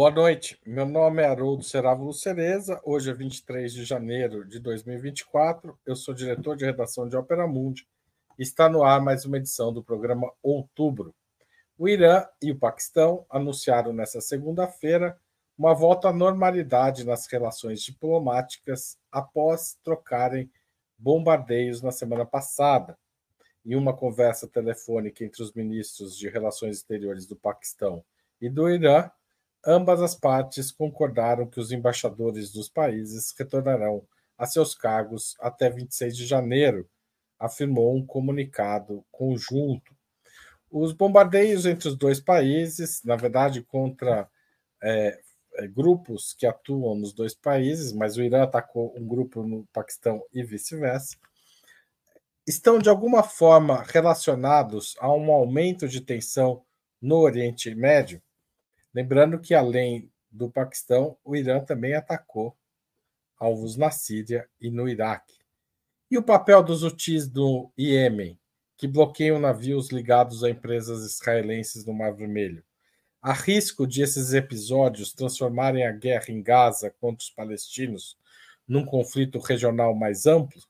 Boa 0.00 0.10
noite, 0.10 0.58
meu 0.64 0.86
nome 0.86 1.22
é 1.22 1.26
Haroldo 1.26 1.62
Serávulo 1.62 2.14
Cereza, 2.14 2.80
hoje 2.86 3.10
é 3.10 3.12
23 3.12 3.70
de 3.70 3.84
janeiro 3.84 4.48
de 4.48 4.58
2024, 4.58 5.78
eu 5.84 5.94
sou 5.94 6.14
diretor 6.14 6.56
de 6.56 6.64
redação 6.64 7.06
de 7.06 7.18
Opera 7.18 7.46
Mundi 7.46 7.86
está 8.38 8.66
no 8.66 8.82
ar 8.82 8.98
mais 9.02 9.26
uma 9.26 9.36
edição 9.36 9.70
do 9.70 9.84
programa 9.84 10.32
Outubro. 10.42 11.14
O 11.76 11.86
Irã 11.86 12.24
e 12.40 12.50
o 12.50 12.58
Paquistão 12.58 13.26
anunciaram 13.28 13.92
nesta 13.92 14.22
segunda-feira 14.22 15.18
uma 15.58 15.74
volta 15.74 16.08
à 16.08 16.12
normalidade 16.14 17.04
nas 17.04 17.26
relações 17.26 17.82
diplomáticas 17.82 18.96
após 19.12 19.78
trocarem 19.84 20.50
bombardeios 20.96 21.82
na 21.82 21.92
semana 21.92 22.24
passada. 22.24 22.96
Em 23.66 23.76
uma 23.76 23.94
conversa 23.94 24.48
telefônica 24.48 25.22
entre 25.22 25.42
os 25.42 25.52
ministros 25.52 26.16
de 26.16 26.26
Relações 26.26 26.78
Exteriores 26.78 27.26
do 27.26 27.36
Paquistão 27.36 28.02
e 28.40 28.48
do 28.48 28.66
Irã, 28.70 29.10
ambas 29.66 30.00
as 30.00 30.14
partes 30.14 30.70
concordaram 30.70 31.46
que 31.46 31.60
os 31.60 31.72
embaixadores 31.72 32.52
dos 32.52 32.68
países 32.68 33.34
retornarão 33.36 34.06
a 34.38 34.46
seus 34.46 34.74
cargos 34.74 35.36
até 35.38 35.68
26 35.68 36.16
de 36.16 36.26
janeiro, 36.26 36.88
afirmou 37.38 37.94
um 37.94 38.04
comunicado 38.04 39.04
conjunto. 39.10 39.94
Os 40.70 40.92
bombardeios 40.92 41.66
entre 41.66 41.88
os 41.88 41.96
dois 41.96 42.20
países, 42.20 43.02
na 43.04 43.16
verdade, 43.16 43.62
contra 43.62 44.28
é, 44.82 45.20
é, 45.56 45.66
grupos 45.66 46.32
que 46.32 46.46
atuam 46.46 46.94
nos 46.94 47.12
dois 47.12 47.34
países, 47.34 47.92
mas 47.92 48.16
o 48.16 48.22
Irã 48.22 48.44
atacou 48.44 48.94
um 48.96 49.06
grupo 49.06 49.42
no 49.42 49.66
Paquistão 49.72 50.22
e 50.32 50.42
vice-versa, 50.42 51.16
estão 52.46 52.78
de 52.78 52.88
alguma 52.88 53.22
forma 53.22 53.82
relacionados 53.82 54.96
a 54.98 55.12
um 55.12 55.30
aumento 55.30 55.86
de 55.86 56.00
tensão 56.00 56.62
no 57.00 57.18
Oriente 57.18 57.74
Médio? 57.74 58.22
Lembrando 58.94 59.38
que, 59.38 59.54
além 59.54 60.10
do 60.30 60.50
Paquistão, 60.50 61.16
o 61.24 61.36
Irã 61.36 61.60
também 61.60 61.94
atacou 61.94 62.56
alvos 63.38 63.76
na 63.76 63.90
Síria 63.90 64.48
e 64.60 64.70
no 64.70 64.88
Iraque. 64.88 65.38
E 66.10 66.18
o 66.18 66.22
papel 66.22 66.62
dos 66.62 66.82
Houthis 66.82 67.28
do 67.28 67.70
Iêmen, 67.78 68.38
que 68.76 68.86
bloqueiam 68.86 69.38
navios 69.38 69.90
ligados 69.90 70.42
a 70.42 70.50
empresas 70.50 71.04
israelenses 71.04 71.84
no 71.84 71.92
Mar 71.92 72.12
Vermelho? 72.14 72.64
Há 73.22 73.32
risco 73.32 73.86
de 73.86 74.02
esses 74.02 74.32
episódios 74.32 75.12
transformarem 75.12 75.86
a 75.86 75.92
guerra 75.92 76.26
em 76.28 76.42
Gaza 76.42 76.90
contra 77.00 77.22
os 77.22 77.30
palestinos 77.30 78.16
num 78.66 78.84
conflito 78.84 79.38
regional 79.38 79.94
mais 79.94 80.26
amplo? 80.26 80.60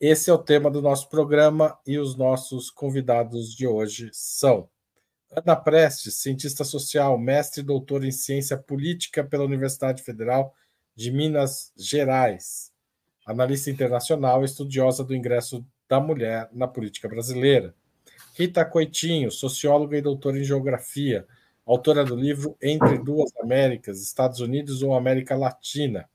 Esse 0.00 0.30
é 0.30 0.32
o 0.32 0.38
tema 0.38 0.70
do 0.70 0.80
nosso 0.80 1.08
programa 1.08 1.78
e 1.86 1.98
os 1.98 2.16
nossos 2.16 2.70
convidados 2.70 3.54
de 3.54 3.66
hoje 3.66 4.10
são 4.12 4.68
Ana 5.30 5.54
Prestes, 5.54 6.14
cientista 6.14 6.64
social, 6.64 7.18
mestre 7.18 7.60
e 7.60 7.64
doutora 7.64 8.06
em 8.06 8.10
ciência 8.10 8.56
política 8.56 9.22
pela 9.22 9.44
Universidade 9.44 10.02
Federal 10.02 10.54
de 10.96 11.10
Minas 11.10 11.70
Gerais, 11.76 12.72
analista 13.26 13.70
internacional 13.70 14.42
estudiosa 14.42 15.04
do 15.04 15.14
ingresso 15.14 15.64
da 15.88 16.00
mulher 16.00 16.48
na 16.52 16.66
política 16.66 17.08
brasileira. 17.08 17.74
Rita 18.34 18.64
Coitinho, 18.64 19.30
socióloga 19.30 19.98
e 19.98 20.02
doutora 20.02 20.38
em 20.38 20.44
geografia, 20.44 21.26
autora 21.66 22.04
do 22.04 22.16
livro 22.16 22.56
Entre 22.62 22.98
Duas 22.98 23.30
Américas, 23.36 24.00
Estados 24.02 24.40
Unidos 24.40 24.82
ou 24.82 24.94
América 24.94 25.36
Latina. 25.36 26.08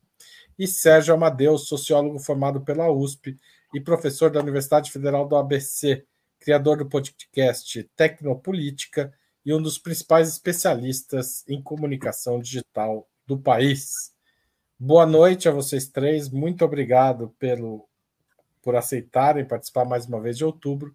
E 0.58 0.68
Sérgio 0.68 1.14
Amadeus, 1.14 1.68
sociólogo 1.68 2.18
formado 2.18 2.62
pela 2.62 2.92
USP 2.92 3.38
e 3.74 3.80
professor 3.80 4.32
da 4.32 4.40
Universidade 4.40 4.92
Federal 4.92 5.28
do 5.28 5.36
ABC, 5.36 6.04
criador 6.44 6.80
do 6.80 6.86
podcast 6.86 7.90
Tecnopolítica 7.96 9.14
e 9.46 9.54
um 9.54 9.62
dos 9.62 9.78
principais 9.78 10.28
especialistas 10.28 11.48
em 11.48 11.64
comunicação 11.64 12.38
digital 12.38 13.10
do 13.26 13.40
país. 13.40 14.14
Boa 14.78 15.06
noite 15.06 15.48
a 15.48 15.54
vocês 15.54 15.88
três, 15.88 16.30
muito 16.30 16.66
obrigado 16.66 17.34
pelo, 17.40 17.88
por 18.62 18.76
aceitarem 18.76 19.48
participar 19.48 19.86
mais 19.86 20.06
uma 20.06 20.20
vez 20.20 20.38
de 20.38 20.44
outubro. 20.44 20.94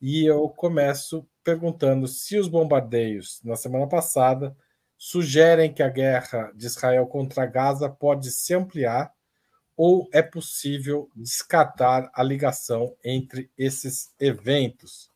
E 0.00 0.24
eu 0.24 0.48
começo 0.48 1.28
perguntando 1.44 2.08
se 2.08 2.38
os 2.38 2.48
bombardeios 2.48 3.42
na 3.44 3.56
semana 3.56 3.86
passada 3.86 4.56
sugerem 4.96 5.70
que 5.70 5.82
a 5.82 5.90
guerra 5.90 6.50
de 6.56 6.64
Israel 6.64 7.06
contra 7.06 7.44
Gaza 7.44 7.90
pode 7.90 8.30
se 8.30 8.54
ampliar 8.54 9.12
ou 9.78 10.08
é 10.12 10.20
possível 10.20 11.08
descartar 11.14 12.10
a 12.12 12.20
ligação 12.20 12.96
entre 13.04 13.48
esses 13.56 14.12
eventos? 14.18 15.08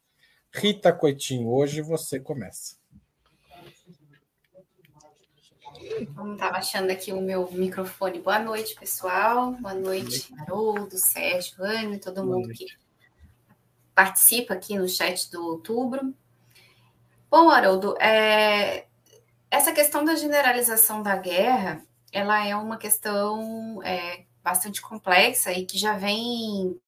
Rita 0.55 0.93
Coitinho, 0.93 1.49
hoje 1.49 1.83
você 1.83 2.21
começa. 2.21 2.77
Estava 6.33 6.59
achando 6.59 6.93
aqui 6.93 7.13
o 7.13 7.21
meu 7.21 7.51
microfone. 7.51 8.21
Boa 8.21 8.39
noite, 8.39 8.77
pessoal. 8.77 9.51
Boa 9.55 9.75
noite, 9.75 10.33
Haroldo, 10.39 10.97
Sérgio, 10.97 11.57
Ana, 11.59 11.99
todo 11.99 12.25
mundo 12.25 12.51
que 12.51 12.67
participa 13.93 14.55
aqui 14.55 14.79
no 14.79 14.89
chat 14.89 15.29
do 15.33 15.45
outubro. 15.45 16.15
Bom, 17.29 17.51
Haroldo, 17.51 17.97
é... 18.01 18.87
essa 19.51 19.73
questão 19.73 20.05
da 20.05 20.15
generalização 20.15 21.03
da 21.03 21.17
guerra, 21.17 21.83
ela 22.13 22.47
é 22.47 22.55
uma 22.55 22.77
questão 22.77 23.83
é, 23.83 24.25
bastante 24.43 24.81
complexa 24.81 25.53
e 25.53 25.65
que 25.65 25.79
já 25.79 25.97
vem 25.97 26.79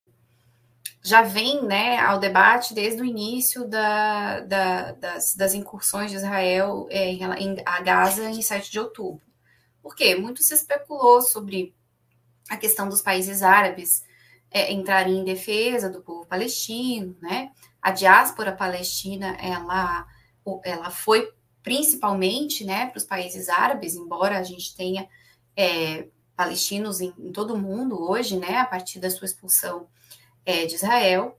já 1.07 1.21
vem 1.21 1.63
né, 1.63 1.99
ao 1.99 2.19
debate 2.19 2.73
desde 2.73 3.03
o 3.03 3.05
início 3.05 3.69
da, 3.69 4.41
da, 4.41 4.93
das, 4.93 5.35
das, 5.35 5.53
incursões 5.53 6.11
de 6.11 6.17
Israel 6.17 6.87
é, 6.91 7.11
em, 7.11 7.63
a 7.67 7.83
Gaza 7.83 8.31
em 8.31 8.41
7 8.41 8.73
de 8.73 8.81
outubro. 8.81 9.21
Por 9.83 9.95
quê? 9.95 10.15
Muito 10.15 10.43
se 10.43 10.55
especulou 10.55 11.21
sobre 11.21 11.75
a 12.49 12.57
questão 12.57 12.89
dos 12.89 13.03
países 13.03 13.43
árabes 13.43 14.03
é, 14.51 14.73
entrarem 14.73 15.19
em 15.19 15.25
defesa 15.25 15.91
do 15.91 16.01
povo 16.01 16.25
palestino, 16.25 17.15
né? 17.21 17.51
A 17.83 17.91
diáspora 17.91 18.51
palestina, 18.51 19.37
ela, 19.39 20.07
ela 20.65 20.91
foi 20.91 21.31
principalmente 21.63 22.65
né, 22.65 22.87
para 22.87 22.99
os 22.99 23.05
países 23.05 23.51
árabes, 23.51 23.95
embora 23.95 24.39
a 24.39 24.43
gente 24.43 24.75
tenha 24.75 25.07
é, 25.55 26.07
palestinos 26.37 27.01
em, 27.01 27.13
em, 27.19 27.33
todo 27.33 27.55
o 27.55 27.59
mundo 27.59 28.01
hoje, 28.01 28.37
né, 28.37 28.59
a 28.59 28.65
partir 28.65 28.99
da 28.99 29.11
sua 29.11 29.27
expulsão 29.27 29.87
é, 30.45 30.67
de 30.67 30.75
Israel. 30.75 31.39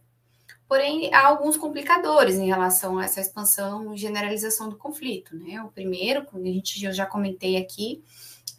Porém, 0.67 1.13
há 1.13 1.28
alguns 1.28 1.57
complicadores 1.57 2.35
em 2.35 2.47
relação 2.47 2.97
a 2.97 3.05
essa 3.05 3.22
expansão 3.22 3.94
e 3.94 3.97
generalização 3.97 4.67
do 4.67 4.78
conflito. 4.78 5.35
Né? 5.35 5.61
O 5.61 5.69
primeiro, 5.69 6.25
como 6.25 6.44
a 6.44 6.47
gente 6.47 6.84
eu 6.84 6.91
já 6.91 7.05
comentei 7.05 7.57
aqui, 7.57 8.03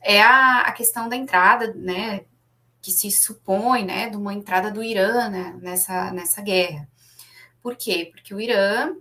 é 0.01 0.23
a, 0.23 0.61
a 0.63 0.73
questão 0.73 1.09
da 1.09 1.17
entrada, 1.17 1.75
né, 1.75 2.25
que 2.81 2.93
se 2.93 3.11
supõe, 3.11 3.85
né, 3.85 4.09
de 4.09 4.17
uma 4.17 4.33
entrada 4.33 4.71
do 4.71 4.83
Irã 4.83 5.29
né, 5.29 5.59
nessa, 5.61 6.13
nessa 6.13 6.41
guerra. 6.41 6.89
Por 7.61 7.75
quê? 7.75 8.09
Porque 8.13 8.33
o 8.33 8.41
Irã 8.41 8.95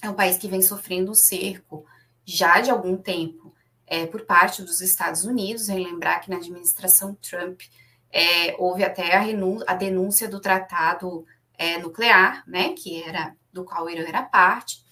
é 0.00 0.08
um 0.08 0.14
país 0.14 0.38
que 0.38 0.48
vem 0.48 0.62
sofrendo 0.62 1.10
um 1.10 1.14
cerco 1.14 1.84
já 2.24 2.60
de 2.60 2.70
algum 2.70 2.96
tempo 2.96 3.51
é, 3.86 4.06
por 4.06 4.22
parte 4.22 4.62
dos 4.62 4.80
Estados 4.80 5.24
Unidos. 5.24 5.68
Em 5.68 5.82
lembrar 5.82 6.20
que 6.20 6.30
na 6.30 6.36
administração 6.36 7.14
Trump 7.14 7.62
é, 8.10 8.54
houve 8.58 8.84
até 8.84 9.16
a, 9.16 9.24
a, 9.66 9.74
denúncia 9.74 10.28
do 10.28 10.40
tratado 10.40 11.24
é, 11.54 11.78
nuclear, 11.78 12.44
né, 12.46 12.74
que 12.74 13.02
era 13.02 13.34
do 13.52 13.64
qual 13.64 13.84
o 13.84 13.90
Irã 13.90 14.04
era 14.06 14.22
parte, 14.22 14.82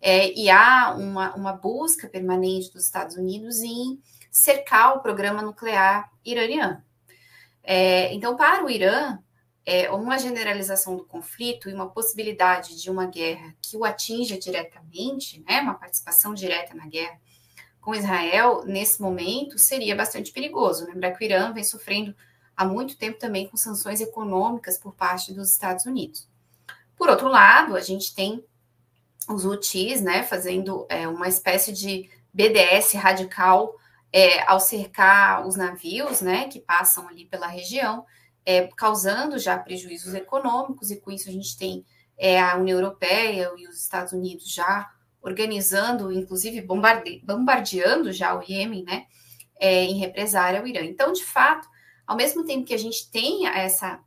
é, 0.00 0.32
e 0.32 0.50
há 0.50 0.94
uma, 0.96 1.34
uma 1.34 1.52
busca 1.52 2.08
permanente 2.08 2.72
dos 2.72 2.84
Estados 2.84 3.16
Unidos 3.16 3.58
em 3.58 4.00
cercar 4.30 4.96
o 4.96 5.00
programa 5.00 5.42
nuclear 5.42 6.10
iraniano. 6.24 6.82
É, 7.62 8.12
então, 8.14 8.36
para 8.36 8.64
o 8.64 8.70
Irã, 8.70 9.18
é, 9.64 9.90
uma 9.90 10.18
generalização 10.18 10.96
do 10.96 11.04
conflito 11.04 11.68
e 11.68 11.74
uma 11.74 11.90
possibilidade 11.90 12.80
de 12.80 12.88
uma 12.88 13.06
guerra 13.06 13.54
que 13.60 13.76
o 13.76 13.84
atinja 13.84 14.38
diretamente, 14.38 15.42
né, 15.48 15.60
uma 15.60 15.74
participação 15.74 16.32
direta 16.34 16.74
na 16.74 16.86
guerra, 16.86 17.18
com 17.86 17.94
Israel, 17.94 18.64
nesse 18.66 19.00
momento, 19.00 19.60
seria 19.60 19.94
bastante 19.94 20.32
perigoso. 20.32 20.84
Lembrar 20.86 21.12
que 21.12 21.22
o 21.22 21.24
Irã 21.24 21.52
vem 21.52 21.62
sofrendo 21.62 22.12
há 22.56 22.64
muito 22.64 22.98
tempo 22.98 23.16
também 23.16 23.46
com 23.46 23.56
sanções 23.56 24.00
econômicas 24.00 24.76
por 24.76 24.92
parte 24.92 25.32
dos 25.32 25.52
Estados 25.52 25.86
Unidos. 25.86 26.28
Por 26.96 27.08
outro 27.08 27.28
lado, 27.28 27.76
a 27.76 27.80
gente 27.80 28.12
tem 28.12 28.44
os 29.28 29.44
Houthis, 29.44 30.00
né, 30.00 30.24
fazendo 30.24 30.84
é, 30.88 31.06
uma 31.06 31.28
espécie 31.28 31.72
de 31.72 32.10
BDS 32.34 32.94
radical 32.94 33.76
é, 34.12 34.42
ao 34.50 34.58
cercar 34.58 35.46
os 35.46 35.54
navios, 35.54 36.20
né, 36.20 36.48
que 36.48 36.58
passam 36.58 37.06
ali 37.06 37.24
pela 37.24 37.46
região, 37.46 38.04
é, 38.44 38.66
causando 38.76 39.38
já 39.38 39.56
prejuízos 39.56 40.12
econômicos, 40.12 40.90
e 40.90 40.96
com 40.96 41.12
isso 41.12 41.28
a 41.28 41.32
gente 41.32 41.56
tem 41.56 41.86
é, 42.18 42.40
a 42.40 42.56
União 42.56 42.80
Europeia 42.80 43.52
e 43.56 43.68
os 43.68 43.80
Estados 43.80 44.12
Unidos 44.12 44.52
já 44.52 44.90
organizando, 45.26 46.12
inclusive 46.12 46.60
bombarde 46.60 47.20
bombardeando 47.24 48.12
já 48.12 48.34
o 48.38 48.42
Iêmen, 48.42 48.84
né, 48.84 49.06
é, 49.58 49.84
em 49.84 49.98
represária 49.98 50.60
ao 50.60 50.66
Irã. 50.66 50.82
Então, 50.82 51.12
de 51.12 51.24
fato, 51.24 51.68
ao 52.06 52.16
mesmo 52.16 52.44
tempo 52.44 52.64
que 52.64 52.74
a 52.74 52.78
gente 52.78 53.10
tenha 53.10 53.50
essa, 53.50 54.00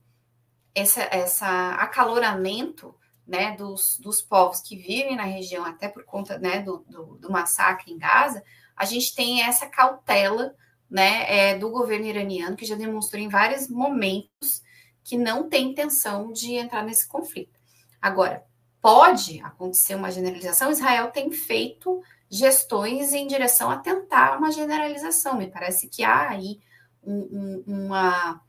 essa, 0.74 1.02
essa 1.12 1.72
acaloramento 1.76 2.96
né, 3.28 3.56
dos, 3.56 4.00
dos 4.00 4.22
povos 4.22 4.62
que 4.62 4.78
vivem 4.78 5.16
na 5.18 5.24
região, 5.24 5.66
até 5.66 5.90
por 5.90 6.06
conta 6.06 6.40
né, 6.40 6.62
do, 6.62 6.86
do, 6.88 7.18
do 7.18 7.32
massacre 7.32 7.92
em 7.92 7.98
Gaza, 7.98 8.42
a 8.76 8.86
gente 8.86 9.14
tem 9.14 9.44
essa 9.44 9.68
cautela 9.68 10.56
né, 10.90 11.26
é, 11.28 11.58
do 11.58 11.70
governo 11.70 12.06
iraniano, 12.06 12.56
que 12.56 12.66
já 12.66 12.76
demonstrou 12.76 13.22
em 13.22 13.28
vários 13.28 13.68
momentos 13.68 14.64
que 15.04 15.18
não 15.18 15.50
tem 15.50 15.72
intenção 15.72 16.32
de 16.32 16.54
entrar 16.54 16.84
nesse 16.84 17.08
conflito. 17.08 17.60
Agora, 18.02 18.46
pode 18.82 19.40
acontecer 19.42 19.96
uma 19.96 20.12
generalização, 20.12 20.72
Israel 20.72 21.12
tem 21.12 21.32
feito 21.32 22.02
gestões 22.30 23.14
em 23.14 23.28
direção 23.28 23.70
a 23.70 23.78
tentar 23.78 24.38
uma 24.38 24.52
generalização. 24.52 25.38
Me 25.38 25.48
parece 25.48 25.88
que 25.88 26.04
há 26.04 26.30
aí 26.30 26.60
um, 27.04 27.64
um, 27.68 27.86
uma, 27.86 28.42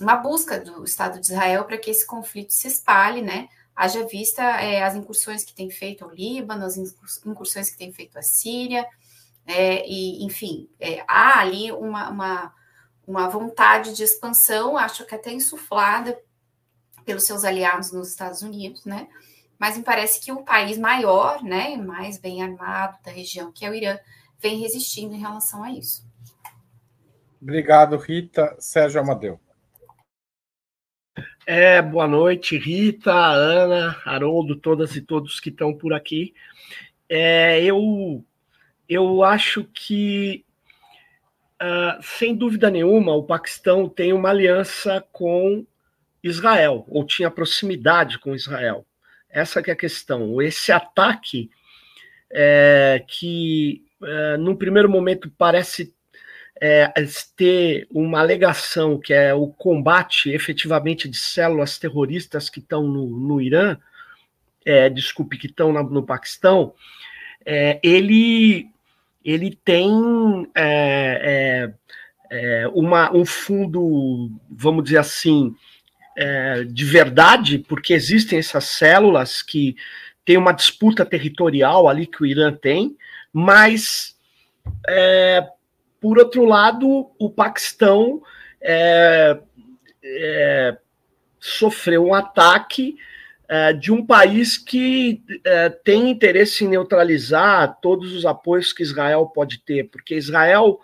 uma 0.00 0.16
busca 0.16 0.60
do 0.60 0.84
Estado 0.84 1.18
de 1.18 1.26
Israel 1.32 1.64
para 1.64 1.78
que 1.78 1.90
esse 1.90 2.06
conflito 2.06 2.52
se 2.52 2.68
espalhe, 2.68 3.22
né? 3.22 3.48
Haja 3.74 4.06
vista 4.06 4.42
é, 4.42 4.82
as 4.82 4.94
incursões 4.94 5.44
que 5.44 5.54
tem 5.54 5.70
feito 5.70 6.04
ao 6.04 6.10
Líbano, 6.10 6.66
as 6.66 6.76
incursões 7.24 7.70
que 7.70 7.78
tem 7.78 7.90
feito 7.90 8.18
à 8.18 8.22
Síria, 8.22 8.86
é, 9.46 9.86
e, 9.88 10.24
enfim, 10.24 10.68
é, 10.78 11.02
há 11.08 11.40
ali 11.40 11.72
uma, 11.72 12.10
uma, 12.10 12.54
uma 13.06 13.28
vontade 13.28 13.94
de 13.94 14.02
expansão, 14.02 14.76
acho 14.76 15.06
que 15.06 15.14
até 15.14 15.32
insuflada 15.32 16.18
pelos 17.04 17.24
seus 17.24 17.44
aliados 17.44 17.92
nos 17.92 18.08
Estados 18.08 18.42
Unidos, 18.42 18.84
né? 18.84 19.08
Mas 19.62 19.78
me 19.78 19.84
parece 19.84 20.20
que 20.20 20.32
o 20.32 20.42
país 20.42 20.76
maior, 20.76 21.40
né, 21.40 21.76
mais 21.76 22.18
bem 22.18 22.42
armado 22.42 22.98
da 23.04 23.12
região, 23.12 23.52
que 23.52 23.64
é 23.64 23.70
o 23.70 23.74
Irã, 23.74 23.96
vem 24.40 24.58
resistindo 24.58 25.14
em 25.14 25.20
relação 25.20 25.62
a 25.62 25.70
isso. 25.70 26.04
Obrigado, 27.40 27.96
Rita. 27.96 28.56
Sérgio 28.58 29.00
Amadeu. 29.00 29.38
É, 31.46 31.80
boa 31.80 32.08
noite, 32.08 32.58
Rita, 32.58 33.14
Ana, 33.14 34.02
Haroldo, 34.04 34.56
todas 34.56 34.96
e 34.96 35.00
todos 35.00 35.38
que 35.38 35.50
estão 35.50 35.72
por 35.72 35.94
aqui. 35.94 36.34
É, 37.08 37.62
eu, 37.62 38.24
eu 38.88 39.22
acho 39.22 39.62
que 39.72 40.44
uh, 41.62 42.02
sem 42.02 42.34
dúvida 42.34 42.68
nenhuma, 42.68 43.14
o 43.14 43.22
Paquistão 43.22 43.88
tem 43.88 44.12
uma 44.12 44.30
aliança 44.30 45.06
com 45.12 45.64
Israel, 46.20 46.84
ou 46.88 47.06
tinha 47.06 47.30
proximidade 47.30 48.18
com 48.18 48.34
Israel. 48.34 48.84
Essa 49.32 49.60
é 49.60 49.70
a 49.72 49.76
questão. 49.76 50.40
Esse 50.42 50.70
ataque 50.70 51.50
é, 52.30 53.02
que, 53.08 53.82
é, 54.02 54.36
num 54.36 54.54
primeiro 54.54 54.88
momento, 54.88 55.32
parece 55.36 55.94
é, 56.60 56.92
ter 57.36 57.88
uma 57.90 58.20
alegação 58.20 58.98
que 58.98 59.12
é 59.12 59.34
o 59.34 59.48
combate 59.48 60.30
efetivamente 60.30 61.08
de 61.08 61.16
células 61.16 61.78
terroristas 61.78 62.48
que 62.48 62.60
estão 62.60 62.86
no, 62.86 63.06
no 63.06 63.40
Irã, 63.40 63.76
é, 64.64 64.88
desculpe, 64.88 65.38
que 65.38 65.46
estão 65.48 65.72
no 65.72 66.02
Paquistão, 66.02 66.74
é, 67.44 67.80
ele 67.82 68.70
ele 69.24 69.56
tem 69.64 69.90
é, 70.54 71.72
é, 72.30 72.62
é, 72.62 72.68
uma, 72.68 73.14
um 73.14 73.24
fundo, 73.24 74.30
vamos 74.50 74.84
dizer 74.84 74.98
assim, 74.98 75.54
é, 76.16 76.64
de 76.64 76.84
verdade, 76.84 77.58
porque 77.58 77.92
existem 77.92 78.38
essas 78.38 78.64
células 78.64 79.42
que 79.42 79.76
têm 80.24 80.36
uma 80.36 80.52
disputa 80.52 81.04
territorial 81.04 81.88
ali 81.88 82.06
que 82.06 82.22
o 82.22 82.26
Irã 82.26 82.52
tem, 82.52 82.96
mas, 83.32 84.16
é, 84.88 85.46
por 86.00 86.18
outro 86.18 86.44
lado, 86.44 87.10
o 87.18 87.30
Paquistão 87.30 88.22
é, 88.60 89.38
sofreu 91.40 92.06
um 92.06 92.14
ataque 92.14 92.96
é, 93.48 93.72
de 93.72 93.92
um 93.92 94.04
país 94.04 94.56
que 94.56 95.22
é, 95.44 95.68
tem 95.68 96.10
interesse 96.10 96.64
em 96.64 96.68
neutralizar 96.68 97.78
todos 97.82 98.12
os 98.12 98.24
apoios 98.24 98.72
que 98.72 98.82
Israel 98.82 99.26
pode 99.26 99.58
ter, 99.58 99.90
porque 99.90 100.14
Israel, 100.14 100.80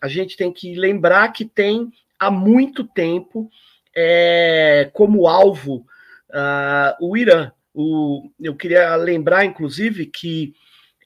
a 0.00 0.06
gente 0.06 0.36
tem 0.36 0.52
que 0.52 0.74
lembrar 0.74 1.32
que 1.32 1.44
tem 1.44 1.90
há 2.18 2.30
muito 2.30 2.84
tempo 2.84 3.50
é, 3.94 4.90
como 4.92 5.26
alvo 5.26 5.86
uh, 6.30 6.96
o 7.00 7.16
Irã. 7.16 7.52
O, 7.74 8.30
eu 8.40 8.54
queria 8.54 8.94
lembrar, 8.96 9.44
inclusive, 9.44 10.06
que 10.06 10.54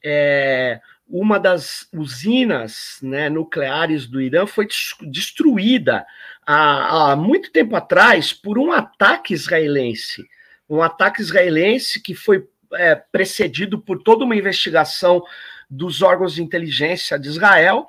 é, 0.03 0.79
uma 1.07 1.39
das 1.39 1.87
usinas 1.93 2.99
né, 3.01 3.29
nucleares 3.29 4.05
do 4.07 4.21
Irã 4.21 4.45
foi 4.45 4.67
destruída 5.03 6.05
há, 6.45 7.11
há 7.11 7.15
muito 7.15 7.51
tempo 7.51 7.75
atrás 7.75 8.33
por 8.33 8.57
um 8.57 8.71
ataque 8.71 9.33
israelense 9.33 10.27
um 10.69 10.81
ataque 10.81 11.21
israelense 11.21 12.01
que 12.01 12.13
foi 12.13 12.47
é, 12.73 12.95
precedido 12.95 13.79
por 13.79 14.01
toda 14.03 14.25
uma 14.25 14.35
investigação 14.35 15.23
dos 15.69 16.01
órgãos 16.01 16.35
de 16.35 16.43
inteligência 16.43 17.17
de 17.17 17.27
Israel, 17.27 17.87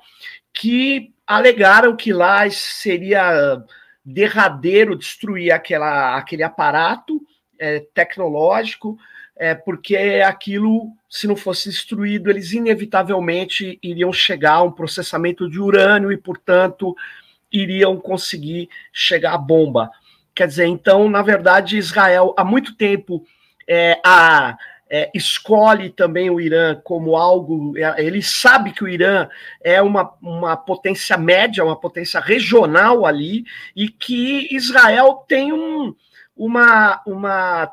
que 0.53 1.13
alegaram 1.25 1.95
que 1.95 2.13
lá 2.13 2.49
seria 2.49 3.63
derradeiro 4.03 4.95
destruir 4.95 5.51
aquela, 5.51 6.17
aquele 6.17 6.43
aparato 6.43 7.21
é, 7.59 7.85
tecnológico, 7.93 8.97
é, 9.35 9.55
porque 9.55 9.95
aquilo, 9.95 10.91
se 11.09 11.27
não 11.27 11.35
fosse 11.35 11.69
destruído, 11.69 12.29
eles 12.29 12.51
inevitavelmente 12.51 13.79
iriam 13.81 14.11
chegar 14.11 14.55
a 14.55 14.63
um 14.63 14.71
processamento 14.71 15.49
de 15.49 15.59
urânio 15.59 16.11
e, 16.11 16.17
portanto, 16.17 16.95
iriam 17.51 17.97
conseguir 17.97 18.69
chegar 18.91 19.33
à 19.33 19.37
bomba. 19.37 19.89
Quer 20.35 20.47
dizer, 20.47 20.67
então, 20.67 21.09
na 21.09 21.21
verdade, 21.21 21.77
Israel 21.77 22.33
há 22.37 22.43
muito 22.43 22.75
tempo 22.75 23.25
é, 23.67 23.99
a, 24.05 24.57
é, 24.89 25.11
escolhe 25.13 25.89
também 25.89 26.29
o 26.29 26.41
Irã 26.41 26.75
como 26.83 27.15
algo. 27.15 27.77
É, 27.77 28.03
ele 28.03 28.21
sabe 28.23 28.71
que 28.71 28.83
o 28.83 28.87
Irã 28.87 29.29
é 29.61 29.81
uma, 29.81 30.13
uma 30.21 30.57
potência 30.57 31.15
média, 31.15 31.63
uma 31.63 31.79
potência 31.79 32.19
regional 32.19 33.05
ali, 33.05 33.45
e 33.75 33.87
que 33.87 34.47
Israel 34.53 35.25
tem 35.27 35.53
um, 35.53 35.93
uma, 36.35 37.01
uma 37.05 37.71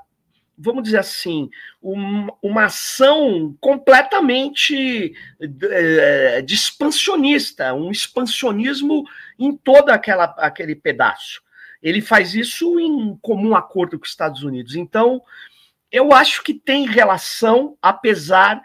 vamos 0.59 0.85
dizer 0.85 0.99
assim, 0.99 1.51
um, 1.83 2.29
uma 2.43 2.65
ação 2.65 3.57
completamente 3.61 5.15
de, 5.39 5.67
é, 5.71 6.45
expansionista, 6.47 7.75
um 7.75 7.91
expansionismo 7.91 9.05
em 9.39 9.57
todo 9.57 9.91
aquela, 9.91 10.25
aquele 10.39 10.75
pedaço. 10.75 11.43
Ele 11.83 12.01
faz 12.01 12.35
isso 12.35 12.81
em 12.81 13.17
comum 13.21 13.55
acordo 13.55 13.99
com 13.99 14.05
os 14.05 14.11
Estados 14.11 14.43
Unidos. 14.43 14.75
Então, 14.75 15.23
eu 15.91 16.13
acho 16.13 16.43
que 16.43 16.55
tem 16.55 16.87
relação, 16.87 17.77
apesar 17.81 18.63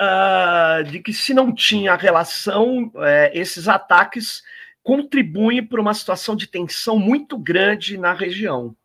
uh, 0.00 0.84
de 0.84 1.00
que, 1.00 1.12
se 1.12 1.32
não 1.32 1.54
tinha 1.54 1.94
relação, 1.94 2.86
uh, 2.86 3.30
esses 3.32 3.68
ataques 3.68 4.42
contribuem 4.82 5.64
para 5.64 5.80
uma 5.80 5.94
situação 5.94 6.34
de 6.34 6.46
tensão 6.46 6.98
muito 6.98 7.38
grande 7.38 7.96
na 7.96 8.12
região. 8.12 8.76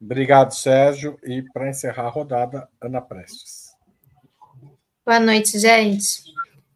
Obrigado, 0.00 0.52
Sérgio. 0.54 1.18
E 1.22 1.42
para 1.52 1.68
encerrar 1.68 2.06
a 2.06 2.10
rodada, 2.10 2.68
Ana 2.80 3.00
Prestes. 3.00 3.68
Boa 5.04 5.20
noite, 5.20 5.58
gente. 5.58 6.22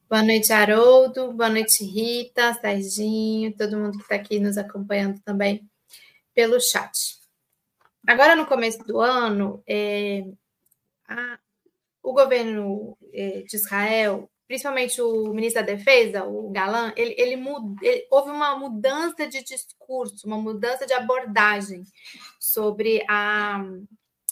Boa 0.08 0.22
noite, 0.22 0.52
Haroldo. 0.52 1.32
Boa 1.32 1.48
noite, 1.48 1.84
Rita, 1.84 2.52
Serginho, 2.54 3.56
todo 3.56 3.78
mundo 3.78 3.96
que 3.96 4.02
está 4.02 4.16
aqui 4.16 4.38
nos 4.38 4.58
acompanhando 4.58 5.20
também 5.20 5.66
pelo 6.34 6.60
chat. 6.60 7.21
Agora, 8.06 8.34
no 8.34 8.46
começo 8.46 8.82
do 8.84 9.00
ano, 9.00 9.62
é, 9.66 10.24
a, 11.08 11.38
o 12.02 12.12
governo 12.12 12.96
é, 13.12 13.42
de 13.42 13.56
Israel, 13.56 14.28
principalmente 14.48 15.00
o 15.00 15.32
ministro 15.32 15.62
da 15.64 15.72
Defesa, 15.72 16.24
o 16.24 16.50
Galan, 16.50 16.92
ele, 16.96 17.14
ele, 17.16 17.34
ele, 17.80 18.06
houve 18.10 18.30
uma 18.30 18.58
mudança 18.58 19.26
de 19.26 19.42
discurso, 19.42 20.26
uma 20.26 20.36
mudança 20.36 20.84
de 20.84 20.92
abordagem 20.92 21.84
sobre 22.40 23.04
a, 23.08 23.64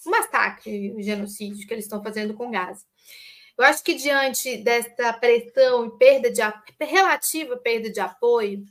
o 0.04 0.10
massacre, 0.10 0.92
o 0.92 1.00
genocídio 1.00 1.66
que 1.66 1.72
eles 1.72 1.84
estão 1.84 2.02
fazendo 2.02 2.34
com 2.34 2.50
Gaza. 2.50 2.84
Eu 3.56 3.64
acho 3.64 3.84
que 3.84 3.94
diante 3.94 4.56
dessa 4.56 5.12
pressão 5.12 5.86
e 5.86 5.98
perda 5.98 6.30
de 6.30 6.40
relativa 6.80 7.56
perda 7.56 7.90
de 7.90 8.00
apoio, 8.00 8.64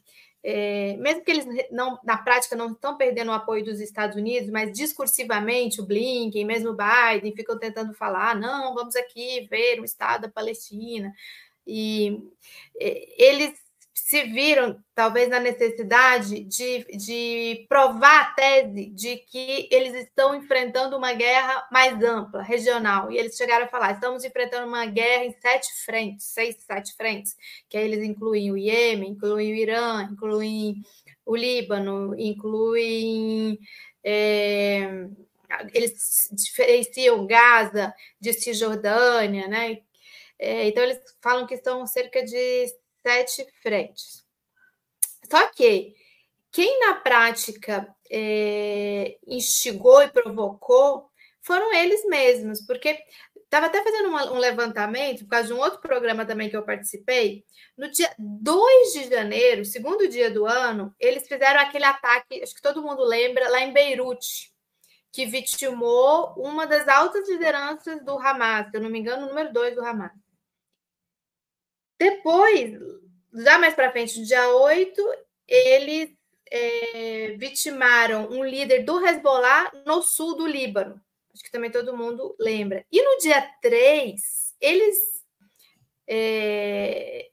é, 0.43 0.96
mesmo 0.98 1.24
que 1.24 1.31
eles 1.31 1.46
não, 1.69 2.00
na 2.03 2.17
prática 2.17 2.55
não 2.55 2.72
estão 2.72 2.96
perdendo 2.96 3.29
o 3.29 3.34
apoio 3.34 3.63
dos 3.63 3.79
Estados 3.79 4.15
Unidos, 4.15 4.50
mas 4.50 4.72
discursivamente 4.72 5.81
o 5.81 5.86
Blinken, 5.86 6.46
mesmo 6.46 6.69
o 6.69 6.77
Biden, 6.77 7.36
ficam 7.36 7.60
tentando 7.60 7.93
falar: 7.93 8.36
não, 8.36 8.74
vamos 8.74 8.96
aqui 8.96 9.48
ver 9.50 9.79
o 9.79 9.86
Estado 9.86 10.24
da 10.24 10.29
Palestina. 10.29 11.13
E 11.67 12.24
é, 12.79 13.24
eles 13.24 13.53
se 14.09 14.23
viram, 14.23 14.83
talvez, 14.95 15.29
na 15.29 15.39
necessidade 15.39 16.43
de, 16.43 16.83
de 16.97 17.67
provar 17.69 18.21
a 18.21 18.31
tese 18.33 18.87
de 18.87 19.17
que 19.17 19.69
eles 19.71 19.93
estão 19.93 20.33
enfrentando 20.33 20.97
uma 20.97 21.13
guerra 21.13 21.67
mais 21.71 22.03
ampla, 22.03 22.41
regional. 22.41 23.11
E 23.11 23.19
eles 23.19 23.35
chegaram 23.35 23.65
a 23.65 23.69
falar: 23.69 23.91
estamos 23.91 24.25
enfrentando 24.25 24.65
uma 24.65 24.83
guerra 24.87 25.25
em 25.25 25.31
sete 25.39 25.67
frentes, 25.85 26.25
seis, 26.25 26.55
sete 26.57 26.95
frentes, 26.95 27.35
que 27.69 27.77
aí 27.77 27.85
eles 27.85 28.03
incluem 28.03 28.51
o 28.51 28.57
Iêmen, 28.57 29.11
incluem 29.11 29.51
o 29.51 29.55
Irã, 29.55 30.01
incluem 30.11 30.81
o 31.23 31.35
Líbano, 31.35 32.19
incluem. 32.19 33.59
É, 34.03 34.89
eles 35.71 36.29
diferenciam 36.31 37.27
Gaza 37.27 37.93
de 38.19 38.33
Cisjordânia, 38.33 39.47
né? 39.47 39.77
É, 40.39 40.67
então, 40.67 40.81
eles 40.81 40.99
falam 41.21 41.45
que 41.45 41.57
são 41.57 41.85
cerca 41.85 42.23
de 42.23 42.65
sete 43.01 43.45
frentes. 43.61 44.25
Só 45.29 45.47
que 45.51 45.95
quem 46.51 46.79
na 46.79 46.95
prática 46.95 47.87
é, 48.09 49.17
instigou 49.27 50.01
e 50.01 50.09
provocou 50.09 51.09
foram 51.41 51.73
eles 51.73 52.05
mesmos, 52.05 52.61
porque 52.61 52.99
estava 53.35 53.65
até 53.67 53.83
fazendo 53.83 54.09
uma, 54.09 54.31
um 54.31 54.37
levantamento, 54.37 55.23
por 55.23 55.29
causa 55.29 55.47
de 55.47 55.53
um 55.53 55.59
outro 55.59 55.79
programa 55.79 56.25
também 56.25 56.49
que 56.49 56.55
eu 56.55 56.65
participei. 56.65 57.43
No 57.77 57.89
dia 57.89 58.13
2 58.19 58.93
de 58.93 59.09
janeiro, 59.09 59.65
segundo 59.65 60.07
dia 60.07 60.29
do 60.29 60.45
ano, 60.45 60.93
eles 60.99 61.27
fizeram 61.27 61.59
aquele 61.59 61.85
ataque, 61.85 62.41
acho 62.43 62.53
que 62.53 62.61
todo 62.61 62.83
mundo 62.83 63.03
lembra, 63.03 63.49
lá 63.49 63.61
em 63.61 63.73
Beirute, 63.73 64.53
que 65.11 65.25
vitimou 65.25 66.33
uma 66.37 66.67
das 66.67 66.87
altas 66.87 67.27
lideranças 67.27 68.03
do 68.03 68.19
Hamas, 68.19 68.69
se 68.69 68.77
eu 68.77 68.81
não 68.81 68.89
me 68.89 68.99
engano, 68.99 69.25
o 69.25 69.29
número 69.29 69.51
2 69.51 69.75
do 69.75 69.83
Hamas. 69.83 70.11
Depois, 71.99 72.79
já 73.33 73.59
mais 73.59 73.75
para 73.75 73.91
frente, 73.91 74.17
no 74.17 74.25
dia 74.25 74.47
8, 74.47 75.01
eles 75.45 76.09
é, 76.49 77.35
vitimaram 77.37 78.29
um 78.29 78.43
líder 78.43 78.83
do 78.83 79.05
Hezbollah 79.05 79.69
no 79.85 80.01
sul 80.01 80.37
do 80.37 80.47
Líbano. 80.47 80.99
Acho 81.33 81.43
que 81.43 81.51
também 81.51 81.69
todo 81.69 81.95
mundo 81.95 82.35
lembra. 82.39 82.85
E 82.89 83.01
no 83.01 83.17
dia 83.19 83.41
3, 83.61 84.21
eles. 84.61 84.97
É, 86.07 87.27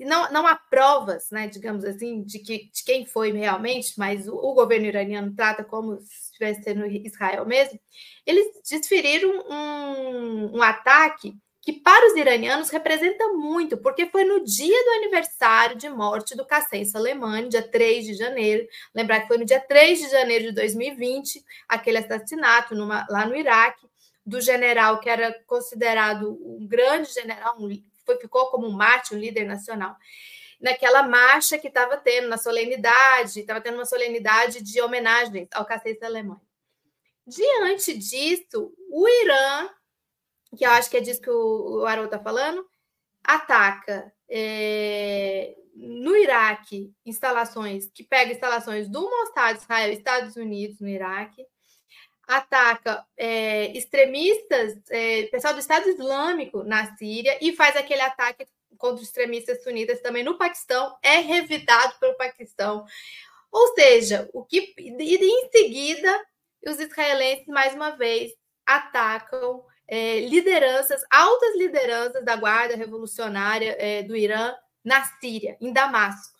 não, 0.00 0.30
não 0.32 0.46
há 0.46 0.56
provas, 0.56 1.30
né, 1.30 1.48
digamos 1.48 1.84
assim, 1.84 2.22
de, 2.22 2.38
que, 2.38 2.70
de 2.72 2.84
quem 2.84 3.04
foi 3.04 3.32
realmente, 3.32 3.94
mas 3.98 4.28
o, 4.28 4.34
o 4.34 4.54
governo 4.54 4.86
iraniano 4.86 5.34
trata 5.34 5.64
como 5.64 5.98
se 6.00 6.30
estivesse 6.30 6.62
sendo 6.62 6.86
Israel 6.86 7.44
mesmo. 7.44 7.78
Eles 8.24 8.46
desferiram 8.68 9.30
um, 9.48 10.58
um 10.58 10.62
ataque 10.62 11.36
que 11.68 11.74
para 11.74 12.06
os 12.06 12.16
iranianos 12.16 12.70
representa 12.70 13.28
muito, 13.28 13.76
porque 13.76 14.06
foi 14.06 14.24
no 14.24 14.42
dia 14.42 14.84
do 14.84 14.90
aniversário 14.92 15.76
de 15.76 15.86
morte 15.90 16.34
do 16.34 16.46
Qassem 16.46 16.82
Soleimani, 16.86 17.50
dia 17.50 17.60
3 17.60 18.06
de 18.06 18.14
janeiro. 18.14 18.66
Lembrar 18.94 19.20
que 19.20 19.28
foi 19.28 19.36
no 19.36 19.44
dia 19.44 19.60
3 19.60 19.98
de 19.98 20.08
janeiro 20.08 20.44
de 20.44 20.52
2020, 20.52 21.44
aquele 21.68 21.98
assassinato 21.98 22.74
numa, 22.74 23.06
lá 23.10 23.26
no 23.26 23.36
Iraque, 23.36 23.86
do 24.24 24.40
general 24.40 24.98
que 24.98 25.10
era 25.10 25.30
considerado 25.46 26.38
um 26.40 26.66
grande 26.66 27.12
general, 27.12 27.56
um, 27.60 27.68
foi, 28.06 28.18
ficou 28.18 28.46
como 28.46 28.66
um 28.66 28.72
mártir, 28.72 29.18
um 29.18 29.20
líder 29.20 29.44
nacional. 29.44 29.94
Naquela 30.58 31.02
marcha 31.02 31.58
que 31.58 31.68
estava 31.68 31.98
tendo, 31.98 32.28
na 32.28 32.38
solenidade, 32.38 33.40
estava 33.40 33.60
tendo 33.60 33.74
uma 33.74 33.84
solenidade 33.84 34.62
de 34.62 34.80
homenagem 34.80 35.46
ao 35.52 35.66
Qassem 35.66 35.98
Soleimani. 35.98 36.40
Diante 37.26 37.92
disso, 37.92 38.72
o 38.90 39.06
Irã 39.06 39.68
que 40.56 40.64
eu 40.66 40.70
acho 40.70 40.90
que 40.90 40.96
é 40.96 41.00
disso 41.00 41.20
que 41.20 41.30
o, 41.30 41.82
o 41.82 42.04
está 42.04 42.18
falando, 42.18 42.66
ataca 43.22 44.12
é, 44.28 45.56
no 45.74 46.16
Iraque 46.16 46.92
instalações, 47.04 47.90
que 47.92 48.02
pega 48.02 48.32
instalações 48.32 48.88
do 48.88 49.02
Mossad 49.02 49.58
Israel, 49.58 49.92
Estados 49.92 50.36
Unidos 50.36 50.80
no 50.80 50.88
Iraque, 50.88 51.44
ataca 52.26 53.06
é, 53.16 53.66
extremistas, 53.76 54.78
é, 54.90 55.24
pessoal 55.24 55.54
do 55.54 55.60
Estado 55.60 55.88
Islâmico 55.88 56.62
na 56.62 56.94
Síria 56.96 57.38
e 57.40 57.56
faz 57.56 57.74
aquele 57.74 58.02
ataque 58.02 58.46
contra 58.76 59.02
extremistas 59.02 59.62
sunitas 59.62 60.00
também 60.00 60.22
no 60.22 60.36
Paquistão, 60.36 60.96
é 61.02 61.18
revidado 61.18 61.94
pelo 61.98 62.16
Paquistão. 62.16 62.84
Ou 63.50 63.74
seja, 63.74 64.28
o 64.32 64.44
que 64.44 64.74
e 64.78 65.16
em 65.16 65.50
seguida 65.50 66.26
os 66.66 66.78
israelenses 66.78 67.46
mais 67.46 67.74
uma 67.74 67.90
vez 67.90 68.32
atacam 68.66 69.64
é, 69.88 70.20
lideranças, 70.20 71.02
altas 71.10 71.56
lideranças 71.56 72.22
da 72.24 72.36
Guarda 72.36 72.76
Revolucionária 72.76 73.74
é, 73.78 74.02
do 74.02 74.14
Irã 74.14 74.54
na 74.84 75.02
Síria, 75.02 75.56
em 75.60 75.72
Damasco. 75.72 76.36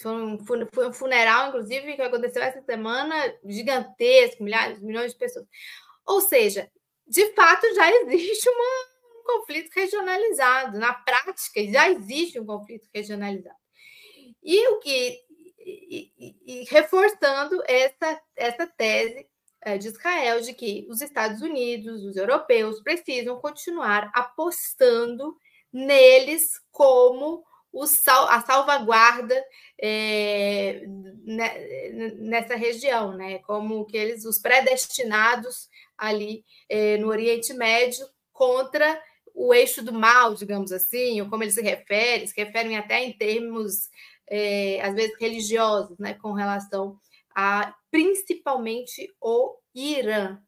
Foi 0.00 0.12
um, 0.12 0.44
foi 0.44 0.88
um, 0.88 0.92
funeral, 0.92 1.48
inclusive, 1.48 1.94
que 1.94 2.02
aconteceu 2.02 2.42
essa 2.42 2.60
semana, 2.62 3.14
gigantesco, 3.44 4.42
milhares, 4.42 4.80
milhões 4.80 5.12
de 5.12 5.18
pessoas. 5.18 5.46
Ou 6.06 6.20
seja, 6.20 6.70
de 7.06 7.32
fato 7.34 7.72
já 7.74 7.90
existe 8.02 8.48
uma, 8.48 9.20
um 9.20 9.24
conflito 9.24 9.70
regionalizado. 9.74 10.78
Na 10.78 10.94
prática, 10.94 11.64
já 11.70 11.88
existe 11.90 12.40
um 12.40 12.46
conflito 12.46 12.88
regionalizado. 12.92 13.56
E 14.42 14.66
o 14.68 14.78
que 14.80 15.20
e, 15.64 16.12
e, 16.18 16.36
e 16.46 16.64
reforçando 16.64 17.62
essa, 17.68 18.20
essa 18.34 18.66
tese 18.66 19.28
de 19.78 19.88
Israel 19.88 20.40
de 20.40 20.52
que 20.52 20.86
os 20.90 21.00
Estados 21.00 21.40
Unidos, 21.40 22.02
os 22.04 22.16
europeus, 22.16 22.82
precisam 22.82 23.40
continuar 23.40 24.10
apostando 24.14 25.36
neles 25.72 26.60
como 26.70 27.44
sal, 27.86 28.28
a 28.28 28.40
salvaguarda 28.42 29.42
é, 29.80 30.82
nessa 32.18 32.54
região, 32.54 33.16
né? 33.16 33.38
como 33.38 33.86
que 33.86 33.96
eles, 33.96 34.24
os 34.24 34.38
predestinados 34.38 35.68
ali 35.96 36.44
é, 36.68 36.98
no 36.98 37.08
Oriente 37.08 37.54
Médio 37.54 38.06
contra 38.32 39.00
o 39.34 39.54
eixo 39.54 39.82
do 39.82 39.92
mal, 39.92 40.34
digamos 40.34 40.72
assim, 40.72 41.20
ou 41.20 41.30
como 41.30 41.42
eles 41.42 41.54
se 41.54 41.62
referem, 41.62 42.26
se 42.26 42.34
referem 42.36 42.76
até 42.76 43.02
em 43.02 43.16
termos, 43.16 43.88
é, 44.28 44.80
às 44.82 44.94
vezes, 44.94 45.16
religiosos, 45.18 45.98
né? 45.98 46.14
com 46.14 46.32
relação 46.32 46.98
a 47.34 47.74
principalmente 47.92 49.14
o 49.20 49.56
Irã. 49.74 50.40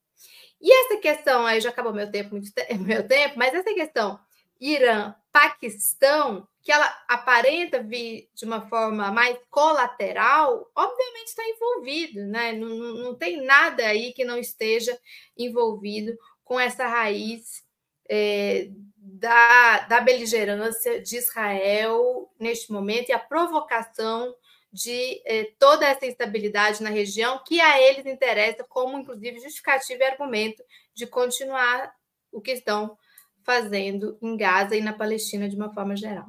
E 0.61 0.73
essa 0.73 0.97
questão, 0.97 1.45
aí 1.45 1.61
já 1.61 1.69
acabou 1.69 1.93
meu 1.93 2.11
tempo, 2.11 2.31
muito 2.31 2.51
te 2.51 2.75
meu 2.75 3.07
tempo, 3.07 3.39
mas 3.39 3.55
essa 3.55 3.73
questão 3.73 4.19
Irã-Paquistão, 4.59 6.49
que 6.63 6.73
ela 6.73 6.87
aparenta 7.07 7.83
vir 7.83 8.31
de 8.35 8.47
uma 8.47 8.67
forma 8.69 9.11
mais 9.11 9.37
colateral, 9.51 10.71
obviamente 10.75 11.29
está 11.29 11.43
envolvido, 11.47 12.27
né? 12.27 12.53
Não, 12.53 12.69
não 12.69 13.15
tem 13.15 13.45
nada 13.45 13.85
aí 13.85 14.15
que 14.15 14.25
não 14.25 14.39
esteja 14.39 14.99
envolvido 15.37 16.17
com 16.43 16.59
essa 16.59 16.87
raiz 16.87 17.63
é, 18.09 18.71
da, 18.97 19.81
da 19.81 20.01
beligerância 20.01 21.03
de 21.03 21.17
Israel 21.19 22.33
neste 22.41 22.73
momento 22.73 23.11
e 23.11 23.13
a 23.13 23.19
provocação 23.19 24.35
de 24.75 25.23
eh, 25.25 25.52
toda 25.57 25.87
essa 25.87 26.04
instabilidade 26.04 26.83
na 26.83 26.90
região, 26.90 27.40
que 27.47 27.61
a 27.61 27.81
eles 27.81 28.04
interessa 28.04 28.64
como, 28.69 28.99
inclusive, 28.99 29.38
justificativa 29.38 30.02
e 30.02 30.07
argumento 30.07 30.64
de 30.93 31.07
continuar 31.07 31.95
o 32.33 32.40
que 32.40 32.50
estão 32.50 32.99
fazendo 33.45 34.19
em 34.21 34.37
Gaza 34.37 34.75
e 34.75 34.81
na 34.81 34.93
Palestina 34.93 35.49
de 35.49 35.54
uma 35.54 35.73
forma 35.73 35.97
geral. 35.97 36.26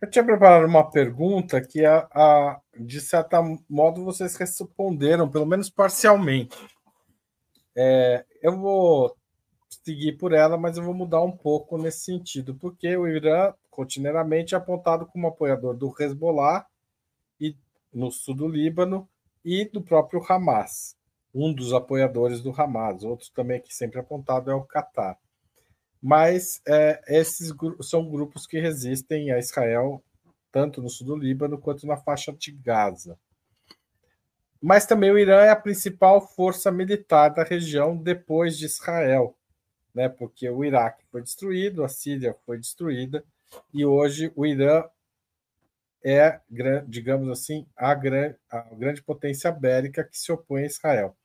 Eu 0.00 0.08
tinha 0.08 0.24
preparado 0.24 0.66
uma 0.66 0.90
pergunta 0.90 1.60
que, 1.60 1.84
a, 1.84 2.08
a, 2.10 2.58
de 2.74 3.02
certo 3.02 3.36
modo, 3.68 4.02
vocês 4.02 4.34
responderam, 4.34 5.30
pelo 5.30 5.44
menos 5.44 5.68
parcialmente. 5.68 6.56
É, 7.76 8.24
eu 8.40 8.58
vou 8.58 9.14
seguir 9.84 10.16
por 10.16 10.32
ela, 10.32 10.56
mas 10.56 10.78
eu 10.78 10.82
vou 10.82 10.94
mudar 10.94 11.22
um 11.22 11.36
pouco 11.36 11.76
nesse 11.76 12.06
sentido, 12.06 12.54
porque 12.54 12.96
o 12.96 13.06
Irã 13.06 13.52
continuamente 13.72 14.54
é 14.54 14.58
apontado 14.58 15.06
como 15.06 15.26
apoiador 15.26 15.74
do 15.74 15.92
Hezbollah 15.98 16.66
e 17.40 17.56
no 17.92 18.12
sul 18.12 18.34
do 18.36 18.46
Líbano 18.46 19.08
e 19.42 19.64
do 19.64 19.82
próprio 19.82 20.22
Hamas, 20.28 20.94
um 21.34 21.52
dos 21.52 21.72
apoiadores 21.72 22.42
do 22.42 22.50
Hamas. 22.50 23.02
Outro 23.02 23.30
também 23.34 23.60
que 23.60 23.74
sempre 23.74 23.98
apontado 23.98 24.50
é 24.50 24.54
o 24.54 24.62
Catar. 24.62 25.18
Mas 26.00 26.60
é, 26.68 27.02
esses 27.08 27.50
são 27.80 28.08
grupos 28.08 28.46
que 28.46 28.60
resistem 28.60 29.32
a 29.32 29.38
Israel 29.38 30.04
tanto 30.52 30.82
no 30.82 30.90
sul 30.90 31.06
do 31.06 31.16
Líbano 31.16 31.58
quanto 31.58 31.86
na 31.86 31.96
faixa 31.96 32.30
de 32.30 32.52
Gaza. 32.52 33.18
Mas 34.60 34.84
também 34.84 35.10
o 35.10 35.18
Irã 35.18 35.40
é 35.40 35.48
a 35.48 35.56
principal 35.56 36.20
força 36.20 36.70
militar 36.70 37.30
da 37.30 37.42
região 37.42 37.96
depois 37.96 38.58
de 38.58 38.66
Israel, 38.66 39.34
né? 39.94 40.10
Porque 40.10 40.48
o 40.50 40.62
Iraque 40.62 41.06
foi 41.10 41.22
destruído, 41.22 41.82
a 41.82 41.88
Síria 41.88 42.36
foi 42.44 42.58
destruída 42.58 43.24
e 43.72 43.84
hoje 43.84 44.32
o 44.34 44.46
Irã 44.46 44.84
é, 46.04 46.40
digamos 46.86 47.28
assim, 47.28 47.66
a, 47.76 47.92
a 47.92 47.94
grande 48.74 49.02
potência 49.02 49.52
bélica 49.52 50.02
que 50.02 50.18
se 50.18 50.32
opõe 50.32 50.62
a 50.62 50.66
Israel. 50.66 51.16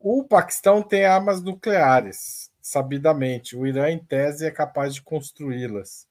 O 0.00 0.24
Paquistão 0.24 0.82
tem 0.82 1.04
armas 1.04 1.42
nucleares, 1.42 2.50
sabidamente. 2.60 3.56
O 3.56 3.66
Irã, 3.66 3.88
em 3.90 3.98
tese, 3.98 4.46
é 4.46 4.50
capaz 4.50 4.94
de 4.94 5.02
construí-las. 5.02 6.08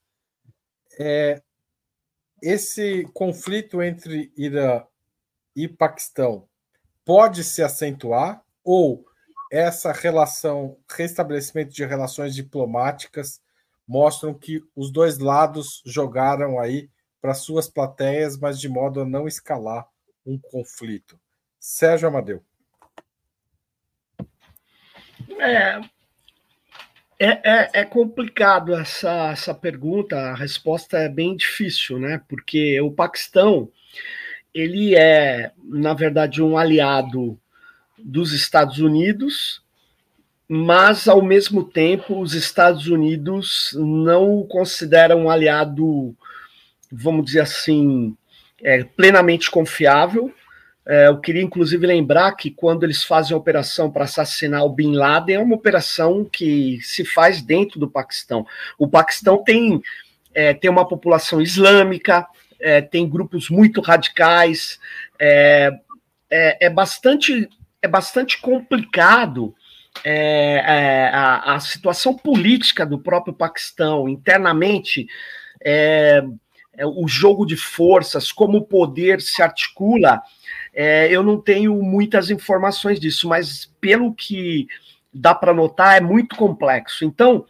É, 0.99 1.41
esse 2.41 3.03
conflito 3.13 3.81
entre 3.81 4.31
Irã 4.35 4.83
e 5.55 5.67
Paquistão 5.67 6.47
pode 7.05 7.43
se 7.43 7.63
acentuar 7.63 8.43
ou 8.63 9.05
essa 9.51 9.93
relação, 9.93 10.77
restabelecimento 10.89 11.71
de 11.71 11.85
relações 11.85 12.35
diplomáticas 12.35 13.41
mostram 13.87 14.33
que 14.33 14.61
os 14.75 14.91
dois 14.91 15.17
lados 15.17 15.81
jogaram 15.85 16.59
aí 16.59 16.89
para 17.21 17.33
suas 17.33 17.69
plateias, 17.69 18.37
mas 18.37 18.59
de 18.59 18.67
modo 18.67 19.01
a 19.01 19.05
não 19.05 19.27
escalar 19.27 19.87
um 20.25 20.37
conflito. 20.37 21.19
Sérgio 21.59 22.07
Amadeu. 22.07 22.43
É, 25.39 25.79
É, 27.19 27.29
é, 27.43 27.69
é, 27.81 27.85
complicado 27.85 28.75
essa, 28.75 29.31
essa 29.31 29.53
pergunta, 29.53 30.15
a 30.15 30.35
resposta 30.35 30.99
é 30.99 31.09
bem 31.09 31.35
difícil, 31.35 31.97
né? 31.97 32.21
Porque 32.27 32.79
o 32.79 32.91
Paquistão, 32.91 33.71
ele 34.53 34.95
é, 34.95 35.51
na 35.63 35.95
verdade, 35.95 36.43
um 36.43 36.55
aliado 36.55 37.39
dos 37.97 38.33
Estados 38.33 38.77
Unidos, 38.77 39.63
mas, 40.49 41.07
ao 41.07 41.21
mesmo 41.21 41.63
tempo, 41.63 42.19
os 42.19 42.33
Estados 42.33 42.87
Unidos 42.87 43.71
não 43.75 44.39
o 44.39 44.45
consideram 44.45 45.23
um 45.23 45.29
aliado, 45.29 46.15
vamos 46.91 47.25
dizer 47.25 47.41
assim, 47.41 48.15
é, 48.61 48.83
plenamente 48.83 49.51
confiável, 49.51 50.33
é, 50.89 51.09
eu 51.09 51.19
queria, 51.19 51.41
inclusive, 51.41 51.85
lembrar 51.85 52.31
que 52.31 52.49
quando 52.49 52.85
eles 52.85 53.03
fazem 53.03 53.33
a 53.33 53.37
operação 53.37 53.91
para 53.91 54.05
assassinar 54.05 54.63
o 54.63 54.69
Bin 54.69 54.93
Laden, 54.95 55.35
é 55.35 55.39
uma 55.39 55.55
operação 55.55 56.23
que 56.23 56.79
se 56.81 57.03
faz 57.03 57.41
dentro 57.41 57.77
do 57.77 57.89
Paquistão. 57.89 58.47
O 58.79 58.87
Paquistão 58.87 59.43
tem, 59.43 59.81
é, 60.33 60.53
tem 60.53 60.69
uma 60.69 60.87
população 60.87 61.41
islâmica, 61.41 62.25
é, 62.57 62.81
tem 62.81 63.07
grupos 63.07 63.49
muito 63.49 63.81
radicais, 63.81 64.79
é, 65.19 65.77
é, 66.31 66.67
é 66.67 66.69
bastante, 66.69 67.49
é 67.81 67.87
bastante 67.87 68.39
complicado 68.39 69.53
é, 70.03 70.63
é, 70.65 71.09
a, 71.13 71.55
a, 71.55 71.59
situação 71.59 72.15
política 72.15 72.85
do 72.85 72.99
próprio 72.99 73.33
Paquistão 73.33 74.07
internamente. 74.07 75.07
É, 75.63 76.23
o 76.79 77.07
jogo 77.07 77.43
de 77.43 77.57
forças, 77.57 78.31
como 78.31 78.59
o 78.59 78.65
poder 78.65 79.19
se 79.19 79.41
articula 79.41 80.21
é, 80.79 81.07
eu 81.09 81.23
não 81.23 81.41
tenho 81.41 81.73
muitas 81.81 82.29
informações 82.29 82.99
disso, 82.99 83.27
mas 83.27 83.65
pelo 83.81 84.13
que 84.13 84.67
dá 85.11 85.33
para 85.33 85.51
notar, 85.51 85.97
é 85.97 85.99
muito 85.99 86.35
complexo. 86.35 87.03
Então, 87.03 87.47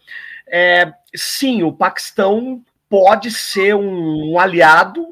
é, 0.48 0.94
sim, 1.14 1.62
o 1.62 1.74
Paquistão 1.74 2.64
pode 2.90 3.30
ser 3.32 3.76
um, 3.76 4.32
um 4.32 4.40
aliado, 4.40 5.06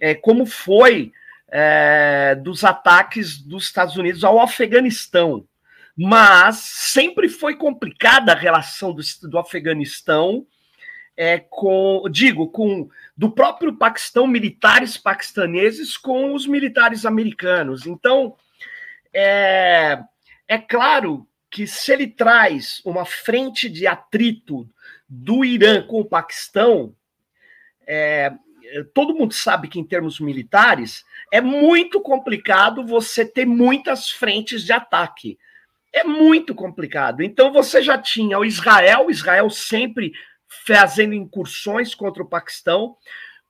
é, 0.00 0.14
como 0.14 0.46
foi 0.46 1.10
é, 1.50 2.36
dos 2.36 2.62
ataques 2.62 3.38
dos 3.38 3.64
Estados 3.64 3.96
Unidos 3.96 4.22
ao 4.22 4.40
Afeganistão. 4.40 5.44
Mas 6.00 6.56
sempre 6.58 7.28
foi 7.28 7.56
complicada 7.56 8.32
a 8.32 8.36
relação 8.36 8.92
do, 8.92 9.02
do 9.24 9.36
Afeganistão 9.36 10.46
é, 11.16 11.40
com, 11.40 12.04
digo, 12.08 12.48
com 12.48 12.88
do 13.16 13.28
próprio 13.28 13.76
Paquistão, 13.76 14.24
militares 14.24 14.96
paquistaneses 14.96 15.96
com 15.96 16.32
os 16.32 16.46
militares 16.46 17.04
americanos. 17.04 17.84
Então, 17.84 18.36
é, 19.12 19.98
é 20.46 20.58
claro 20.58 21.26
que 21.50 21.66
se 21.66 21.92
ele 21.92 22.06
traz 22.06 22.80
uma 22.84 23.04
frente 23.04 23.68
de 23.68 23.84
atrito 23.84 24.70
do 25.08 25.44
Irã 25.44 25.82
com 25.82 25.98
o 25.98 26.04
Paquistão, 26.04 26.94
é, 27.84 28.32
todo 28.94 29.14
mundo 29.14 29.34
sabe 29.34 29.66
que 29.66 29.80
em 29.80 29.84
termos 29.84 30.20
militares 30.20 31.04
é 31.32 31.40
muito 31.40 32.00
complicado 32.00 32.86
você 32.86 33.24
ter 33.24 33.44
muitas 33.44 34.08
frentes 34.08 34.62
de 34.62 34.72
ataque. 34.72 35.36
É 35.92 36.04
muito 36.04 36.54
complicado. 36.54 37.22
Então 37.22 37.52
você 37.52 37.82
já 37.82 37.98
tinha 37.98 38.38
o 38.38 38.44
Israel, 38.44 39.10
Israel 39.10 39.48
sempre 39.50 40.12
fazendo 40.66 41.14
incursões 41.14 41.94
contra 41.94 42.22
o 42.22 42.28
Paquistão, 42.28 42.96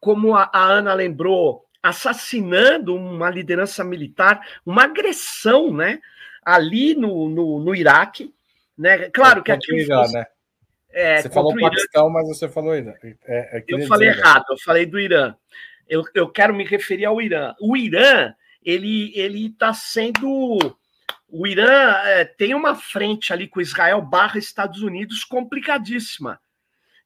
como 0.00 0.36
a, 0.36 0.50
a 0.52 0.64
Ana 0.64 0.94
lembrou, 0.94 1.64
assassinando 1.82 2.94
uma 2.94 3.30
liderança 3.30 3.84
militar, 3.84 4.46
uma 4.64 4.84
agressão, 4.84 5.72
né? 5.72 6.00
Ali 6.44 6.94
no, 6.94 7.28
no, 7.28 7.60
no 7.60 7.74
Iraque, 7.74 8.32
né? 8.76 9.10
Claro 9.10 9.42
que 9.42 9.52
aqui 9.52 9.74
Irã, 9.74 10.02
né? 10.12 10.26
É, 10.90 11.22
você 11.22 11.28
falou 11.28 11.54
Paquistão, 11.54 12.08
mas 12.08 12.26
você 12.26 12.48
falou 12.48 12.74
Irã. 12.74 12.94
É, 13.02 13.58
é 13.58 13.64
eu 13.68 13.86
falei 13.86 14.08
dizer, 14.08 14.20
errado, 14.20 14.44
eu 14.50 14.58
falei 14.58 14.86
do 14.86 14.98
Irã. 14.98 15.34
Eu, 15.88 16.04
eu 16.14 16.28
quero 16.28 16.54
me 16.54 16.64
referir 16.64 17.04
ao 17.04 17.20
Irã. 17.20 17.54
O 17.60 17.76
Irã, 17.76 18.34
ele 18.64 19.12
ele 19.14 19.46
está 19.46 19.72
sendo 19.74 20.76
o 21.28 21.46
Irã 21.46 21.92
é, 22.04 22.24
tem 22.24 22.54
uma 22.54 22.74
frente 22.74 23.32
ali 23.32 23.46
com 23.46 23.60
Israel 23.60 24.00
barra 24.02 24.38
Estados 24.38 24.82
Unidos 24.82 25.24
complicadíssima 25.24 26.40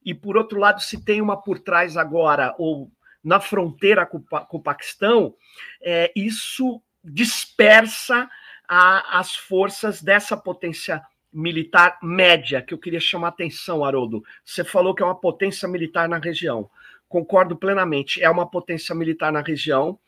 e 0.04 0.12
por 0.12 0.36
outro 0.36 0.58
lado, 0.58 0.80
se 0.80 1.02
tem 1.02 1.20
uma 1.20 1.40
por 1.40 1.58
trás 1.58 1.96
agora, 1.96 2.54
ou 2.58 2.90
na 3.22 3.40
fronteira 3.40 4.04
com, 4.04 4.20
com 4.20 4.56
o 4.56 4.62
Paquistão, 4.62 5.34
é, 5.80 6.12
isso 6.14 6.82
dispersa 7.04 8.28
a, 8.68 9.18
as 9.18 9.34
forças 9.36 10.02
dessa 10.02 10.36
potência 10.36 11.02
militar 11.32 11.98
média, 12.02 12.60
que 12.60 12.74
eu 12.74 12.78
queria 12.78 13.00
chamar 13.00 13.28
a 13.28 13.30
atenção, 13.30 13.84
Haroldo. 13.84 14.22
Você 14.44 14.64
falou 14.64 14.94
que 14.94 15.02
é 15.02 15.06
uma 15.06 15.18
potência 15.18 15.68
militar 15.68 16.08
na 16.08 16.18
região. 16.18 16.68
Concordo 17.08 17.56
plenamente, 17.56 18.22
é 18.22 18.28
uma 18.28 18.50
potência 18.50 18.94
militar 18.94 19.32
na 19.32 19.40
região, 19.40 19.98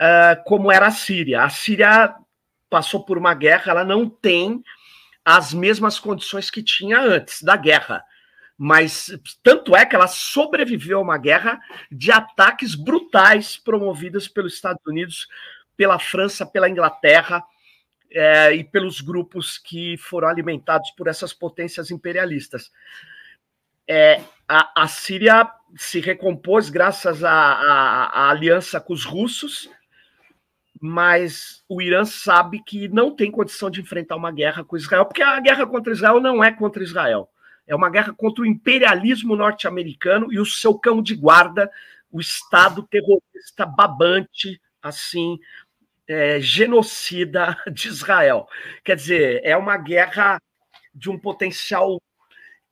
uh, 0.00 0.42
como 0.44 0.72
era 0.72 0.86
a 0.86 0.90
Síria. 0.90 1.42
A 1.42 1.50
Síria 1.50 2.14
passou 2.70 3.04
por 3.04 3.18
uma 3.18 3.34
guerra, 3.34 3.72
ela 3.72 3.84
não 3.84 4.08
tem 4.08 4.62
as 5.24 5.52
mesmas 5.52 5.98
condições 5.98 6.50
que 6.50 6.62
tinha 6.62 7.00
antes 7.00 7.42
da 7.42 7.56
guerra 7.56 8.02
mas 8.62 9.10
tanto 9.42 9.74
é 9.74 9.86
que 9.86 9.96
ela 9.96 10.06
sobreviveu 10.06 10.98
a 10.98 11.02
uma 11.02 11.16
guerra 11.16 11.58
de 11.90 12.12
ataques 12.12 12.74
brutais 12.74 13.56
promovidos 13.56 14.28
pelos 14.28 14.52
Estados 14.52 14.82
Unidos, 14.86 15.26
pela 15.78 15.98
França, 15.98 16.44
pela 16.44 16.68
Inglaterra 16.68 17.42
é, 18.10 18.54
e 18.54 18.62
pelos 18.62 19.00
grupos 19.00 19.56
que 19.56 19.96
foram 19.96 20.28
alimentados 20.28 20.90
por 20.90 21.08
essas 21.08 21.32
potências 21.32 21.90
imperialistas. 21.90 22.70
É, 23.88 24.22
a, 24.46 24.82
a, 24.82 24.86
Síria 24.86 25.50
se 25.76 25.98
recompôs 25.98 26.68
graças 26.68 27.24
à 27.24 28.28
aliança 28.28 28.78
com 28.78 28.92
os 28.92 29.06
russos, 29.06 29.70
mas 30.80 31.62
o 31.68 31.82
Irã 31.82 32.04
sabe 32.04 32.62
que 32.64 32.88
não 32.88 33.14
tem 33.14 33.30
condição 33.30 33.70
de 33.70 33.80
enfrentar 33.80 34.16
uma 34.16 34.32
guerra 34.32 34.64
com 34.64 34.76
Israel, 34.76 35.04
porque 35.04 35.22
a 35.22 35.38
guerra 35.40 35.66
contra 35.66 35.92
Israel 35.92 36.20
não 36.20 36.42
é 36.42 36.50
contra 36.50 36.82
Israel 36.82 37.28
é 37.70 37.74
uma 37.74 37.88
guerra 37.88 38.12
contra 38.12 38.42
o 38.42 38.46
imperialismo 38.46 39.36
norte-americano 39.36 40.32
e 40.32 40.40
o 40.40 40.44
seu 40.44 40.76
cão 40.76 41.00
de 41.00 41.14
guarda, 41.14 41.70
o 42.10 42.20
Estado 42.20 42.82
terrorista 42.82 43.64
babante, 43.64 44.60
assim, 44.82 45.38
é, 46.08 46.40
genocida 46.40 47.56
de 47.72 47.86
Israel. 47.86 48.48
Quer 48.82 48.96
dizer, 48.96 49.40
é 49.44 49.56
uma 49.56 49.76
guerra 49.76 50.42
de 50.92 51.08
um 51.08 51.16
potencial 51.16 52.02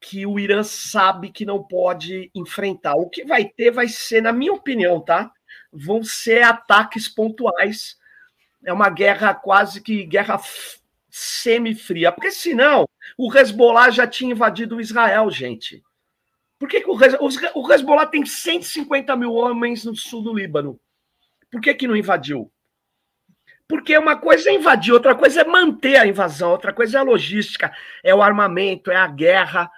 que 0.01 0.27
o 0.27 0.37
Irã 0.37 0.64
sabe 0.64 1.31
que 1.31 1.47
não 1.47 1.62
pode 1.62 2.29
enfrentar. 2.35 2.97
O 2.97 3.09
que 3.09 3.25
vai 3.25 3.44
ter 3.44 3.71
vai 3.71 3.87
ser, 3.87 4.21
na 4.21 4.33
minha 4.33 4.53
opinião, 4.53 5.01
tá? 5.01 5.31
Vão 5.73 6.03
ser 6.03 6.42
ataques 6.42 7.09
pontuais. 7.09 7.97
É 8.64 8.73
uma 8.73 8.90
guerra 8.90 9.35
quase 9.35 9.81
que 9.81 10.05
guerra 10.05 10.40
semi-fria, 11.09 12.12
porque 12.12 12.31
senão 12.31 12.88
o 13.16 13.35
Hezbollah 13.35 13.90
já 13.90 14.07
tinha 14.07 14.33
invadido 14.33 14.81
Israel, 14.81 15.31
gente. 15.31 15.83
Por 16.59 16.68
que, 16.68 16.81
que 16.81 16.90
o, 16.90 16.99
o 17.55 17.73
Hezbollah 17.73 18.07
tem 18.07 18.27
150 18.27 19.14
mil 19.16 19.33
homens 19.35 19.85
no 19.85 19.94
sul 19.94 20.23
do 20.23 20.35
Líbano? 20.35 20.79
Por 21.51 21.61
que, 21.61 21.73
que 21.75 21.88
não 21.88 21.97
invadiu? 21.97 22.53
Porque 23.68 23.97
uma 23.97 24.16
coisa 24.16 24.51
é 24.51 24.55
invadir, 24.55 24.92
outra 24.92 25.14
coisa 25.14 25.42
é 25.42 25.44
manter 25.44 25.97
a 25.97 26.07
invasão, 26.07 26.51
outra 26.51 26.73
coisa 26.73 26.99
é 26.99 27.01
a 27.01 27.05
logística, 27.05 27.73
é 28.03 28.14
o 28.14 28.23
armamento, 28.23 28.90
é 28.90 28.97
a 28.97 29.07
guerra. 29.07 29.71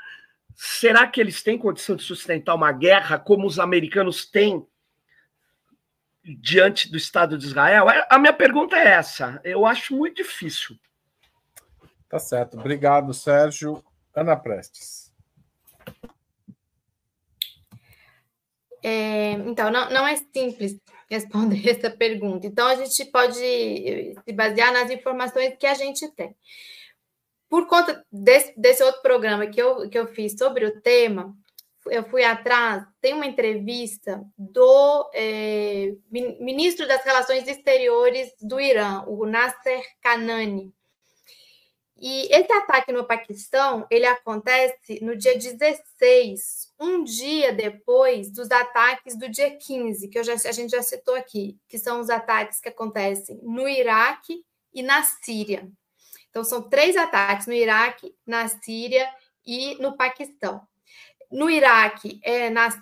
Será 0.55 1.07
que 1.07 1.21
eles 1.21 1.43
têm 1.43 1.59
condição 1.59 1.97
de 1.97 2.05
sustentar 2.05 2.55
uma 2.55 2.71
guerra 2.71 3.19
como 3.19 3.47
os 3.47 3.59
americanos 3.59 4.25
têm 4.25 4.65
diante 6.37 6.91
do 6.91 6.97
Estado 6.97 7.39
de 7.39 7.47
Israel? 7.47 7.87
A 8.09 8.19
minha 8.19 8.33
pergunta 8.33 8.77
é 8.77 8.89
essa. 8.89 9.41
Eu 9.45 9.67
acho 9.67 9.97
muito 9.97 10.17
difícil. 10.17 10.77
Tá 12.09 12.19
certo. 12.19 12.59
Obrigado, 12.59 13.15
Sérgio. 13.15 13.83
Ana 14.15 14.37
Prestes. 14.37 15.13
É, 18.83 19.33
então, 19.33 19.71
não, 19.71 19.91
não 19.91 20.07
é 20.07 20.17
simples 20.17 20.81
responder 21.09 21.69
essa 21.69 21.91
pergunta. 21.91 22.47
Então, 22.47 22.67
a 22.67 22.75
gente 22.75 23.05
pode 23.07 23.37
se 23.37 24.33
basear 24.35 24.73
nas 24.73 24.91
informações 24.91 25.57
que 25.59 25.67
a 25.67 25.75
gente 25.75 26.09
tem. 26.15 26.35
Por 27.49 27.67
conta 27.67 28.05
desse, 28.11 28.59
desse 28.59 28.83
outro 28.83 29.03
programa 29.03 29.47
que 29.47 29.61
eu, 29.61 29.89
que 29.89 29.99
eu 29.99 30.07
fiz 30.07 30.37
sobre 30.39 30.65
o 30.65 30.81
tema, 30.81 31.37
eu 31.87 32.05
fui 32.05 32.25
atrás, 32.25 32.85
tem 33.01 33.15
uma 33.15 33.27
entrevista 33.27 34.23
do 34.37 35.11
é, 35.15 35.95
ministro 36.11 36.87
das 36.87 37.03
Relações 37.05 37.47
Exteriores 37.47 38.33
do 38.41 38.61
Irã, 38.61 39.05
o 39.07 39.25
Nasser 39.25 39.83
Kanani. 40.03 40.75
E 42.03 42.35
esse 42.35 42.51
ataque 42.51 42.93
no 42.93 43.07
Paquistão, 43.07 43.87
ele 43.91 44.07
acontece 44.07 45.05
no 45.05 45.15
dia 45.15 45.37
16, 45.37 46.73
um 46.81 47.05
dia 47.05 47.53
depois 47.53 48.33
dos 48.33 48.51
ataques 48.51 49.19
do 49.19 49.29
dia 49.29 49.55
15, 49.55 50.09
que 50.09 50.23
já, 50.23 50.33
a 50.33 50.53
gente 50.53 50.71
já 50.71 50.83
citou 50.83 51.15
aqui, 51.15 51.59
que 51.69 51.79
são 51.79 52.01
os 52.01 52.09
ataques 52.09 52.59
que 52.59 52.71
acontecem 52.71 53.39
no 53.43 53.69
Iraque 53.69 54.43
e 54.73 54.83
na 54.83 55.03
Síria. 55.03 55.71
Então, 56.31 56.43
são 56.43 56.71
três 56.71 56.97
ataques 56.97 57.47
no 57.47 57.53
Iraque, 57.53 58.15
na 58.27 58.49
Síria 58.49 59.07
e 59.45 59.75
no 59.75 59.95
Paquistão. 59.95 60.67
No 61.31 61.49
Iraque, 61.49 62.21
é, 62.23 62.51
nas, 62.51 62.77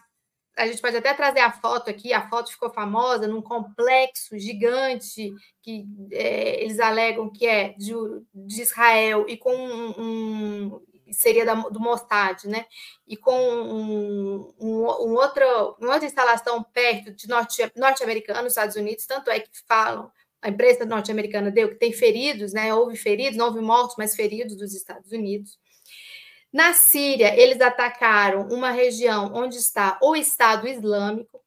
a 0.56 0.66
gente 0.66 0.80
pode 0.80 0.96
até 0.96 1.14
trazer 1.14 1.40
a 1.40 1.52
foto 1.52 1.88
aqui, 1.88 2.12
a 2.12 2.28
foto 2.28 2.50
ficou 2.50 2.70
famosa 2.70 3.28
num 3.28 3.42
complexo 3.42 4.38
gigante 4.38 5.32
que 5.62 5.87
é, 6.12 6.62
eles 6.62 6.80
alegam 6.80 7.30
que 7.30 7.46
é 7.46 7.74
de, 7.78 7.92
de 8.34 8.62
Israel 8.62 9.26
e 9.28 9.37
com 9.37 9.54
um, 9.54 9.94
um 9.98 10.80
seria 11.12 11.44
da, 11.44 11.54
do 11.54 11.80
Mossad, 11.80 12.44
né? 12.46 12.66
E 13.06 13.16
com 13.16 13.38
um, 13.38 14.52
um, 14.58 14.76
um 14.80 14.84
uma 14.84 15.22
outra 15.22 16.04
instalação 16.04 16.62
perto 16.62 17.12
de 17.12 17.28
norte-americanos, 17.28 18.40
norte 18.40 18.48
Estados 18.48 18.76
Unidos, 18.76 19.06
tanto 19.06 19.30
é 19.30 19.40
que 19.40 19.48
falam, 19.66 20.11
a 20.40 20.48
imprensa 20.48 20.84
norte-americana 20.84 21.50
deu 21.50 21.68
que 21.70 21.76
tem 21.76 21.92
feridos, 21.92 22.52
né? 22.52 22.74
Houve 22.74 22.96
feridos, 22.96 23.37
não 23.37 23.46
houve 23.46 23.61
mortos, 23.61 23.96
mas 23.96 24.14
feridos 24.14 24.56
dos 24.56 24.74
Estados 24.74 25.11
Unidos. 25.12 25.58
Na 26.52 26.72
Síria, 26.72 27.38
eles 27.38 27.61
atacaram 27.61 28.48
uma 28.48 28.70
região 28.70 29.32
onde 29.34 29.56
está 29.56 29.98
o 30.02 30.16
Estado 30.16 30.66
Islâmico, 30.66 31.42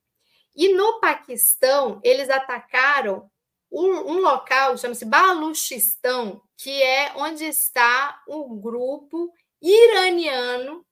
e 0.55 0.73
no 0.73 0.99
Paquistão, 0.99 1.99
eles 2.03 2.29
atacaram 2.29 3.29
um, 3.71 4.19
local, 4.19 4.77
chama-se 4.77 5.05
Baluchistão, 5.05 6.41
que 6.57 6.83
é 6.83 7.13
onde 7.15 7.45
está 7.45 8.21
um 8.27 8.59
grupo 8.59 9.31
iraniano, 9.61 10.85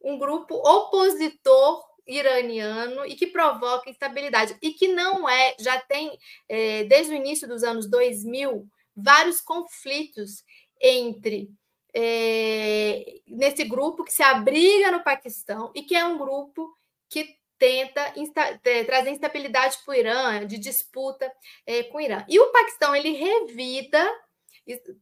um 0.00 0.16
grupo 0.16 0.54
opositor 0.54 1.82
iraniano 2.06 3.04
e 3.06 3.16
que 3.16 3.26
provoca 3.26 3.90
instabilidade. 3.90 4.56
E 4.62 4.72
que 4.72 4.88
não 4.88 5.28
é, 5.28 5.56
já 5.58 5.80
tem 5.80 6.16
é, 6.48 6.84
desde 6.84 7.12
o 7.12 7.16
início 7.16 7.48
dos 7.48 7.64
anos 7.64 7.90
2000 7.90 8.68
vários 8.94 9.40
conflitos 9.40 10.44
entre 10.80 11.50
é, 11.94 13.20
nesse 13.26 13.64
grupo 13.64 14.04
que 14.04 14.12
se 14.12 14.22
abriga 14.22 14.90
no 14.90 15.04
Paquistão 15.04 15.70
e 15.74 15.82
que 15.82 15.94
é 15.94 16.04
um 16.04 16.18
grupo 16.18 16.76
que 17.08 17.38
tenta 17.58 18.12
insta 18.16 18.60
é, 18.64 18.84
trazer 18.84 19.10
instabilidade 19.10 19.78
para 19.84 19.92
o 19.92 19.96
Irã, 19.96 20.46
de 20.46 20.58
disputa 20.58 21.32
é, 21.64 21.84
com 21.84 21.98
o 21.98 22.00
Irã. 22.00 22.24
E 22.28 22.38
o 22.38 22.50
Paquistão 22.50 22.94
ele 22.94 23.12
revida 23.12 24.04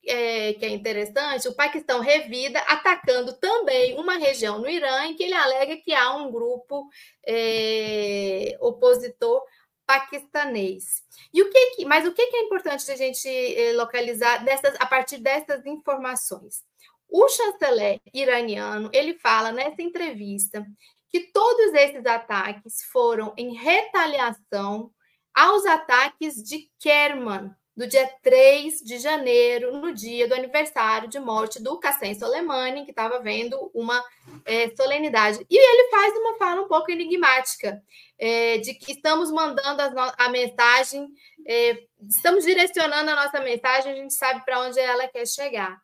é, 0.07 0.55
que 0.55 0.64
é 0.64 0.68
interessante, 0.68 1.48
o 1.48 1.55
Paquistão 1.55 2.00
revida 2.00 2.59
atacando 2.61 3.33
também 3.35 3.98
uma 3.98 4.16
região 4.16 4.59
no 4.59 4.68
Irã 4.68 5.07
em 5.07 5.14
que 5.14 5.22
ele 5.22 5.35
alega 5.35 5.76
que 5.76 5.94
há 5.94 6.14
um 6.16 6.33
grupo 6.33 6.88
é, 7.24 8.57
opositor 8.61 9.40
paquistanês. 9.87 11.02
E 11.33 11.42
o 11.42 11.50
que, 11.50 11.85
mas 11.85 12.07
o 12.07 12.12
que, 12.12 12.26
que 12.26 12.37
é 12.37 12.42
importante 12.42 12.90
a 12.90 12.96
gente 12.96 13.28
é, 13.28 13.72
localizar 13.72 14.44
dessas, 14.44 14.74
a 14.81 14.87
partir 14.87 15.18
dessas 15.18 15.64
informações? 15.66 16.64
O 17.12 17.29
chanceler 17.29 18.01
iraniano 18.14 18.88
ele 18.90 19.18
fala 19.18 19.53
nessa 19.53 19.83
entrevista 19.83 20.66
que 21.11 21.31
todos 21.31 21.75
esses 21.75 22.07
ataques 22.07 22.83
foram 22.90 23.35
em 23.37 23.55
retaliação 23.55 24.90
aos 25.35 25.66
ataques 25.66 26.37
de 26.37 26.70
Kerman, 26.81 27.55
do 27.77 27.87
dia 27.87 28.11
3 28.22 28.81
de 28.81 28.98
janeiro, 28.98 29.79
no 29.79 29.92
dia 29.92 30.27
do 30.27 30.35
aniversário 30.35 31.07
de 31.07 31.20
morte 31.20 31.62
do 31.62 31.79
Qassem 31.79 32.14
Soleimani, 32.14 32.85
que 32.85 32.90
estava 32.92 33.20
vendo 33.20 33.70
uma 33.75 34.03
é, 34.46 34.75
solenidade. 34.75 35.44
E 35.51 35.57
ele 35.57 35.90
faz 35.90 36.14
uma 36.16 36.38
fala 36.38 36.62
um 36.62 36.68
pouco 36.68 36.90
enigmática, 36.90 37.83
é, 38.18 38.57
de 38.57 38.72
que 38.72 38.92
estamos 38.92 39.31
mandando 39.31 39.83
a, 39.83 40.14
a 40.16 40.29
mensagem, 40.31 41.09
é, 41.46 41.79
estamos 42.09 42.44
direcionando 42.44 43.11
a 43.11 43.25
nossa 43.25 43.40
mensagem, 43.40 43.92
a 43.92 43.96
gente 43.96 44.14
sabe 44.14 44.42
para 44.46 44.61
onde 44.61 44.79
ela 44.79 45.09
quer 45.09 45.27
chegar. 45.27 45.79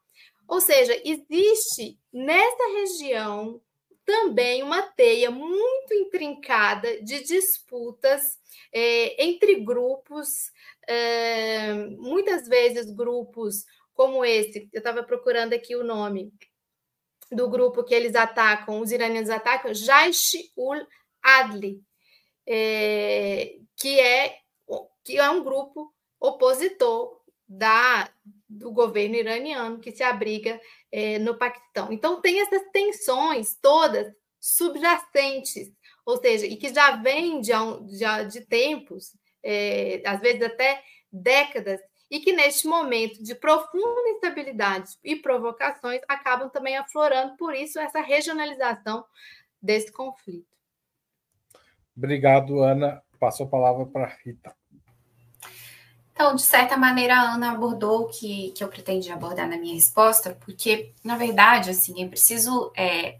Ou 0.48 0.60
seja, 0.60 1.00
existe 1.04 2.00
nessa 2.12 2.68
região 2.80 3.60
também 4.04 4.62
uma 4.62 4.80
teia 4.80 5.30
muito 5.30 5.92
intrincada 5.92 7.02
de 7.02 7.22
disputas 7.22 8.38
é, 8.72 9.22
entre 9.22 9.56
grupos 9.56 10.50
é, 10.88 11.74
muitas 11.98 12.48
vezes 12.48 12.90
grupos 12.90 13.66
como 13.92 14.24
esse, 14.24 14.68
eu 14.72 14.78
estava 14.78 15.02
procurando 15.02 15.52
aqui 15.52 15.76
o 15.76 15.84
nome 15.84 16.32
do 17.30 17.50
grupo 17.50 17.84
que 17.84 17.94
eles 17.94 18.14
atacam, 18.14 18.80
os 18.80 18.90
iranianos 18.90 19.28
atacam, 19.28 19.74
Jaish 19.74 20.52
ul 20.56 20.86
Adli, 21.20 21.82
é, 22.46 23.56
que, 23.76 24.00
é, 24.00 24.38
que 25.04 25.18
é 25.18 25.28
um 25.28 25.42
grupo 25.42 25.92
opositor 26.20 27.17
da, 27.48 28.10
do 28.48 28.70
governo 28.70 29.16
iraniano 29.16 29.78
que 29.78 29.90
se 29.90 30.02
abriga 30.02 30.60
é, 30.92 31.18
no 31.18 31.36
Paquistão. 31.36 31.92
Então, 31.92 32.20
tem 32.20 32.40
essas 32.40 32.62
tensões 32.70 33.56
todas 33.60 34.12
subjacentes, 34.38 35.72
ou 36.04 36.18
seja, 36.18 36.46
e 36.46 36.56
que 36.56 36.72
já 36.72 36.96
vêm 36.96 37.40
de, 37.40 37.52
de, 37.86 38.24
de 38.30 38.40
tempos 38.46 39.16
é, 39.42 40.02
às 40.04 40.20
vezes 40.20 40.42
até 40.42 40.82
décadas, 41.10 41.80
e 42.10 42.20
que 42.20 42.32
neste 42.32 42.66
momento 42.66 43.22
de 43.22 43.34
profunda 43.34 44.08
instabilidade 44.10 44.92
e 45.04 45.16
provocações 45.16 46.00
acabam 46.08 46.48
também 46.48 46.76
aflorando, 46.76 47.36
por 47.36 47.54
isso, 47.54 47.78
essa 47.78 48.00
regionalização 48.00 49.04
desse 49.60 49.92
conflito. 49.92 50.56
Obrigado, 51.96 52.62
Ana. 52.62 53.02
Passo 53.18 53.42
a 53.42 53.46
palavra 53.46 53.84
para 53.84 54.06
Rita. 54.06 54.54
Então, 56.18 56.34
de 56.34 56.42
certa 56.42 56.76
maneira, 56.76 57.14
a 57.14 57.34
Ana 57.34 57.52
abordou 57.52 58.00
o 58.00 58.08
que, 58.08 58.50
que 58.50 58.64
eu 58.64 58.66
pretendi 58.66 59.08
abordar 59.08 59.48
na 59.48 59.56
minha 59.56 59.74
resposta, 59.74 60.36
porque, 60.44 60.92
na 61.04 61.16
verdade, 61.16 61.70
assim, 61.70 62.02
é 62.02 62.08
preciso. 62.08 62.72
É, 62.76 63.18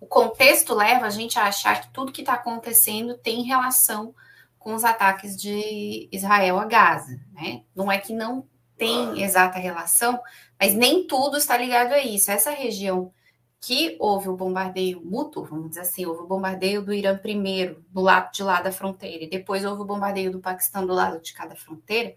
o 0.00 0.06
contexto 0.06 0.74
leva 0.74 1.04
a 1.04 1.10
gente 1.10 1.38
a 1.38 1.44
achar 1.44 1.82
que 1.82 1.92
tudo 1.92 2.10
que 2.10 2.22
está 2.22 2.32
acontecendo 2.32 3.18
tem 3.18 3.42
relação 3.42 4.14
com 4.58 4.74
os 4.74 4.84
ataques 4.84 5.36
de 5.36 6.08
Israel 6.10 6.58
a 6.58 6.64
Gaza. 6.64 7.20
Né? 7.34 7.62
Não 7.76 7.92
é 7.92 7.98
que 7.98 8.14
não 8.14 8.46
tem 8.74 9.22
exata 9.22 9.58
relação, 9.58 10.18
mas 10.58 10.72
nem 10.74 11.06
tudo 11.06 11.36
está 11.36 11.58
ligado 11.58 11.92
a 11.92 12.02
isso. 12.02 12.30
Essa 12.30 12.52
região 12.52 13.12
que 13.60 13.96
houve 14.00 14.28
o 14.28 14.36
bombardeio 14.36 15.04
mútuo, 15.04 15.44
vamos 15.44 15.70
dizer 15.70 15.82
assim, 15.82 16.06
houve 16.06 16.22
o 16.22 16.26
bombardeio 16.26 16.82
do 16.82 16.92
Irã 16.94 17.16
primeiro, 17.16 17.84
do 17.90 18.00
lado 18.00 18.32
de 18.32 18.42
lá 18.42 18.60
da 18.62 18.72
fronteira, 18.72 19.24
e 19.24 19.30
depois 19.30 19.64
houve 19.64 19.82
o 19.82 19.84
bombardeio 19.84 20.32
do 20.32 20.40
Paquistão 20.40 20.86
do 20.86 20.94
lado 20.94 21.20
de 21.20 21.34
cada 21.34 21.54
fronteira, 21.54 22.14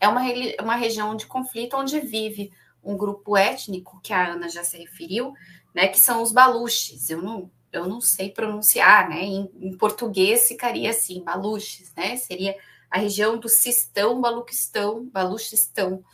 é 0.00 0.08
uma, 0.08 0.22
uma 0.60 0.74
região 0.74 1.14
de 1.14 1.26
conflito 1.26 1.76
onde 1.76 2.00
vive 2.00 2.50
um 2.82 2.96
grupo 2.96 3.36
étnico, 3.36 4.00
que 4.02 4.12
a 4.12 4.32
Ana 4.32 4.48
já 4.48 4.64
se 4.64 4.76
referiu, 4.76 5.32
né, 5.72 5.86
que 5.86 5.98
são 5.98 6.20
os 6.20 6.32
baluches. 6.32 7.08
Eu 7.08 7.22
não, 7.22 7.48
eu 7.72 7.88
não 7.88 8.00
sei 8.00 8.30
pronunciar, 8.30 9.08
né? 9.08 9.22
Em, 9.22 9.50
em 9.60 9.76
português 9.76 10.48
ficaria 10.48 10.90
assim, 10.90 11.22
Baluches, 11.22 11.92
né? 11.96 12.16
Seria 12.16 12.56
a 12.90 12.98
região 12.98 13.38
do 13.38 13.48
Sistão, 13.48 14.20
Baluquistão, 14.20 15.06
Baluchistão, 15.06 16.04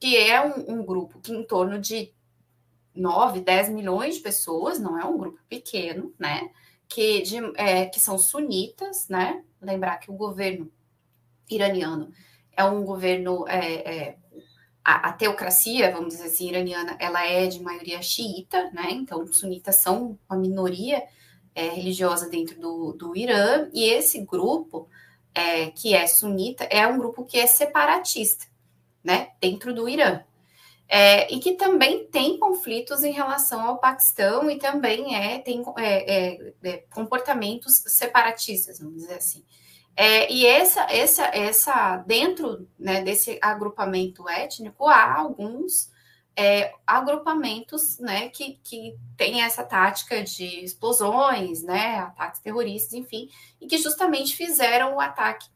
que 0.00 0.16
é 0.16 0.44
um, 0.44 0.80
um, 0.80 0.84
grupo 0.84 1.20
que 1.20 1.32
em 1.32 1.44
torno 1.44 1.78
de 1.78 2.12
9, 2.96 3.40
10 3.40 3.68
milhões 3.70 4.16
de 4.16 4.20
pessoas, 4.22 4.78
não 4.78 4.98
é 4.98 5.04
um 5.04 5.18
grupo 5.18 5.38
pequeno, 5.48 6.12
né? 6.18 6.50
Que, 6.88 7.22
de, 7.22 7.36
é, 7.56 7.86
que 7.86 8.00
são 8.00 8.18
sunitas, 8.18 9.08
né? 9.08 9.42
Lembrar 9.60 9.98
que 9.98 10.10
o 10.10 10.14
governo 10.14 10.70
iraniano 11.48 12.12
é 12.56 12.64
um 12.64 12.84
governo 12.84 13.46
é, 13.46 13.74
é, 13.74 14.16
a, 14.82 15.10
a, 15.10 15.12
teocracia, 15.12 15.92
vamos 15.92 16.14
dizer 16.14 16.26
assim, 16.26 16.48
iraniana, 16.48 16.96
ela 16.98 17.24
é 17.26 17.46
de 17.46 17.62
maioria 17.62 18.00
xiita, 18.00 18.70
né? 18.72 18.90
Então, 18.90 19.22
os 19.22 19.38
sunitas 19.38 19.76
são 19.76 20.18
uma 20.28 20.38
minoria 20.38 21.02
é, 21.54 21.68
religiosa 21.68 22.28
dentro 22.30 22.58
do, 22.58 22.92
do 22.92 23.16
Irã, 23.16 23.68
e 23.72 23.84
esse 23.84 24.20
grupo, 24.24 24.88
é, 25.34 25.70
que 25.70 25.94
é 25.94 26.06
sunita, 26.06 26.64
é 26.64 26.86
um 26.86 26.98
grupo 26.98 27.24
que 27.24 27.38
é 27.38 27.46
separatista, 27.46 28.46
né? 29.04 29.30
Dentro 29.40 29.74
do 29.74 29.88
Irã. 29.88 30.22
É, 30.88 31.32
e 31.34 31.40
que 31.40 31.54
também 31.54 32.06
tem 32.06 32.38
conflitos 32.38 33.02
em 33.02 33.10
relação 33.10 33.60
ao 33.60 33.78
Paquistão 33.78 34.48
e 34.48 34.56
também 34.56 35.16
é, 35.16 35.38
tem 35.40 35.62
é, 35.78 36.14
é, 36.14 36.52
é, 36.62 36.76
comportamentos 36.94 37.82
separatistas, 37.86 38.78
vamos 38.78 38.94
dizer 38.94 39.14
assim. 39.14 39.44
É, 39.96 40.30
e 40.30 40.46
essa, 40.46 40.82
essa, 40.90 41.24
essa, 41.34 41.96
dentro 42.06 42.68
né, 42.78 43.02
desse 43.02 43.38
agrupamento 43.42 44.28
étnico, 44.28 44.86
há 44.86 45.16
alguns 45.16 45.90
é, 46.36 46.72
agrupamentos 46.86 47.98
né, 47.98 48.28
que, 48.28 48.60
que 48.62 48.94
têm 49.16 49.42
essa 49.42 49.64
tática 49.64 50.22
de 50.22 50.64
explosões, 50.64 51.62
né, 51.62 51.98
ataques 51.98 52.42
terroristas, 52.42 52.92
enfim, 52.92 53.28
e 53.60 53.66
que 53.66 53.78
justamente 53.78 54.36
fizeram 54.36 54.96
o 54.96 55.00
ataque 55.00 55.48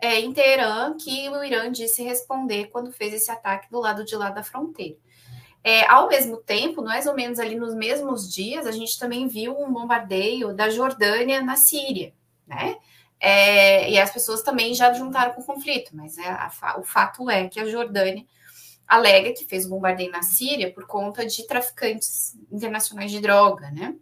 é, 0.00 0.20
em 0.20 0.32
Teherã, 0.32 0.96
que 0.96 1.28
o 1.28 1.42
Irã 1.42 1.70
disse 1.70 2.02
responder 2.02 2.66
quando 2.66 2.92
fez 2.92 3.14
esse 3.14 3.30
ataque 3.30 3.70
do 3.70 3.80
lado 3.80 4.04
de 4.04 4.14
lá 4.16 4.30
da 4.30 4.42
fronteira. 4.42 4.96
É, 5.62 5.90
ao 5.90 6.08
mesmo 6.08 6.36
tempo, 6.36 6.82
mais 6.82 7.06
ou 7.06 7.14
menos 7.14 7.38
ali 7.38 7.56
nos 7.56 7.74
mesmos 7.74 8.30
dias, 8.30 8.66
a 8.66 8.72
gente 8.72 8.98
também 8.98 9.26
viu 9.26 9.58
um 9.58 9.72
bombardeio 9.72 10.52
da 10.52 10.68
Jordânia 10.68 11.42
na 11.42 11.56
Síria, 11.56 12.12
né? 12.46 12.76
É, 13.18 13.90
e 13.90 13.98
as 13.98 14.10
pessoas 14.10 14.42
também 14.42 14.74
já 14.74 14.92
juntaram 14.92 15.32
com 15.32 15.40
o 15.40 15.46
conflito, 15.46 15.96
mas 15.96 16.18
é, 16.18 16.28
a, 16.28 16.76
o 16.78 16.82
fato 16.84 17.30
é 17.30 17.48
que 17.48 17.58
a 17.58 17.64
Jordânia 17.64 18.26
alega 18.86 19.32
que 19.32 19.46
fez 19.46 19.64
o 19.64 19.70
bombardeio 19.70 20.10
na 20.10 20.22
Síria 20.22 20.70
por 20.70 20.86
conta 20.86 21.24
de 21.24 21.46
traficantes 21.46 22.36
internacionais 22.52 23.10
de 23.10 23.20
droga, 23.20 23.70
né? 23.70 23.96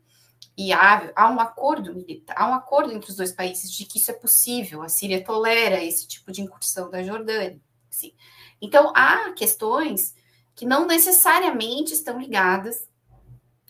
E 0.56 0.72
há, 0.72 1.10
há 1.16 1.30
um 1.30 1.40
acordo 1.40 1.94
militar, 1.94 2.34
há 2.36 2.48
um 2.48 2.54
acordo 2.54 2.92
entre 2.92 3.10
os 3.10 3.16
dois 3.16 3.32
países 3.32 3.70
de 3.72 3.86
que 3.86 3.98
isso 3.98 4.10
é 4.10 4.14
possível. 4.14 4.82
A 4.82 4.88
Síria 4.88 5.24
tolera 5.24 5.82
esse 5.82 6.06
tipo 6.06 6.30
de 6.30 6.42
incursão 6.42 6.90
da 6.90 7.02
Jordânia. 7.02 7.60
Sim. 7.90 8.12
Então 8.60 8.92
há 8.94 9.32
questões 9.32 10.14
que 10.54 10.66
não 10.66 10.86
necessariamente 10.86 11.94
estão 11.94 12.20
ligadas 12.20 12.86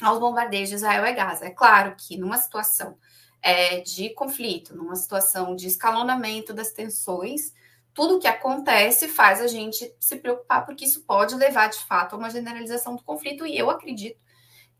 aos 0.00 0.18
bombardeios 0.18 0.68
de 0.68 0.74
Israel 0.74 1.06
e 1.06 1.12
Gaza. 1.12 1.46
É 1.46 1.50
claro 1.50 1.94
que 1.96 2.16
numa 2.16 2.36
situação 2.36 2.98
é, 3.40 3.80
de 3.80 4.10
conflito, 4.10 4.76
numa 4.76 4.96
situação 4.96 5.54
de 5.54 5.66
escalonamento 5.66 6.52
das 6.52 6.72
tensões, 6.72 7.52
tudo 7.94 8.16
o 8.16 8.18
que 8.18 8.26
acontece 8.26 9.08
faz 9.08 9.40
a 9.40 9.46
gente 9.46 9.94
se 10.00 10.16
preocupar, 10.16 10.64
porque 10.64 10.84
isso 10.84 11.04
pode 11.04 11.34
levar 11.34 11.68
de 11.68 11.78
fato 11.78 12.14
a 12.14 12.18
uma 12.18 12.30
generalização 12.30 12.96
do 12.96 13.02
conflito, 13.02 13.46
e 13.46 13.56
eu 13.56 13.68
acredito 13.68 14.18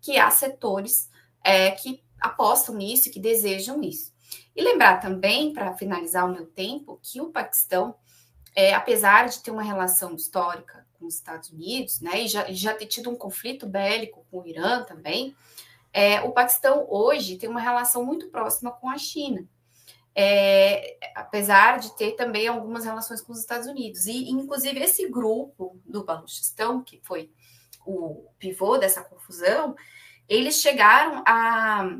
que 0.00 0.18
há 0.18 0.30
setores 0.30 1.10
é, 1.44 1.70
que 1.70 2.02
apostam 2.20 2.74
nisso, 2.74 3.10
que 3.10 3.20
desejam 3.20 3.82
isso. 3.82 4.12
E 4.54 4.62
lembrar 4.62 4.98
também, 4.98 5.52
para 5.52 5.74
finalizar 5.74 6.26
o 6.26 6.32
meu 6.32 6.46
tempo, 6.46 6.98
que 7.02 7.20
o 7.20 7.30
Paquistão, 7.30 7.94
é, 8.54 8.74
apesar 8.74 9.28
de 9.28 9.40
ter 9.40 9.50
uma 9.50 9.62
relação 9.62 10.14
histórica 10.14 10.86
com 10.98 11.06
os 11.06 11.14
Estados 11.14 11.50
Unidos, 11.50 12.00
né, 12.00 12.22
e 12.22 12.28
já, 12.28 12.50
já 12.52 12.74
ter 12.74 12.86
tido 12.86 13.10
um 13.10 13.16
conflito 13.16 13.66
bélico 13.66 14.24
com 14.30 14.40
o 14.40 14.46
Irã 14.46 14.84
também, 14.84 15.34
é, 15.92 16.20
o 16.22 16.32
Paquistão 16.32 16.86
hoje 16.88 17.36
tem 17.36 17.48
uma 17.48 17.60
relação 17.60 18.04
muito 18.04 18.28
próxima 18.28 18.70
com 18.70 18.88
a 18.88 18.96
China. 18.96 19.46
É, 20.14 20.98
apesar 21.14 21.78
de 21.78 21.96
ter 21.96 22.12
também 22.12 22.46
algumas 22.46 22.84
relações 22.84 23.22
com 23.22 23.32
os 23.32 23.40
Estados 23.40 23.66
Unidos. 23.66 24.06
E, 24.06 24.30
inclusive, 24.30 24.78
esse 24.78 25.08
grupo 25.08 25.80
do 25.86 26.04
Baluchistão, 26.04 26.82
que 26.82 27.00
foi 27.02 27.30
o 27.86 28.28
pivô 28.38 28.76
dessa 28.76 29.02
confusão, 29.02 29.74
eles 30.32 30.62
chegaram 30.62 31.22
a, 31.26 31.98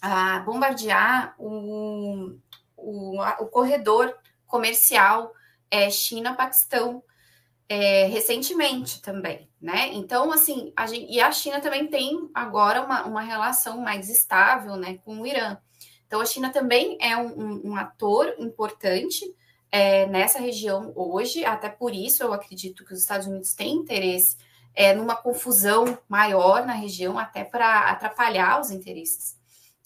a 0.00 0.38
bombardear 0.40 1.34
o, 1.38 2.34
o, 2.76 3.20
o 3.20 3.46
corredor 3.48 4.16
comercial 4.46 5.32
é, 5.70 5.90
China-Paquistão 5.90 7.02
é, 7.68 8.06
recentemente 8.06 9.02
também, 9.02 9.50
né? 9.60 9.90
Então, 9.92 10.32
assim, 10.32 10.72
a 10.74 10.86
gente, 10.86 11.12
e 11.12 11.20
a 11.20 11.30
China 11.30 11.60
também 11.60 11.86
tem 11.88 12.30
agora 12.32 12.80
uma, 12.82 13.04
uma 13.04 13.22
relação 13.22 13.80
mais 13.80 14.08
estável, 14.08 14.76
né, 14.76 14.98
com 15.04 15.20
o 15.20 15.26
Irã. 15.26 15.58
Então, 16.06 16.20
a 16.20 16.26
China 16.26 16.50
também 16.50 16.96
é 17.00 17.16
um, 17.16 17.38
um, 17.38 17.70
um 17.70 17.76
ator 17.76 18.34
importante 18.38 19.34
é, 19.70 20.06
nessa 20.06 20.38
região 20.38 20.92
hoje, 20.94 21.44
até 21.44 21.68
por 21.68 21.92
isso 21.92 22.22
eu 22.22 22.32
acredito 22.32 22.84
que 22.84 22.94
os 22.94 23.00
Estados 23.00 23.26
Unidos 23.26 23.52
têm 23.52 23.74
interesse 23.74 24.36
é, 24.76 24.92
numa 24.94 25.16
confusão 25.16 25.98
maior 26.06 26.66
na 26.66 26.74
região, 26.74 27.18
até 27.18 27.42
para 27.42 27.90
atrapalhar 27.90 28.60
os 28.60 28.70
interesses 28.70 29.34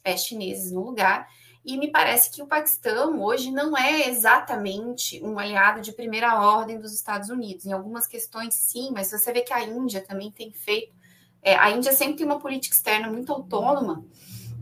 é, 0.02 0.16
chineses 0.16 0.72
no 0.72 0.82
lugar. 0.82 1.28
E 1.64 1.76
me 1.76 1.90
parece 1.90 2.30
que 2.30 2.42
o 2.42 2.46
Paquistão 2.46 3.22
hoje 3.22 3.52
não 3.52 3.76
é 3.76 4.08
exatamente 4.08 5.22
um 5.22 5.38
aliado 5.38 5.80
de 5.80 5.92
primeira 5.92 6.40
ordem 6.40 6.80
dos 6.80 6.92
Estados 6.92 7.28
Unidos. 7.28 7.66
Em 7.66 7.72
algumas 7.72 8.06
questões, 8.06 8.54
sim, 8.54 8.90
mas 8.92 9.10
você 9.10 9.32
vê 9.32 9.42
que 9.42 9.52
a 9.52 9.62
Índia 9.62 10.00
também 10.00 10.32
tem 10.32 10.52
feito. 10.52 10.92
É, 11.40 11.54
a 11.54 11.70
Índia 11.70 11.92
sempre 11.92 12.16
tem 12.16 12.26
uma 12.26 12.40
política 12.40 12.74
externa 12.74 13.08
muito 13.08 13.32
autônoma, 13.32 14.04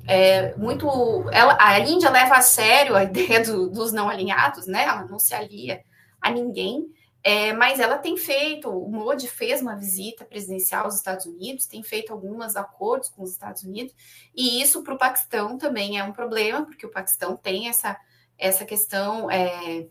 é, 0.07 0.55
muito. 0.57 0.87
Ela, 1.31 1.57
a 1.61 1.79
Índia 1.81 2.11
leva 2.11 2.37
a 2.37 2.43
sério 2.43 2.97
a 2.97 3.05
ideia 3.05 3.43
do, 3.45 3.71
dos 3.71 3.93
não 3.93 4.09
alinhados, 4.09 4.67
né? 4.67 4.83
Ela 4.83 5.05
não 5.07 5.19
se 5.19 5.35
alia 5.35 5.83
a 6.21 6.31
ninguém. 6.31 6.87
É, 7.29 7.53
mas 7.53 7.79
ela 7.79 7.99
tem 7.99 8.17
feito, 8.17 8.71
o 8.71 8.91
Modi 8.91 9.29
fez 9.29 9.61
uma 9.61 9.77
visita 9.77 10.25
presidencial 10.25 10.87
aos 10.87 10.95
Estados 10.95 11.27
Unidos, 11.27 11.67
tem 11.67 11.83
feito 11.83 12.11
alguns 12.11 12.57
acordos 12.57 13.11
com 13.11 13.23
os 13.23 13.33
Estados 13.33 13.65
Unidos, 13.65 13.95
e 14.35 14.63
isso 14.63 14.83
para 14.83 14.95
o 14.95 14.99
Paquistão 14.99 15.59
também 15.59 15.99
é 15.99 16.05
um 16.05 16.11
problema, 16.11 16.65
porque 16.65 16.87
o 16.87 16.91
Paquistão 16.91 17.37
tem 17.37 17.69
essa, 17.69 18.01
essa 18.39 18.65
questão, 18.65 19.31
é, 19.31 19.87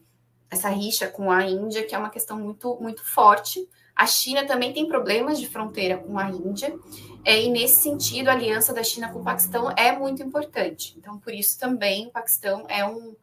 essa 0.50 0.70
rixa 0.70 1.08
com 1.10 1.30
a 1.30 1.46
Índia, 1.46 1.86
que 1.86 1.94
é 1.94 1.98
uma 2.00 2.10
questão 2.10 2.40
muito, 2.40 2.76
muito 2.82 3.06
forte. 3.06 3.70
A 3.96 4.08
China 4.08 4.44
também 4.48 4.74
tem 4.74 4.88
problemas 4.88 5.40
de 5.40 5.48
fronteira 5.48 5.96
com 6.00 6.18
a 6.18 6.32
Índia, 6.32 6.76
é, 7.24 7.40
e 7.40 7.52
nesse 7.52 7.84
sentido, 7.84 8.30
a 8.30 8.34
aliança 8.34 8.74
da 8.74 8.82
China 8.82 9.14
com 9.14 9.20
o 9.20 9.24
Paquistão 9.24 9.72
é 9.78 9.92
muito 9.92 10.24
importante. 10.24 10.96
Então, 10.98 11.20
por 11.20 11.32
isso 11.32 11.60
também 11.60 12.08
o 12.08 12.12
Paquistão 12.12 12.66
é 12.68 12.84
um 12.84 13.16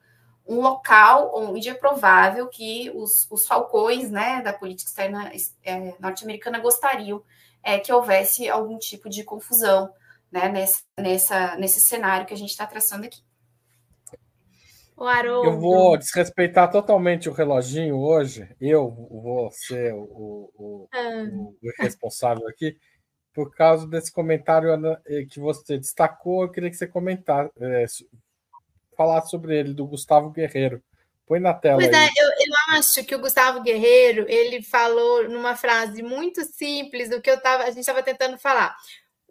um 0.47 0.61
local 0.61 1.33
onde 1.35 1.69
é 1.69 1.75
provável 1.75 2.47
que 2.49 2.91
os, 2.95 3.27
os 3.31 3.47
falcões 3.47 4.11
né, 4.11 4.43
da 4.43 4.53
política 4.53 4.91
externa 4.91 5.33
é, 5.63 5.95
norte-americana 5.99 6.59
gostariam 6.59 7.23
é, 7.63 7.79
que 7.79 7.93
houvesse 7.93 8.49
algum 8.49 8.79
tipo 8.79 9.09
de 9.09 9.25
confusão 9.25 9.91
né, 10.31 10.49
nessa, 10.49 10.83
nessa, 10.99 11.57
nesse 11.57 11.81
cenário 11.81 12.27
que 12.27 12.35
a 12.35 12.37
gente 12.37 12.51
está 12.51 12.67
traçando 12.67 13.07
aqui. 13.07 13.23
O 14.97 15.11
Eu 15.11 15.59
vou 15.59 15.97
desrespeitar 15.97 16.71
totalmente 16.71 17.29
o 17.29 17.33
reloginho 17.33 17.97
hoje. 17.97 18.49
Eu 18.61 18.91
vou 18.91 19.51
ser 19.51 19.93
o, 19.93 20.51
o, 20.55 20.89
ah. 20.93 21.25
o, 21.33 21.83
responsável 21.83 22.47
aqui. 22.47 22.77
Por 23.33 23.53
causa 23.53 23.89
desse 23.89 24.13
comentário 24.13 24.71
eh, 25.07 25.25
que 25.29 25.41
você 25.41 25.77
destacou, 25.77 26.45
eu 26.45 26.51
queria 26.51 26.71
que 26.71 26.77
você 26.77 26.87
comentasse, 26.87 27.51
é, 27.61 27.85
falar 28.97 29.23
sobre 29.23 29.59
ele, 29.59 29.75
do 29.75 29.87
Gustavo 29.87 30.31
Guerreiro. 30.31 30.83
Põe 31.27 31.41
na 31.41 31.55
tela. 31.55 31.81
Pois 31.81 31.91
é, 31.91 32.05
eu, 32.05 32.29
eu, 32.29 32.79
acho 32.79 33.03
que 33.05 33.15
o 33.15 33.19
Gustavo 33.19 33.63
Guerreiro 33.63 34.27
ele 34.29 34.63
falou 34.63 35.29
numa 35.29 35.57
frase 35.57 36.03
muito 36.03 36.45
simples 36.45 37.09
do 37.09 37.21
que 37.21 37.31
eu 37.31 37.41
tava, 37.41 37.65
a 37.65 37.71
gente 37.71 37.81
estava 37.81 38.03
tentando 38.03 38.37
falar. 38.39 38.77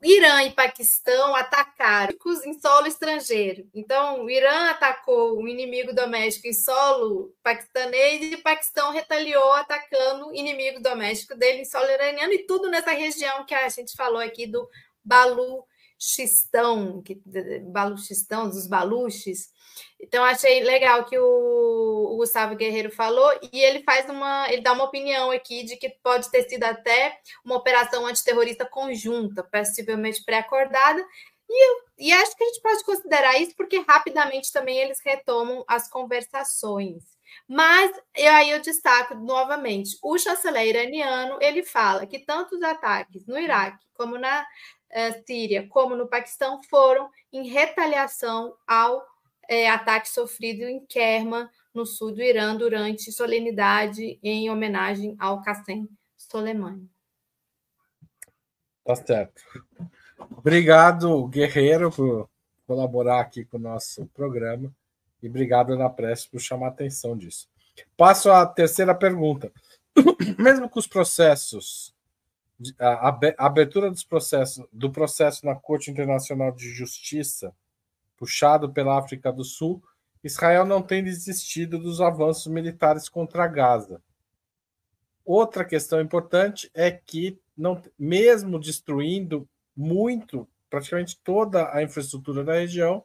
Irã 0.04 0.44
e 0.44 0.52
Paquistão 0.52 1.34
atacaram 1.34 2.14
em 2.46 2.60
solo 2.60 2.88
estrangeiro. 2.88 3.70
Então, 3.74 4.26
o 4.26 4.30
Irã 4.30 4.70
atacou 4.70 5.38
o 5.42 5.48
inimigo 5.48 5.94
doméstico 5.94 6.48
em 6.48 6.54
solo 6.54 7.34
paquistanês 7.42 8.32
e 8.32 8.36
o 8.36 8.44
Paquistão 8.44 8.92
retaliou 8.92 9.54
atacando 9.54 10.28
o 10.28 10.36
inimigo 10.36 10.82
doméstico 10.82 11.36
dele 11.36 11.62
em 11.62 11.66
solo 11.66 11.90
iraniano 11.90 12.34
e 12.34 12.46
tudo 12.46 12.70
nessa 12.70 12.92
região 12.92 13.46
que 13.46 13.56
a 13.56 13.70
gente 13.70 13.96
falou 13.96 14.20
aqui 14.20 14.46
do 14.46 14.68
Balu 15.04 15.64
Xistão, 15.98 17.02
que, 17.02 17.22
Baluchistão, 17.72 18.50
dos 18.50 18.68
Baluches. 18.68 19.52
Então, 20.00 20.24
achei 20.24 20.64
legal 20.64 21.06
que 21.06 21.18
o, 21.18 22.14
o, 22.14 22.18
Gustavo 22.18 22.56
Guerreiro 22.56 22.92
falou, 22.92 23.32
e 23.52 23.60
ele 23.60 23.84
faz 23.84 24.10
uma. 24.10 24.52
ele 24.52 24.62
dá 24.62 24.74
uma 24.74 24.84
opinião 24.84 25.32
aqui 25.32 25.64
de 25.64 25.78
que 25.78 25.90
pode 26.04 26.30
ter 26.30 26.48
sido 26.50 26.64
até 26.64 27.18
uma 27.44 27.56
operação 27.56 28.06
antiterrorista 28.06 28.66
conjunta, 28.66 29.44
possivelmente 29.44 30.24
pré-acordada. 30.24 31.04
E, 31.50 32.08
e 32.08 32.12
acho 32.12 32.36
que 32.36 32.44
a 32.44 32.48
gente 32.48 32.62
pode 32.62 32.84
considerar 32.84 33.40
isso 33.40 33.56
porque 33.56 33.80
rapidamente 33.88 34.52
também 34.52 34.78
eles 34.80 35.00
retomam 35.04 35.64
as 35.68 35.90
conversações. 35.90 37.04
Mas 37.48 37.92
e 38.18 38.28
aí 38.28 38.52
eu 38.52 38.62
destaco 38.62 39.16
novamente, 39.16 39.98
o 40.02 40.18
chanceler 40.18 40.68
iraniano 40.68 41.38
ele 41.42 41.64
fala 41.64 42.06
que 42.06 42.20
tanto 42.20 42.56
os 42.56 42.62
ataques 42.62 43.26
no 43.26 43.38
Iraque 43.38 43.84
como 43.96 44.18
na 44.18 44.46
Síria 45.26 45.68
como 45.68 45.96
no 45.96 46.08
Paquistão 46.08 46.62
foram 46.70 47.10
em 47.32 47.48
retaliação 47.48 48.56
ao 48.68 49.04
é, 49.50 49.70
ataque 49.70 50.10
sofrido 50.10 50.64
em 50.64 50.86
Kerman, 50.86 51.48
no 51.74 51.86
sul 51.86 52.12
do 52.12 52.22
Irã, 52.22 52.56
durante 52.56 53.12
solenidade 53.12 54.20
em 54.22 54.50
homenagem 54.50 55.16
ao 55.20 55.42
Qassem 55.42 55.90
Soleimani. 56.16 56.88
Tá 58.86 58.96
certo. 58.96 59.42
Obrigado, 60.38 61.26
Guerreiro, 61.28 61.92
por 61.92 62.30
colaborar 62.68 63.22
aqui 63.22 63.46
com 63.46 63.58
o 63.58 63.62
nosso 63.62 64.06
programa. 64.08 64.74
E 65.22 65.28
obrigado, 65.28 65.74
Ana 65.74 65.90
Prestes, 65.90 66.30
por 66.30 66.40
chamar 66.40 66.68
a 66.68 66.70
atenção 66.70 67.18
disso. 67.18 67.48
Passo 67.96 68.30
à 68.30 68.46
terceira 68.46 68.94
pergunta. 68.94 69.52
Mesmo 70.38 70.70
com 70.70 70.80
os 70.80 70.88
processos, 70.88 71.93
a 72.80 73.18
abertura 73.38 73.90
dos 73.90 74.04
processos, 74.04 74.66
do 74.72 74.92
processo 74.92 75.46
na 75.46 75.56
Corte 75.56 75.92
Internacional 75.92 76.52
de 76.52 76.70
Justiça 76.70 77.54
puxado 78.18 78.72
pela 78.72 78.98
África 78.98 79.32
do 79.34 79.44
Sul, 79.44 79.84
Israel 80.24 80.66
não 80.66 80.82
tem 80.82 81.04
desistido 81.04 81.78
dos 81.78 82.00
avanços 82.00 82.48
militares 82.48 83.10
contra 83.10 83.48
Gaza. 83.48 84.02
Outra 85.26 85.66
questão 85.66 86.00
importante 86.00 86.70
é 86.74 86.90
que, 86.92 87.38
não, 87.56 87.82
mesmo 88.00 88.60
destruindo 88.60 89.48
muito, 89.76 90.48
praticamente 90.70 91.20
toda 91.22 91.74
a 91.74 91.84
infraestrutura 91.84 92.44
da 92.44 92.54
região, 92.54 93.04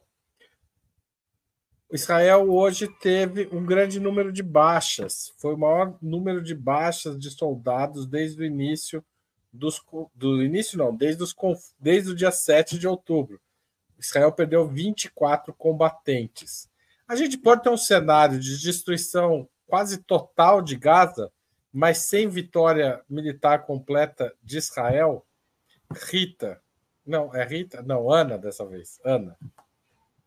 Israel 1.91 2.49
hoje 2.51 2.87
teve 2.99 3.49
um 3.51 3.65
grande 3.65 3.99
número 3.99 4.31
de 4.31 4.43
baixas. 4.43 5.33
Foi 5.39 5.55
o 5.55 5.57
maior 5.57 5.97
número 6.01 6.41
de 6.41 6.53
baixas 6.53 7.17
de 7.17 7.31
soldados 7.31 8.05
desde 8.05 8.41
o 8.41 8.45
início 8.45 9.03
dos 9.51 9.81
do 10.15 10.43
início 10.43 10.77
não, 10.77 10.95
desde, 10.95 11.23
os, 11.23 11.35
desde 11.79 12.11
o 12.11 12.15
dia 12.15 12.31
7 12.31 12.77
de 12.77 12.87
outubro. 12.87 13.41
Israel 13.97 14.31
perdeu 14.31 14.67
24 14.67 15.53
combatentes. 15.53 16.69
A 17.07 17.15
gente 17.15 17.37
pode 17.37 17.63
ter 17.63 17.69
um 17.69 17.77
cenário 17.77 18.39
de 18.39 18.61
destruição 18.61 19.49
quase 19.67 19.97
total 20.03 20.61
de 20.61 20.75
Gaza 20.75 21.31
mas 21.71 21.99
sem 21.99 22.27
vitória 22.27 23.03
militar 23.09 23.65
completa 23.65 24.33
de 24.41 24.57
Israel, 24.57 25.25
Rita, 26.09 26.61
não, 27.05 27.33
é 27.33 27.45
Rita? 27.45 27.81
Não, 27.81 28.11
Ana 28.11 28.37
dessa 28.37 28.65
vez, 28.65 28.99
Ana. 29.03 29.37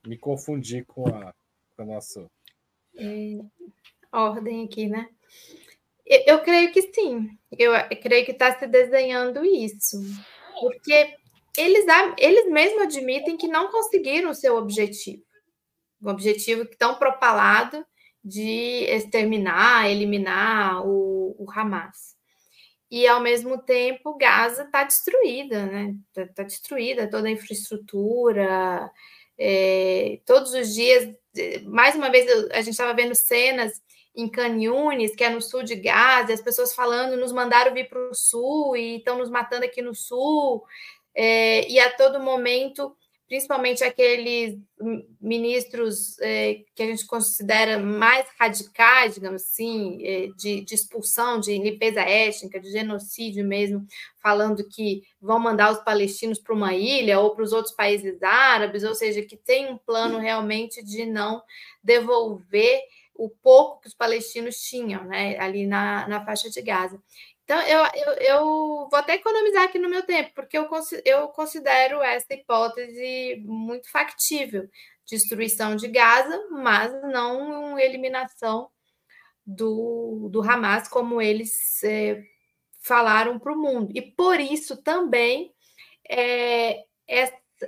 Me 0.07 0.17
confundi 0.17 0.85
com 0.85 1.07
a, 1.07 1.35
com 1.77 1.83
a 1.83 1.85
nossa. 1.85 2.29
É, 2.97 3.39
ordem 4.13 4.65
aqui, 4.65 4.89
né? 4.89 5.09
Eu, 6.13 6.23
eu 6.27 6.39
creio 6.41 6.71
que 6.71 6.83
sim. 6.93 7.31
Eu, 7.51 7.73
eu 7.73 8.01
creio 8.01 8.27
que 8.27 8.33
está 8.33 8.59
se 8.59 8.67
desenhando 8.67 9.43
isso. 9.45 9.99
Porque 10.61 11.15
eles, 11.57 11.87
eles 12.19 12.51
mesmos 12.51 12.83
admitem 12.83 13.39
que 13.39 13.49
não 13.49 13.71
conseguiram 13.71 14.31
o 14.31 14.35
seu 14.35 14.57
objetivo. 14.57 15.23
O 16.03 16.11
objetivo 16.11 16.67
tão 16.79 16.97
propalado 16.97 17.85
de 18.23 18.85
exterminar, 18.91 19.91
eliminar 19.91 20.87
o, 20.87 21.35
o 21.39 21.51
Hamas. 21.51 22.13
E, 22.91 23.07
ao 23.07 23.21
mesmo 23.23 23.57
tempo, 23.63 24.19
Gaza 24.19 24.65
está 24.65 24.85
destruída, 24.85 25.65
né? 25.65 25.95
Está 26.09 26.27
tá 26.35 26.43
destruída 26.43 27.09
toda 27.09 27.27
a 27.27 27.31
infraestrutura. 27.31 28.91
É, 29.39 30.21
todos 30.27 30.53
os 30.53 30.75
dias, 30.75 31.09
mais 31.65 31.95
uma 31.95 32.11
vez, 32.11 32.31
a 32.51 32.59
gente 32.61 32.73
estava 32.73 32.93
vendo 32.93 33.15
cenas 33.15 33.81
em 34.15 34.29
Canhunes, 34.29 35.15
que 35.15 35.25
é 35.25 35.31
no 35.31 35.41
sul 35.41 35.63
de 35.63 35.75
Gaza, 35.77 36.33
as 36.33 36.43
pessoas 36.43 36.75
falando, 36.75 37.17
nos 37.17 37.33
mandaram 37.33 37.73
vir 37.73 37.89
para 37.89 38.11
o 38.11 38.15
sul 38.15 38.77
e 38.77 38.97
estão 38.97 39.19
nos 39.19 39.31
matando 39.31 39.65
aqui 39.65 39.81
no 39.81 39.95
sul. 39.95 40.63
É, 41.15 41.69
e 41.71 41.79
a 41.79 41.91
todo 41.95 42.21
momento 42.21 42.97
principalmente 43.33 43.83
aqueles 43.83 44.59
ministros 45.19 46.19
é, 46.21 46.61
que 46.75 46.83
a 46.83 46.87
gente 46.87 47.07
considera 47.07 47.79
mais 47.79 48.27
radicais, 48.39 49.15
digamos 49.15 49.43
assim, 49.43 50.07
é, 50.07 50.27
de, 50.37 50.61
de, 50.61 50.75
expulsão, 50.75 51.41
de 51.41 51.57
limpeza 51.57 52.03
étnica, 52.03 52.61
de 52.61 52.71
genocídio 52.71 53.43
mesmo, 53.43 53.87
falando 54.23 54.69
que 54.69 55.03
vão 55.19 55.39
mandar 55.39 55.73
os 55.73 55.83
palestinos 55.83 56.39
para 56.39 56.55
uma 56.55 56.75
ilha 56.75 57.21
ou 57.21 57.35
para 57.35 57.43
os 57.43 57.55
outros 57.55 57.75
países 57.75 58.23
árabes, 58.23 58.85
ou 58.85 58.95
seja, 58.95 59.23
que 59.23 59.39
tem 59.39 59.73
um 59.73 59.79
plano 59.79 60.19
realmente 60.19 60.85
de 60.85 61.07
não 61.07 61.43
devolver 61.83 62.83
o 63.15 63.29
pouco 63.29 63.81
que 63.81 63.89
os 63.89 63.95
palestinos 63.95 64.57
tinham 64.57 65.05
né, 65.05 65.39
ali 65.39 65.67
na, 65.67 66.09
na 66.09 66.25
faixa 66.25 66.51
de 66.51 66.61
Gaza. 66.63 67.01
Então, 67.45 67.61
eu, 67.63 67.85
eu, 67.95 68.13
eu, 68.15 68.45
vou 68.91 68.99
até 68.99 69.15
economizar 69.15 69.65
aqui 69.65 69.79
no 69.79 69.89
meu 69.89 70.03
tempo, 70.05 70.31
porque 70.35 70.57
eu, 70.57 70.69
eu 71.05 71.29
considero 71.29 72.01
essa 72.03 72.33
hipótese 72.33 73.43
muito 73.45 73.91
factível. 73.91 74.69
Destruição 75.05 75.77
de 75.77 75.89
Gaza, 75.89 76.49
mas 76.51 76.93
não 77.03 77.79
eliminação 77.79 78.71
do, 79.45 80.29
do 80.31 80.41
Hamas, 80.41 80.89
como 80.89 81.21
eles 81.21 81.83
é, 81.83 82.23
falaram 82.81 83.39
para 83.39 83.53
o 83.53 83.59
mundo. 83.59 83.93
E 83.95 84.01
por 84.01 84.41
isso 84.41 84.81
também 84.83 85.53
é, 86.09 86.85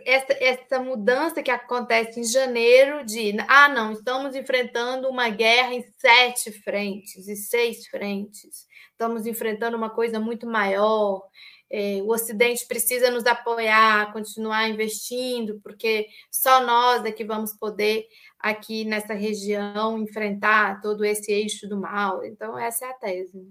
essa, 0.05 0.33
essa 0.33 0.79
mudança 0.81 1.43
que 1.43 1.51
acontece 1.51 2.21
em 2.21 2.25
janeiro 2.25 3.05
de 3.05 3.37
ah, 3.49 3.69
não, 3.69 3.93
estamos 3.93 4.35
enfrentando 4.35 5.09
uma 5.09 5.29
guerra 5.29 5.75
em 5.75 5.85
sete 5.99 6.51
frentes 6.53 7.29
e 7.29 7.37
seis 7.37 7.87
frentes 7.87 8.67
estamos 8.95 9.27
enfrentando 9.27 9.77
uma 9.77 9.91
coisa 9.91 10.19
muito 10.19 10.47
maior. 10.47 11.23
É, 11.71 12.01
o 12.03 12.09
Ocidente 12.09 12.67
precisa 12.67 13.11
nos 13.11 13.27
apoiar, 13.27 14.13
continuar 14.13 14.69
investindo, 14.69 15.61
porque 15.63 16.07
só 16.31 16.65
nós 16.65 17.05
é 17.05 17.11
que 17.11 17.25
vamos 17.25 17.53
poder, 17.53 18.07
aqui 18.39 18.85
nessa 18.85 19.13
região, 19.13 19.99
enfrentar 19.99 20.81
todo 20.81 21.05
esse 21.05 21.33
eixo 21.33 21.69
do 21.69 21.81
mal. 21.81 22.25
Então, 22.25 22.57
essa 22.59 22.87
é 22.87 22.91
a 22.91 22.95
tese. 22.95 23.51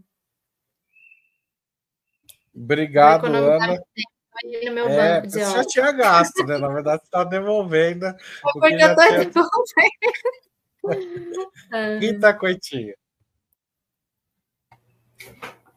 Obrigado, 2.55 3.25
Ana. 3.25 3.81
No 4.65 4.73
meu 4.73 4.87
é, 4.87 5.21
banco 5.21 5.27
de 5.27 5.33
você 5.33 5.39
já 5.45 5.63
tinha 5.63 5.91
gasto, 5.91 6.43
né? 6.45 6.57
Na 6.57 6.67
verdade, 6.67 7.01
você 7.01 7.05
está 7.05 7.23
devolvendo. 7.23 8.13
Porque 8.41 8.73
eu 8.73 8.89
estou 8.89 8.95
devolvendo. 8.95 9.53
Rita 11.99 12.33
Coitinho. 12.33 12.93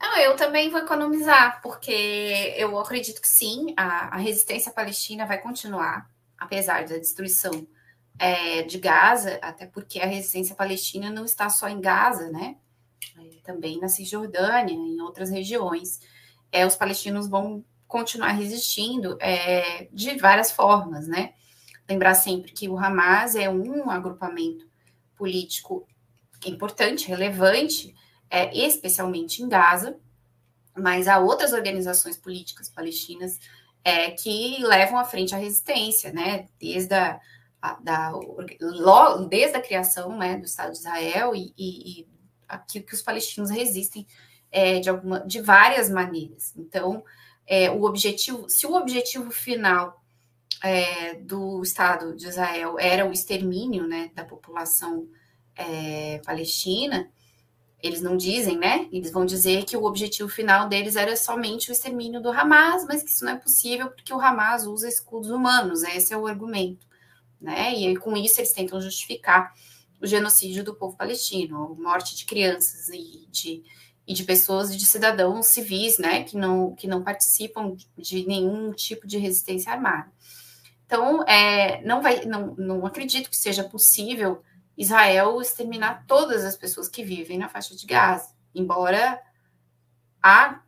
Não, 0.01 0.19
eu 0.19 0.37
também 0.37 0.71
vou 0.71 0.81
economizar, 0.81 1.61
porque 1.63 2.55
eu 2.57 2.79
acredito 2.79 3.21
que 3.21 3.29
sim, 3.29 3.75
a, 3.77 4.15
a 4.15 4.19
resistência 4.19 4.73
palestina 4.73 5.27
vai 5.27 5.39
continuar, 5.39 6.11
apesar 6.39 6.87
da 6.87 6.97
destruição 6.99 7.67
é, 8.19 8.63
de 8.63 8.79
Gaza, 8.79 9.39
até 9.43 9.67
porque 9.67 10.01
a 10.01 10.07
resistência 10.07 10.55
palestina 10.55 11.11
não 11.11 11.25
está 11.25 11.49
só 11.49 11.69
em 11.69 11.81
Gaza, 11.81 12.31
né? 12.31 12.57
É, 13.19 13.41
também 13.43 13.79
na 13.79 13.89
Cisjordânia, 13.89 14.73
em 14.73 15.01
outras 15.01 15.31
regiões. 15.31 16.01
É, 16.51 16.67
os 16.67 16.77
palestinos 16.77 17.29
vão 17.29 17.65
continuar 17.87 18.33
resistindo 18.33 19.17
é, 19.21 19.89
de 19.93 20.17
várias 20.17 20.51
formas, 20.51 21.07
né? 21.07 21.35
Lembrar 21.89 22.15
sempre 22.15 22.53
que 22.53 22.69
o 22.69 22.77
Hamas 22.77 23.37
é 23.37 23.49
um 23.49 23.91
agrupamento 23.91 24.67
político 25.17 25.87
importante, 26.45 27.09
relevante, 27.09 27.95
é, 28.29 28.55
especialmente 28.57 29.43
em 29.43 29.49
Gaza, 29.49 29.97
mas 30.77 31.09
há 31.09 31.19
outras 31.19 31.53
organizações 31.53 32.17
políticas 32.17 32.69
palestinas 32.69 33.39
é, 33.85 34.11
que 34.11 34.59
levam 34.63 34.99
à 34.99 35.05
frente 35.05 35.35
a 35.35 35.39
resistência, 35.39 36.13
né? 36.13 36.49
Desde 36.61 36.95
a, 36.95 37.21
a 37.63 37.75
da, 37.75 38.13
desde 39.29 39.57
a 39.57 39.63
criação 39.63 40.17
né, 40.19 40.37
do 40.37 40.45
Estado 40.45 40.73
de 40.73 40.79
Israel 40.79 41.35
e, 41.35 41.55
e, 41.57 42.01
e 42.01 42.09
aqui 42.49 42.81
que 42.81 42.95
os 42.95 43.03
palestinos 43.03 43.49
resistem 43.49 44.07
é, 44.51 44.81
de, 44.81 44.91
alguma, 44.91 45.21
de 45.21 45.41
várias 45.41 45.89
maneiras. 45.89 46.53
Então, 46.57 47.05
é, 47.47 47.71
o 47.71 47.85
objetivo, 47.85 48.49
se 48.49 48.67
o 48.67 48.75
objetivo 48.75 49.31
final 49.31 50.03
é, 50.63 51.15
do 51.15 51.63
Estado 51.63 52.17
de 52.17 52.27
Israel 52.27 52.77
era 52.79 53.07
o 53.07 53.13
extermínio 53.13 53.87
né, 53.87 54.11
da 54.15 54.25
população 54.25 55.09
é, 55.55 56.21
palestina, 56.25 57.11
eles 57.83 58.01
não 58.01 58.17
dizem, 58.17 58.59
né? 58.59 58.89
Eles 58.91 59.11
vão 59.11 59.25
dizer 59.25 59.65
que 59.65 59.77
o 59.77 59.85
objetivo 59.85 60.29
final 60.29 60.69
deles 60.69 60.97
era 60.97 61.15
somente 61.17 61.71
o 61.71 61.73
extermínio 61.73 62.21
do 62.21 62.31
Hamas, 62.31 62.85
mas 62.87 63.03
que 63.03 63.11
isso 63.11 63.25
não 63.25 63.33
é 63.33 63.37
possível 63.37 63.91
porque 63.91 64.13
o 64.13 64.21
Hamas 64.21 64.67
usa 64.67 64.89
escudos 64.89 65.31
humanos, 65.31 65.83
esse 65.83 66.13
é 66.13 66.17
o 66.17 66.27
argumento, 66.27 66.87
né? 67.41 67.75
E 67.75 67.97
com 67.97 68.17
isso 68.17 68.41
eles 68.41 68.53
tentam 68.53 68.81
justificar 68.81 69.53
o 70.01 70.07
genocídio 70.07 70.65
do 70.65 70.75
povo 70.75 70.97
palestino, 70.97 71.77
a 71.79 71.83
morte 71.83 72.17
de 72.17 72.25
crianças 72.25 72.89
e 72.89 73.27
de, 73.31 73.63
e 74.07 74.15
de 74.15 74.23
pessoas 74.25 74.77
de 74.77 74.87
cidadãos 74.87 75.49
civis, 75.49 75.99
né, 75.99 76.23
que 76.23 76.37
não, 76.37 76.75
que 76.75 76.87
não 76.87 77.03
participam 77.03 77.77
de 77.99 78.27
nenhum 78.27 78.73
tipo 78.73 79.07
de 79.07 79.19
resistência 79.19 79.73
armada. 79.73 80.11
Então, 80.87 81.25
é, 81.25 81.83
não, 81.83 82.01
vai, 82.01 82.25
não, 82.25 82.55
não 82.57 82.87
acredito 82.87 83.29
que 83.29 83.37
seja 83.37 83.65
possível 83.65 84.43
Israel 84.79 85.41
exterminar 85.41 86.05
todas 86.07 86.45
as 86.45 86.57
pessoas 86.57 86.89
que 86.89 87.03
vivem 87.03 87.39
na 87.39 87.49
faixa 87.49 87.75
de 87.75 87.85
Gaza, 87.85 88.31
embora 88.55 89.21
há 90.23 90.61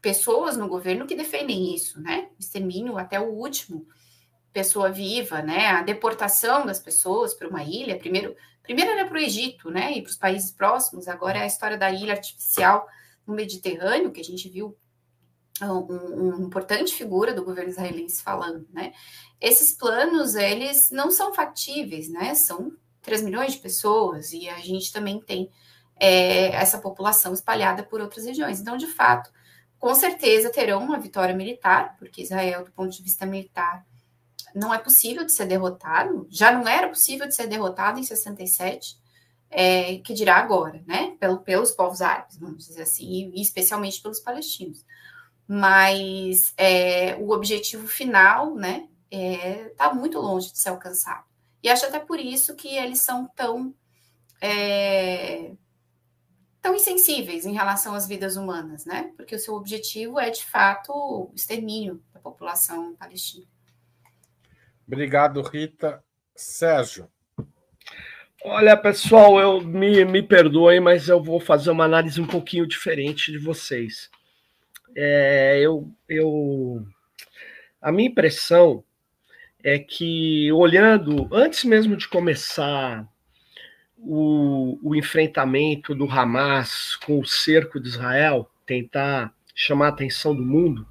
pessoas 0.00 0.56
no 0.56 0.68
governo 0.68 1.06
que 1.06 1.14
defendem 1.14 1.74
isso, 1.74 2.00
né? 2.00 2.28
Extermínio 2.38 2.96
até 2.96 3.20
o 3.20 3.30
último 3.32 3.86
pessoa 4.52 4.90
viva, 4.90 5.42
né? 5.42 5.66
A 5.66 5.82
deportação 5.82 6.64
das 6.64 6.80
pessoas 6.80 7.34
para 7.34 7.48
uma 7.48 7.62
ilha, 7.62 7.98
primeiro, 7.98 8.34
primeiro 8.68 8.90
era 8.90 9.08
para 9.08 9.16
o 9.16 9.20
Egito, 9.20 9.70
né? 9.70 9.92
E 9.92 10.02
para 10.02 10.10
os 10.10 10.16
países 10.16 10.52
próximos. 10.52 11.08
Agora 11.08 11.38
é 11.38 11.42
a 11.42 11.46
história 11.46 11.78
da 11.78 11.90
ilha 11.90 12.12
artificial 12.12 12.86
no 13.26 13.34
Mediterrâneo 13.34 14.12
que 14.12 14.20
a 14.20 14.24
gente 14.24 14.46
viu 14.46 14.76
um, 15.62 16.36
uma 16.36 16.46
importante 16.46 16.94
figura 16.94 17.32
do 17.32 17.42
governo 17.42 17.70
israelense 17.70 18.22
falando, 18.22 18.68
né? 18.70 18.92
Esses 19.40 19.72
planos 19.72 20.34
eles 20.34 20.90
não 20.90 21.10
são 21.10 21.32
factíveis, 21.32 22.10
né? 22.10 22.34
São 22.34 22.70
3 23.00 23.22
milhões 23.22 23.54
de 23.54 23.58
pessoas, 23.58 24.34
e 24.34 24.50
a 24.50 24.58
gente 24.58 24.92
também 24.92 25.18
tem 25.18 25.50
é, 25.98 26.48
essa 26.48 26.76
população 26.76 27.32
espalhada 27.32 27.82
por 27.82 28.02
outras 28.02 28.26
regiões. 28.26 28.60
Então, 28.60 28.76
de 28.76 28.86
fato, 28.86 29.30
com 29.78 29.94
certeza 29.94 30.50
terão 30.50 30.84
uma 30.84 30.98
vitória 30.98 31.34
militar, 31.34 31.96
porque 31.98 32.22
Israel, 32.22 32.64
do 32.64 32.72
ponto 32.72 32.90
de 32.90 33.02
vista 33.02 33.24
militar, 33.24 33.86
não 34.54 34.72
é 34.72 34.78
possível 34.78 35.24
de 35.24 35.32
ser 35.32 35.46
derrotado, 35.46 36.26
já 36.30 36.52
não 36.52 36.66
era 36.66 36.88
possível 36.88 37.26
de 37.26 37.34
ser 37.34 37.46
derrotado 37.46 37.98
em 37.98 38.02
67, 38.02 38.96
é, 39.50 39.98
que 39.98 40.12
dirá 40.12 40.36
agora, 40.36 40.82
né? 40.86 41.16
Pelo, 41.18 41.38
pelos 41.38 41.70
povos 41.70 42.02
árabes, 42.02 42.38
vamos 42.38 42.66
dizer 42.66 42.82
assim, 42.82 43.32
e 43.34 43.40
especialmente 43.40 44.00
pelos 44.02 44.20
palestinos. 44.20 44.84
Mas 45.46 46.52
é, 46.56 47.16
o 47.16 47.30
objetivo 47.30 47.88
final, 47.88 48.54
né, 48.54 48.86
está 49.10 49.86
é, 49.86 49.94
muito 49.94 50.18
longe 50.18 50.52
de 50.52 50.58
ser 50.58 50.68
alcançado. 50.68 51.24
E 51.62 51.68
acho 51.68 51.86
até 51.86 51.98
por 51.98 52.20
isso 52.20 52.54
que 52.54 52.68
eles 52.68 53.02
são 53.02 53.26
tão, 53.34 53.74
é, 54.40 55.52
tão 56.60 56.74
insensíveis 56.74 57.46
em 57.46 57.54
relação 57.54 57.94
às 57.94 58.06
vidas 58.06 58.36
humanas, 58.36 58.84
né? 58.84 59.12
Porque 59.16 59.34
o 59.34 59.38
seu 59.38 59.54
objetivo 59.54 60.20
é, 60.20 60.30
de 60.30 60.44
fato, 60.44 60.92
o 60.92 61.32
extermínio 61.34 62.02
da 62.12 62.20
população 62.20 62.94
palestina. 62.94 63.46
Obrigado, 64.88 65.42
Rita. 65.42 66.02
Sérgio. 66.34 67.10
Olha, 68.42 68.74
pessoal, 68.74 69.38
eu 69.38 69.60
me, 69.60 70.02
me 70.06 70.22
perdoem, 70.22 70.80
mas 70.80 71.08
eu 71.08 71.22
vou 71.22 71.38
fazer 71.38 71.70
uma 71.70 71.84
análise 71.84 72.18
um 72.18 72.26
pouquinho 72.26 72.66
diferente 72.66 73.30
de 73.30 73.36
vocês. 73.36 74.10
É, 74.96 75.60
eu, 75.60 75.92
eu, 76.08 76.86
a 77.82 77.92
minha 77.92 78.08
impressão 78.08 78.82
é 79.62 79.78
que, 79.78 80.50
olhando, 80.52 81.28
antes 81.32 81.64
mesmo 81.64 81.94
de 81.94 82.08
começar 82.08 83.06
o, 83.98 84.78
o 84.82 84.96
enfrentamento 84.96 85.94
do 85.94 86.10
Hamas 86.10 86.96
com 87.04 87.20
o 87.20 87.26
cerco 87.26 87.78
de 87.78 87.88
Israel, 87.88 88.48
tentar 88.64 89.34
chamar 89.54 89.86
a 89.86 89.90
atenção 89.90 90.34
do 90.34 90.44
mundo, 90.44 90.86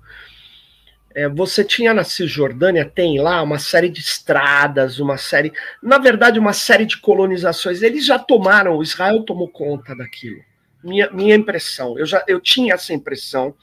é, 1.18 1.28
você 1.28 1.64
tinha 1.64 1.96
na 1.96 2.04
Cisjordânia, 2.04 2.86
tem 2.86 3.20
lá 3.20 3.42
uma 3.42 3.58
série 3.58 3.90
de 3.90 4.02
estradas, 4.02 5.00
uma 5.00 5.18
série, 5.18 5.52
na 5.82 5.98
verdade, 5.98 6.38
uma 6.38 6.54
série 6.54 6.86
de 6.86 6.98
colonizações. 6.98 7.82
Eles 7.82 8.06
já 8.06 8.20
tomaram, 8.20 8.84
Israel 8.84 9.24
tomou 9.24 9.50
conta 9.50 9.96
daquilo. 9.96 10.38
Minha, 10.84 11.10
minha 11.10 11.34
impressão, 11.34 11.98
eu 11.98 12.06
já 12.06 12.24
eu 12.28 12.40
tinha 12.40 12.76
essa 12.76 12.94
impressão. 12.94 13.56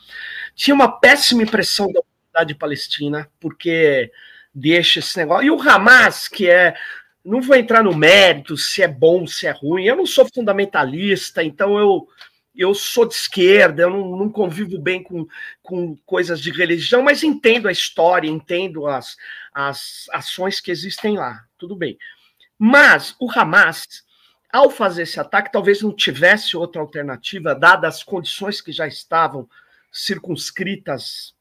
Tinha 0.57 0.75
uma 0.75 0.99
péssima 0.99 1.45
impressão 1.45 1.87
da 1.93 2.01
comunidade 2.03 2.57
palestina, 2.57 3.31
porque 3.39 4.11
deixa 4.53 4.99
esse 4.99 5.17
negócio. 5.17 5.47
E 5.47 5.51
o 5.53 5.63
Hamas, 5.63 6.27
que 6.27 6.51
é. 6.51 6.75
Não 7.25 7.41
vou 7.41 7.57
entrar 7.57 7.85
no 7.85 7.97
mérito 7.97 8.57
se 8.57 8.83
é 8.83 8.89
bom, 8.89 9.29
se 9.29 9.47
é 9.47 9.53
ruim. 9.53 9.85
Eu 9.85 9.97
não 9.97 10.05
sou 10.07 10.29
fundamentalista, 10.35 11.43
então 11.43 11.79
eu 11.79 12.07
eu 12.57 12.75
sou 12.75 13.07
de 13.07 13.15
esquerda, 13.15 13.83
eu 13.83 13.91
não, 13.91 14.17
não, 14.17 14.31
convivo 14.31 14.79
bem 14.79 15.03
com, 15.03 15.27
com 15.63 15.97
coisas 16.07 16.41
de 16.41 16.53
religião, 16.53 17.03
mas 17.03 17.23
entendo 17.23 17.67
a 17.67 17.73
história, 17.73 18.29
entendo 18.29 18.87
as, 18.87 19.17
as 19.53 20.07
ações 20.13 20.61
que 20.61 20.71
existem 20.71 21.17
lá, 21.17 21.45
tudo 21.59 21.75
bem. 21.75 21.99
Mas 22.57 23.17
o 23.19 23.29
Hamas, 23.31 24.05
ao 24.53 24.71
fazer 24.71 25.03
esse 25.03 25.19
ataque, 25.19 25.51
talvez 25.51 25.83
não 25.83 25.93
tivesse 25.93 26.57
outra 26.57 26.81
alternativa, 26.81 27.55
dadas 27.55 27.97
as 27.97 28.03
condições 28.05 28.61
que 28.61 28.71
já 28.71 28.87
estavam 28.87 29.49
circunscritas, 29.91 31.35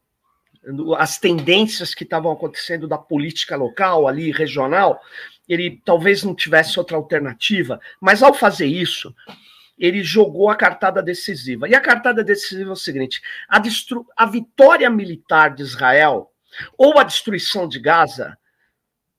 as 0.96 1.18
tendências 1.18 1.94
que 1.94 2.04
estavam 2.04 2.32
acontecendo 2.32 2.88
da 2.88 2.98
política 2.98 3.54
local, 3.54 4.08
ali, 4.08 4.32
regional, 4.32 5.00
ele 5.48 5.80
talvez 5.84 6.24
não 6.24 6.34
tivesse 6.34 6.78
outra 6.78 6.96
alternativa, 6.96 7.78
mas 8.00 8.22
ao 8.22 8.32
fazer 8.32 8.66
isso, 8.66 9.14
ele 9.78 10.02
jogou 10.02 10.48
a 10.48 10.56
cartada 10.56 11.02
decisiva. 11.02 11.68
E 11.68 11.74
a 11.74 11.80
cartada 11.80 12.22
decisiva 12.22 12.70
é 12.70 12.72
o 12.72 12.76
seguinte: 12.76 13.20
a, 13.48 13.60
a 14.16 14.26
vitória 14.26 14.88
militar 14.88 15.54
de 15.54 15.62
Israel 15.62 16.30
ou 16.78 16.98
a 16.98 17.04
destruição 17.04 17.68
de 17.68 17.80
Gaza, 17.80 18.38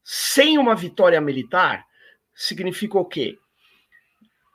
sem 0.04 0.58
uma 0.58 0.76
vitória 0.76 1.20
militar, 1.20 1.86
significa 2.34 2.98
o 2.98 3.06
quê? 3.06 3.38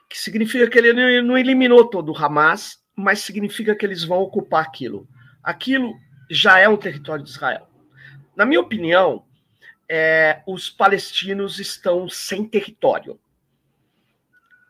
Que 0.09 0.19
significa 0.19 0.69
que 0.69 0.79
ele 0.79 1.23
não 1.23 1.37
eliminou 1.37 1.89
todo 1.89 2.13
o 2.13 2.17
Hamas, 2.17 2.79
mas 2.97 3.21
significa 3.21 3.75
que 3.75 3.85
eles 3.85 4.03
vão 4.03 4.19
ocupar 4.19 4.65
aquilo. 4.65 5.07
Aquilo 5.43 5.95
já 6.31 6.59
é 6.59 6.69
um 6.69 6.77
território 6.77 7.25
de 7.25 7.31
Israel. 7.31 7.69
Na 8.35 8.47
minha 8.47 8.61
opinião, 8.61 9.25
é, 9.89 10.43
os 10.47 10.71
palestinos 10.71 11.59
estão 11.59 12.09
sem 12.09 12.45
território 12.47 13.21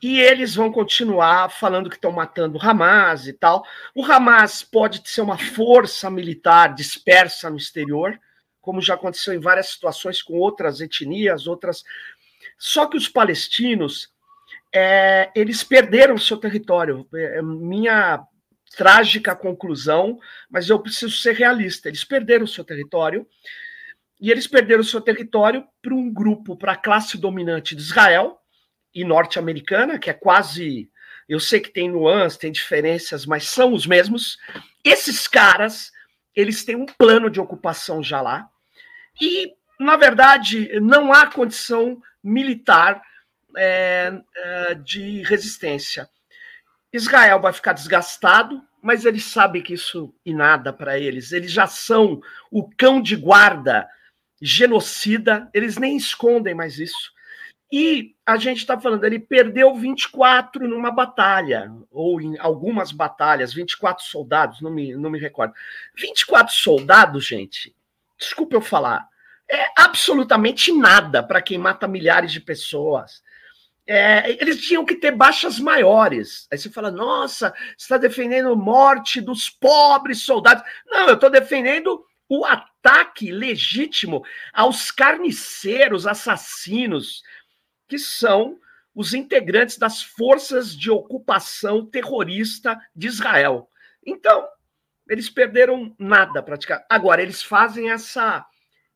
e 0.02 0.18
eles 0.18 0.54
vão 0.54 0.72
continuar 0.72 1.50
falando 1.50 1.90
que 1.90 1.96
estão 1.96 2.10
matando 2.10 2.56
o 2.56 2.62
Hamas 2.62 3.26
e 3.26 3.34
tal. 3.34 3.64
O 3.94 4.02
Hamas 4.04 4.62
pode 4.62 5.02
ser 5.08 5.20
uma 5.20 5.36
força 5.36 6.10
militar 6.10 6.74
dispersa 6.74 7.50
no 7.50 7.56
exterior, 7.58 8.18
como 8.62 8.80
já 8.80 8.94
aconteceu 8.94 9.34
em 9.34 9.40
várias 9.40 9.68
situações 9.68 10.22
com 10.22 10.34
outras 10.38 10.80
etnias, 10.80 11.46
outras. 11.46 11.84
Só 12.58 12.86
que 12.86 12.96
os 12.96 13.08
palestinos, 13.08 14.10
é, 14.74 15.30
eles 15.34 15.62
perderam 15.62 16.16
seu 16.16 16.38
território. 16.38 17.06
É, 17.14 17.38
é 17.38 17.42
minha 17.42 18.24
trágica 18.76 19.36
conclusão, 19.36 20.18
mas 20.48 20.70
eu 20.70 20.78
preciso 20.78 21.16
ser 21.18 21.34
realista. 21.34 21.88
Eles 21.88 22.04
perderam 22.04 22.46
seu 22.46 22.64
território. 22.64 23.26
E 24.18 24.30
eles 24.30 24.46
perderam 24.46 24.82
seu 24.82 25.00
território 25.00 25.66
para 25.82 25.94
um 25.94 26.12
grupo, 26.12 26.56
para 26.56 26.72
a 26.72 26.76
classe 26.76 27.16
dominante 27.18 27.74
de 27.74 27.80
Israel, 27.80 28.39
e 28.94 29.04
norte-americana, 29.04 29.98
que 29.98 30.10
é 30.10 30.12
quase. 30.12 30.90
Eu 31.28 31.38
sei 31.38 31.60
que 31.60 31.70
tem 31.70 31.88
nuances, 31.90 32.38
tem 32.38 32.50
diferenças, 32.50 33.24
mas 33.24 33.48
são 33.48 33.72
os 33.72 33.86
mesmos. 33.86 34.38
Esses 34.84 35.28
caras, 35.28 35.92
eles 36.34 36.64
têm 36.64 36.76
um 36.76 36.86
plano 36.86 37.30
de 37.30 37.40
ocupação 37.40 38.02
já 38.02 38.20
lá. 38.20 38.48
E, 39.20 39.52
na 39.78 39.96
verdade, 39.96 40.80
não 40.80 41.12
há 41.12 41.26
condição 41.26 42.02
militar 42.22 43.02
é, 43.56 44.12
é, 44.36 44.74
de 44.74 45.22
resistência. 45.22 46.08
Israel 46.92 47.40
vai 47.40 47.52
ficar 47.52 47.72
desgastado, 47.72 48.62
mas 48.82 49.04
eles 49.04 49.24
sabem 49.24 49.62
que 49.62 49.74
isso 49.74 50.12
e 50.24 50.34
nada 50.34 50.72
para 50.72 50.98
eles. 50.98 51.32
Eles 51.32 51.52
já 51.52 51.66
são 51.66 52.20
o 52.50 52.68
cão 52.76 53.00
de 53.00 53.14
guarda 53.14 53.88
genocida, 54.40 55.48
eles 55.52 55.76
nem 55.76 55.96
escondem 55.96 56.54
mais 56.54 56.78
isso. 56.78 57.12
E 57.72 58.16
a 58.26 58.36
gente 58.36 58.58
está 58.58 58.78
falando, 58.80 59.04
ele 59.04 59.20
perdeu 59.20 59.74
24 59.76 60.66
numa 60.66 60.90
batalha, 60.90 61.70
ou 61.90 62.20
em 62.20 62.36
algumas 62.38 62.90
batalhas, 62.90 63.54
24 63.54 64.04
soldados, 64.04 64.60
não 64.60 64.72
me, 64.72 64.94
não 64.96 65.08
me 65.08 65.20
recordo. 65.20 65.54
24 65.96 66.52
soldados, 66.52 67.24
gente, 67.24 67.74
desculpa 68.18 68.56
eu 68.56 68.60
falar, 68.60 69.06
é 69.48 69.66
absolutamente 69.76 70.72
nada 70.72 71.22
para 71.22 71.42
quem 71.42 71.58
mata 71.58 71.86
milhares 71.86 72.32
de 72.32 72.40
pessoas. 72.40 73.22
É, 73.86 74.30
eles 74.40 74.60
tinham 74.60 74.84
que 74.84 74.94
ter 74.94 75.10
baixas 75.10 75.58
maiores. 75.58 76.46
Aí 76.52 76.58
você 76.58 76.70
fala, 76.70 76.90
nossa, 76.90 77.50
você 77.50 77.84
está 77.84 77.98
defendendo 77.98 78.50
a 78.50 78.56
morte 78.56 79.20
dos 79.20 79.48
pobres 79.48 80.22
soldados. 80.22 80.62
Não, 80.86 81.08
eu 81.08 81.14
estou 81.14 81.30
defendendo 81.30 82.04
o 82.28 82.44
ataque 82.44 83.32
legítimo 83.32 84.24
aos 84.52 84.92
carniceiros, 84.92 86.06
assassinos, 86.06 87.24
que 87.90 87.98
são 87.98 88.56
os 88.94 89.12
integrantes 89.14 89.76
das 89.76 90.00
forças 90.00 90.76
de 90.76 90.90
ocupação 90.90 91.84
terrorista 91.84 92.80
de 92.94 93.08
Israel. 93.08 93.68
Então, 94.06 94.48
eles 95.08 95.28
perderam 95.28 95.94
nada 95.98 96.40
praticamente. 96.40 96.86
Agora, 96.88 97.20
eles 97.20 97.42
fazem 97.42 97.90
essa 97.90 98.46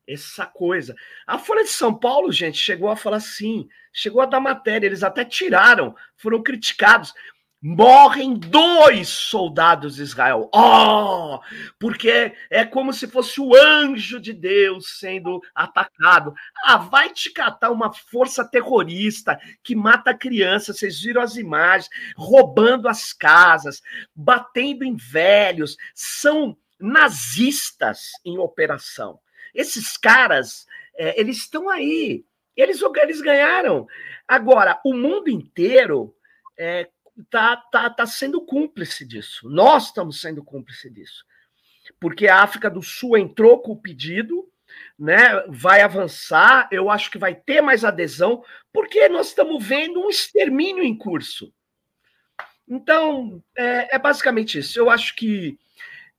essa 0.07 0.45
coisa. 0.45 0.95
A 1.25 1.39
Folha 1.39 1.63
de 1.63 1.71
São 1.71 1.91
Paulo, 1.91 2.31
gente, 2.31 2.59
chegou 2.59 2.89
a 2.89 2.95
falar 2.95 3.17
assim, 3.17 3.67
chegou 3.91 4.21
a 4.21 4.27
dar 4.27 4.39
matéria, 4.39 4.85
eles 4.85 5.01
até 5.01 5.25
tiraram, 5.25 5.95
foram 6.15 6.43
criticados 6.43 7.11
morrem 7.67 8.35
dois 8.35 9.09
soldados 9.09 9.95
de 9.95 10.03
Israel. 10.03 10.51
Oh! 10.53 11.39
Porque 11.79 12.31
é 12.47 12.63
como 12.63 12.93
se 12.93 13.07
fosse 13.07 13.41
o 13.41 13.55
anjo 13.55 14.19
de 14.19 14.33
Deus 14.33 14.99
sendo 14.99 15.41
atacado. 15.55 16.31
Ah, 16.63 16.77
vai 16.77 17.09
te 17.09 17.31
catar 17.31 17.71
uma 17.71 17.91
força 17.91 18.45
terrorista 18.47 19.39
que 19.63 19.75
mata 19.75 20.13
crianças. 20.13 20.77
Vocês 20.77 21.01
viram 21.01 21.23
as 21.23 21.37
imagens, 21.37 21.89
roubando 22.15 22.87
as 22.87 23.11
casas, 23.11 23.81
batendo 24.15 24.83
em 24.83 24.95
velhos. 24.95 25.75
São 25.95 26.55
nazistas 26.79 28.11
em 28.23 28.37
operação. 28.37 29.19
Esses 29.55 29.97
caras, 29.97 30.67
é, 30.95 31.19
eles 31.19 31.37
estão 31.37 31.67
aí. 31.67 32.23
Eles, 32.55 32.79
eles 33.01 33.21
ganharam. 33.21 33.87
Agora, 34.27 34.79
o 34.85 34.93
mundo 34.93 35.31
inteiro 35.31 36.15
é, 36.59 36.87
está 37.17 37.57
tá, 37.57 37.89
tá 37.89 38.05
sendo 38.05 38.41
cúmplice 38.41 39.05
disso. 39.05 39.49
Nós 39.49 39.87
estamos 39.87 40.19
sendo 40.19 40.43
cúmplice 40.43 40.89
disso. 40.89 41.25
Porque 41.99 42.27
a 42.27 42.41
África 42.41 42.69
do 42.69 42.81
Sul 42.81 43.17
entrou 43.17 43.59
com 43.61 43.73
o 43.73 43.81
pedido, 43.81 44.49
né, 44.97 45.43
vai 45.47 45.81
avançar, 45.81 46.67
eu 46.71 46.89
acho 46.89 47.09
que 47.09 47.17
vai 47.17 47.33
ter 47.33 47.61
mais 47.61 47.85
adesão, 47.85 48.43
porque 48.73 49.07
nós 49.07 49.27
estamos 49.27 49.65
vendo 49.65 50.01
um 50.01 50.09
extermínio 50.09 50.83
em 50.83 50.97
curso. 50.97 51.53
Então, 52.67 53.41
é, 53.55 53.95
é 53.95 53.99
basicamente 53.99 54.59
isso. 54.59 54.77
Eu 54.77 54.89
acho 54.89 55.15
que 55.15 55.57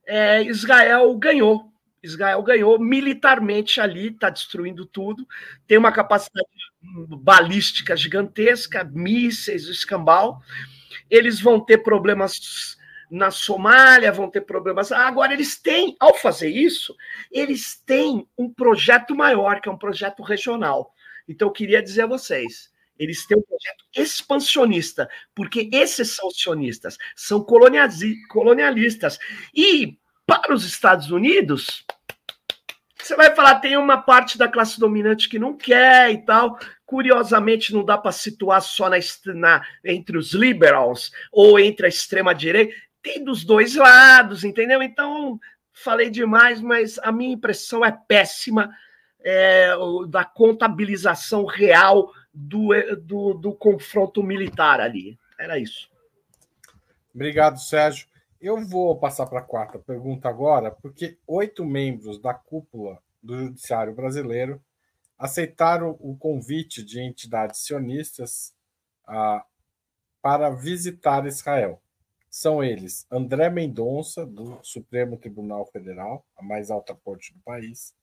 é, 0.05 0.41
Israel 0.43 1.13
ganhou. 1.17 1.71
Israel 2.01 2.41
ganhou 2.41 2.79
militarmente 2.79 3.81
ali, 3.81 4.07
está 4.07 4.29
destruindo 4.29 4.85
tudo, 4.85 5.27
tem 5.67 5.77
uma 5.77 5.91
capacidade 5.91 6.47
balística 7.19 7.97
gigantesca, 7.97 8.83
mísseis, 8.85 9.65
escambau 9.65 10.41
eles 11.09 11.39
vão 11.39 11.59
ter 11.59 11.79
problemas 11.79 12.77
na 13.09 13.31
Somália, 13.31 14.11
vão 14.11 14.29
ter 14.29 14.41
problemas. 14.41 14.91
Agora, 14.91 15.33
eles 15.33 15.57
têm, 15.57 15.95
ao 15.99 16.13
fazer 16.13 16.49
isso, 16.49 16.95
eles 17.31 17.81
têm 17.85 18.27
um 18.37 18.51
projeto 18.51 19.15
maior, 19.15 19.61
que 19.61 19.69
é 19.69 19.71
um 19.71 19.77
projeto 19.77 20.21
regional. 20.21 20.93
Então, 21.27 21.47
eu 21.47 21.53
queria 21.53 21.81
dizer 21.81 22.03
a 22.03 22.07
vocês. 22.07 22.71
Eles 22.99 23.25
têm 23.25 23.37
um 23.37 23.43
projeto 23.43 23.85
expansionista, 23.95 25.09
porque 25.35 25.69
esses 25.71 26.11
são 26.11 26.31
sionistas, 26.31 26.97
são 27.15 27.43
colonialistas. 27.43 29.19
E 29.55 29.97
para 30.25 30.53
os 30.53 30.65
Estados 30.65 31.11
Unidos, 31.11 31.85
Você 33.07 33.15
vai 33.15 33.33
falar, 33.33 33.61
tem 33.61 33.77
uma 33.77 34.01
parte 34.01 34.37
da 34.37 34.49
classe 34.49 34.77
dominante 34.77 35.29
que 35.29 35.39
não 35.39 35.55
quer 35.55 36.11
e 36.11 36.17
tal. 36.25 36.59
Curiosamente, 36.85 37.73
não 37.73 37.85
dá 37.85 37.97
para 37.97 38.11
situar 38.11 38.61
só 38.61 38.89
na, 38.89 38.97
na, 39.33 39.65
entre 39.85 40.17
os 40.17 40.33
liberals 40.33 41.09
ou 41.31 41.57
entre 41.57 41.85
a 41.85 41.89
extrema-direita. 41.89 42.75
Tem 43.01 43.23
dos 43.23 43.45
dois 43.45 43.77
lados, 43.77 44.43
entendeu? 44.43 44.83
Então, 44.83 45.39
falei 45.71 46.09
demais, 46.09 46.59
mas 46.59 46.99
a 46.99 47.09
minha 47.09 47.31
impressão 47.31 47.85
é 47.85 47.97
péssima 48.09 48.75
é, 49.21 49.71
da 50.09 50.25
contabilização 50.25 51.45
real 51.45 52.11
do, 52.33 52.71
do, 52.97 53.33
do 53.35 53.53
confronto 53.53 54.21
militar 54.21 54.81
ali. 54.81 55.17
Era 55.39 55.57
isso. 55.57 55.89
Obrigado, 57.15 57.57
Sérgio. 57.57 58.05
Eu 58.39 58.63
vou 58.63 58.95
passar 58.99 59.25
para 59.25 59.39
a 59.39 59.43
quarta 59.43 59.79
pergunta 59.79 60.29
agora, 60.29 60.69
porque 60.69 61.17
oito 61.25 61.65
membros 61.65 62.19
da 62.19 62.35
cúpula 62.35 63.01
do 63.21 63.35
Judiciário 63.35 63.95
Brasileiro 63.95 64.61
aceitaram 65.17 65.97
o 65.99 66.15
convite 66.15 66.83
de 66.83 67.01
entidades 67.01 67.61
sionistas 67.61 68.53
ah, 69.07 69.43
para 70.21 70.51
visitar 70.51 71.25
Israel. 71.25 71.81
São 72.29 72.63
eles 72.63 73.07
André 73.09 73.49
Mendonça, 73.49 74.23
do 74.23 74.59
Supremo 74.61 75.17
Tribunal 75.17 75.65
Federal, 75.65 76.23
a 76.37 76.43
mais 76.43 76.69
alta 76.69 76.93
corte 76.93 77.33
do 77.33 77.39
país, 77.39 77.95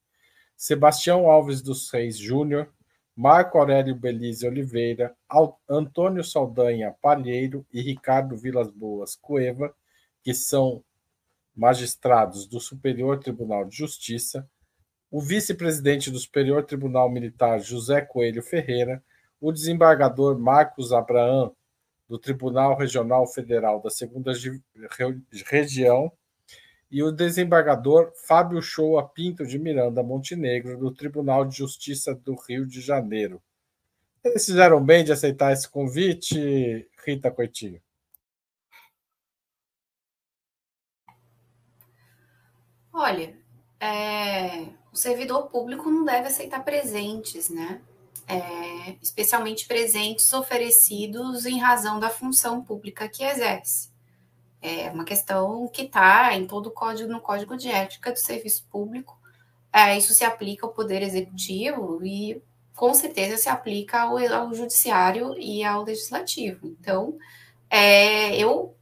Sebastião 0.56 1.30
Alves 1.30 1.62
dos 1.62 1.88
Reis 1.92 2.18
Júnior, 2.18 2.68
Marco 3.14 3.58
Aurélio 3.58 3.94
Belize 3.94 4.44
Oliveira, 4.44 5.14
Antônio 5.68 6.24
Saldanha 6.24 6.96
Palheiro 7.00 7.64
e 7.72 7.80
Ricardo 7.80 8.36
Vilas 8.36 8.68
Boas 8.68 9.14
Cueva, 9.14 9.72
que 10.24 10.32
são 10.34 10.82
magistrados 11.54 12.46
do 12.46 12.58
Superior 12.58 13.20
Tribunal 13.20 13.66
de 13.66 13.76
Justiça, 13.76 14.48
o 15.10 15.20
vice-presidente 15.20 16.10
do 16.10 16.18
Superior 16.18 16.64
Tribunal 16.64 17.08
Militar 17.08 17.60
José 17.60 18.00
Coelho 18.00 18.42
Ferreira, 18.42 19.04
o 19.40 19.52
desembargador 19.52 20.36
Marcos 20.38 20.92
Abraão, 20.92 21.54
do 22.08 22.18
Tribunal 22.18 22.76
Regional 22.76 23.26
Federal 23.26 23.80
da 23.80 23.90
Segunda 23.90 24.32
Região, 25.46 26.10
e 26.90 27.02
o 27.02 27.12
desembargador 27.12 28.12
Fábio 28.26 28.62
Shoa 28.62 29.08
Pinto 29.08 29.46
de 29.46 29.58
Miranda 29.58 30.02
Montenegro, 30.02 30.78
do 30.78 30.90
Tribunal 30.90 31.44
de 31.44 31.56
Justiça 31.56 32.14
do 32.14 32.34
Rio 32.34 32.66
de 32.66 32.80
Janeiro. 32.80 33.42
Eles 34.24 34.46
fizeram 34.46 34.82
bem 34.82 35.04
de 35.04 35.12
aceitar 35.12 35.52
esse 35.52 35.68
convite, 35.68 36.88
Rita 37.04 37.30
Coitinho? 37.30 37.80
Olha, 42.94 43.36
é, 43.80 44.68
o 44.92 44.96
servidor 44.96 45.48
público 45.48 45.90
não 45.90 46.04
deve 46.04 46.28
aceitar 46.28 46.64
presentes, 46.64 47.50
né? 47.50 47.82
É, 48.26 48.96
especialmente 49.02 49.66
presentes 49.66 50.32
oferecidos 50.32 51.44
em 51.44 51.58
razão 51.58 51.98
da 51.98 52.08
função 52.08 52.62
pública 52.62 53.08
que 53.08 53.24
exerce. 53.24 53.90
É 54.62 54.90
uma 54.90 55.04
questão 55.04 55.68
que 55.68 55.82
está 55.82 56.32
em 56.34 56.46
todo 56.46 56.68
o 56.68 56.70
código, 56.70 57.10
no 57.10 57.20
código 57.20 57.56
de 57.56 57.68
ética 57.68 58.12
do 58.12 58.18
serviço 58.18 58.64
público. 58.70 59.18
É, 59.72 59.98
isso 59.98 60.14
se 60.14 60.24
aplica 60.24 60.64
ao 60.64 60.72
poder 60.72 61.02
executivo 61.02 61.98
e 62.04 62.40
com 62.76 62.94
certeza 62.94 63.36
se 63.36 63.48
aplica 63.48 64.02
ao, 64.02 64.16
ao 64.16 64.54
judiciário 64.54 65.36
e 65.36 65.64
ao 65.64 65.82
legislativo. 65.82 66.68
Então, 66.80 67.18
é, 67.68 68.36
eu, 68.36 68.76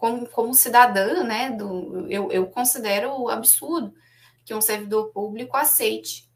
como, 0.00 0.26
como 0.30 0.54
cidadã, 0.54 1.22
né, 1.22 1.50
do, 1.50 2.10
eu, 2.10 2.32
eu 2.32 2.46
considero 2.46 3.28
absurdo 3.28 3.94
que 4.46 4.54
um 4.54 4.60
servidor 4.60 5.12
público 5.12 5.58
aceite 5.58 6.26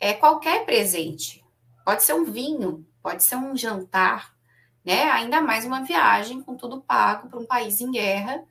é, 0.00 0.12
qualquer 0.12 0.66
presente. 0.66 1.42
Pode 1.84 2.02
ser 2.02 2.14
um 2.14 2.24
vinho, 2.24 2.84
pode 3.00 3.22
ser 3.22 3.36
um 3.36 3.56
jantar, 3.56 4.34
né? 4.84 5.04
Ainda 5.12 5.40
mais 5.40 5.64
uma 5.64 5.84
viagem 5.84 6.42
com 6.42 6.56
tudo 6.56 6.82
pago 6.82 7.28
para 7.28 7.38
um 7.38 7.46
país 7.46 7.80
em 7.80 7.92
guerra, 7.92 8.42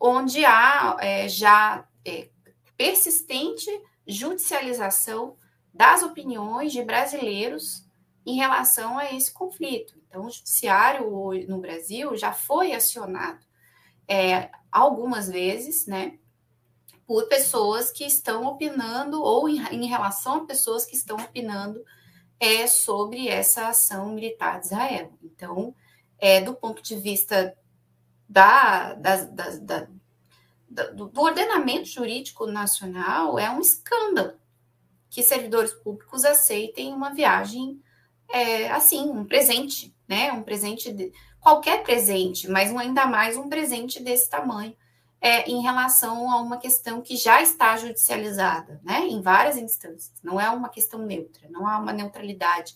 onde 0.00 0.44
há 0.44 0.96
é, 0.98 1.28
já 1.28 1.86
é, 2.04 2.28
persistente 2.76 3.70
judicialização 4.04 5.36
das 5.72 6.02
opiniões 6.02 6.72
de 6.72 6.82
brasileiros 6.82 7.86
em 8.26 8.34
relação 8.34 8.98
a 8.98 9.14
esse 9.14 9.32
conflito. 9.32 9.94
Então, 10.08 10.26
o 10.26 10.30
judiciário 10.30 11.08
no 11.48 11.58
Brasil 11.58 12.16
já 12.16 12.32
foi 12.32 12.72
acionado 12.72 13.51
é, 14.08 14.50
algumas 14.70 15.28
vezes, 15.28 15.86
né, 15.86 16.18
por 17.06 17.28
pessoas 17.28 17.90
que 17.90 18.04
estão 18.04 18.46
opinando 18.46 19.22
ou 19.22 19.48
em, 19.48 19.60
em 19.74 19.86
relação 19.86 20.36
a 20.36 20.46
pessoas 20.46 20.84
que 20.84 20.96
estão 20.96 21.16
opinando 21.16 21.84
é 22.40 22.66
sobre 22.66 23.28
essa 23.28 23.68
ação 23.68 24.12
militar 24.14 24.60
de 24.60 24.66
Israel. 24.66 25.12
Então, 25.22 25.74
é, 26.18 26.40
do 26.40 26.54
ponto 26.54 26.82
de 26.82 26.96
vista 26.96 27.56
da, 28.28 28.94
da, 28.94 29.24
da, 29.24 29.50
da 29.56 29.88
do, 30.68 31.08
do 31.08 31.20
ordenamento 31.20 31.86
jurídico 31.86 32.46
nacional, 32.46 33.38
é 33.38 33.50
um 33.50 33.60
escândalo 33.60 34.32
que 35.10 35.22
servidores 35.22 35.72
públicos 35.72 36.24
aceitem 36.24 36.94
uma 36.94 37.12
viagem 37.12 37.78
é, 38.30 38.70
assim, 38.70 39.10
um 39.10 39.26
presente, 39.26 39.94
né? 40.08 40.32
Um 40.32 40.42
presente, 40.42 40.90
de, 40.90 41.12
qualquer 41.42 41.82
presente, 41.82 42.48
mas 42.48 42.74
ainda 42.74 43.04
mais 43.04 43.36
um 43.36 43.48
presente 43.48 44.00
desse 44.00 44.30
tamanho 44.30 44.74
é, 45.20 45.48
em 45.50 45.60
relação 45.60 46.30
a 46.30 46.40
uma 46.40 46.56
questão 46.56 47.02
que 47.02 47.16
já 47.16 47.42
está 47.42 47.76
judicializada, 47.76 48.80
né, 48.84 49.06
em 49.06 49.20
várias 49.20 49.56
instâncias. 49.56 50.12
Não 50.22 50.40
é 50.40 50.48
uma 50.48 50.68
questão 50.68 51.00
neutra, 51.00 51.48
não 51.50 51.66
há 51.66 51.78
uma 51.78 51.92
neutralidade 51.92 52.74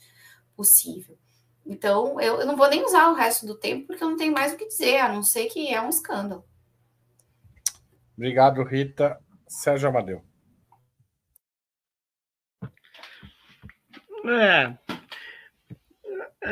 possível. 0.57 1.17
Então, 1.65 2.21
eu, 2.21 2.41
eu 2.41 2.47
não 2.47 2.57
vou 2.57 2.69
nem 2.69 2.85
usar 2.85 3.09
o 3.09 3.15
resto 3.15 3.47
do 3.47 3.57
tempo, 3.57 3.87
porque 3.87 4.03
eu 4.03 4.11
não 4.11 4.17
tenho 4.17 4.33
mais 4.33 4.53
o 4.53 4.57
que 4.57 4.67
dizer, 4.67 4.99
a 4.99 5.13
não 5.13 5.23
ser 5.23 5.47
que 5.47 5.73
é 5.73 5.81
um 5.81 5.89
escândalo. 5.89 6.45
Obrigado, 8.17 8.63
Rita. 8.65 9.21
Sérgio 9.49 9.89
Amadeu. 9.89 10.25
É, 14.29 14.77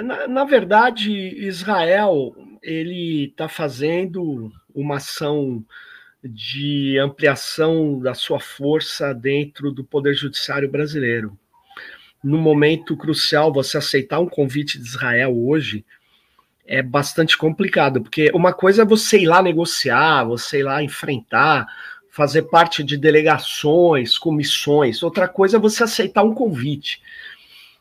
na, 0.03 0.27
na 0.27 0.45
verdade, 0.45 1.13
Israel 1.13 2.35
ele 2.63 3.27
está 3.27 3.49
fazendo 3.49 4.51
uma 4.75 4.97
ação 4.97 5.65
de 6.23 6.99
ampliação 6.99 7.99
da 8.01 8.15
sua 8.15 8.41
força 8.41 9.13
dentro 9.13 9.71
do 9.71 9.85
Poder 9.85 10.15
Judiciário 10.15 10.71
brasileiro. 10.71 11.39
No 12.23 12.39
momento 12.39 12.97
crucial, 12.97 13.53
você 13.53 13.77
aceitar 13.77 14.19
um 14.21 14.29
convite 14.29 14.79
de 14.79 14.87
Israel 14.87 15.37
hoje 15.37 15.85
é 16.67 16.83
bastante 16.83 17.37
complicado, 17.37 18.01
porque 18.01 18.31
uma 18.33 18.55
coisa 18.55 18.83
é 18.83 18.87
você 18.87 19.19
ir 19.19 19.27
lá 19.27 19.43
negociar, 19.43 20.25
você 20.25 20.61
ir 20.61 20.63
lá 20.63 20.83
enfrentar, 20.83 21.67
fazer 22.09 22.45
parte 22.45 22.83
de 22.83 22.97
delegações, 22.97 24.17
comissões, 24.17 25.03
outra 25.03 25.29
coisa 25.29 25.59
é 25.59 25.61
você 25.61 25.85
aceitar 25.85 26.23
um 26.23 26.33
convite. 26.33 27.03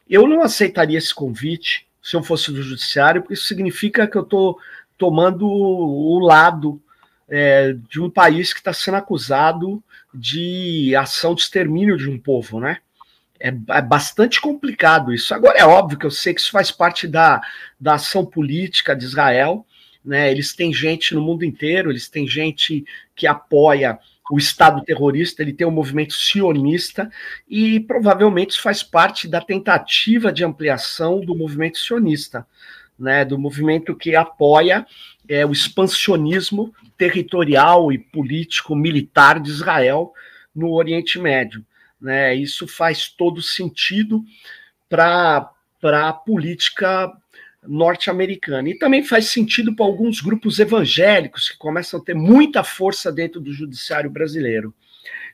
Eu 0.10 0.28
não 0.28 0.44
aceitaria 0.44 0.98
esse 0.98 1.16
convite 1.16 1.88
se 2.04 2.18
eu 2.18 2.22
fosse 2.22 2.52
do 2.52 2.62
judiciário, 2.62 3.22
porque 3.22 3.34
isso 3.34 3.46
significa 3.46 4.06
que 4.06 4.18
eu 4.18 4.24
estou 4.24 4.60
tomando 4.98 5.48
o 5.48 6.20
lado 6.20 6.82
é, 7.30 7.74
de 7.90 8.02
um 8.02 8.10
país 8.10 8.52
que 8.52 8.60
está 8.60 8.74
sendo 8.74 8.98
acusado 8.98 9.82
de 10.14 10.94
ação 10.98 11.34
de 11.34 11.42
extermínio 11.42 11.98
de 11.98 12.10
um 12.10 12.20
povo, 12.20 12.60
né? 12.60 12.80
É, 13.40 13.48
é, 13.48 13.82
bastante 13.82 14.42
complicado 14.42 15.14
isso. 15.14 15.34
Agora, 15.34 15.58
é 15.58 15.66
óbvio 15.66 15.98
que 15.98 16.06
eu 16.06 16.12
sei 16.12 16.34
que 16.34 16.42
isso 16.42 16.52
faz 16.52 16.72
parte 16.72 17.08
da, 17.08 17.42
da 17.80 17.96
ação 17.96 18.26
política 18.26 18.94
de 18.96 19.06
Israel, 19.06 19.66
né? 20.04 20.30
Eles 20.30 20.54
têm 20.54 20.74
gente 20.74 21.16
no 21.16 21.22
mundo 21.22 21.46
inteiro, 21.46 21.90
eles 21.90 22.10
têm 22.10 22.28
gente 22.28 22.84
que 23.16 23.26
apoia 23.26 23.98
o 24.32 24.38
Estado 24.38 24.84
terrorista, 24.84 25.42
ele 25.42 25.54
tem 25.54 25.68
um 25.68 25.72
movimento 25.72 26.14
sionista 26.14 27.12
e 27.48 27.80
provavelmente 27.82 28.62
faz 28.62 28.82
parte 28.82 29.28
da 29.28 29.42
tentativa 29.42 30.32
de 30.32 30.44
ampliação 30.44 31.20
do 31.20 31.36
movimento 31.36 31.78
sionista 31.78 32.48
né, 32.98 33.26
do 33.26 33.38
movimento 33.38 33.96
que 33.96 34.16
apoia 34.16 34.86
é, 35.28 35.46
o 35.46 35.52
expansionismo 35.52 36.74
territorial 36.98 37.92
e 37.92 37.98
político 37.98 38.76
militar 38.76 39.40
de 39.40 39.50
Israel 39.50 40.14
no 40.56 40.72
Oriente 40.72 41.20
Médio. 41.20 41.66
Né? 42.00 42.36
Isso 42.36 42.68
faz 42.68 43.10
todo 43.10 43.42
sentido 43.42 44.24
para 44.90 45.50
a 45.82 46.14
política 46.14 47.12
norte-americana. 47.68 48.70
E 48.70 48.78
também 48.78 49.04
faz 49.04 49.28
sentido 49.28 49.76
para 49.76 49.86
alguns 49.86 50.22
grupos 50.22 50.60
evangélicos 50.60 51.50
que 51.50 51.58
começam 51.58 52.00
a 52.00 52.04
ter 52.04 52.14
muita 52.14 52.64
força 52.64 53.12
dentro 53.12 53.40
do 53.40 53.54
judiciário 53.54 54.10
brasileiro. 54.10 54.74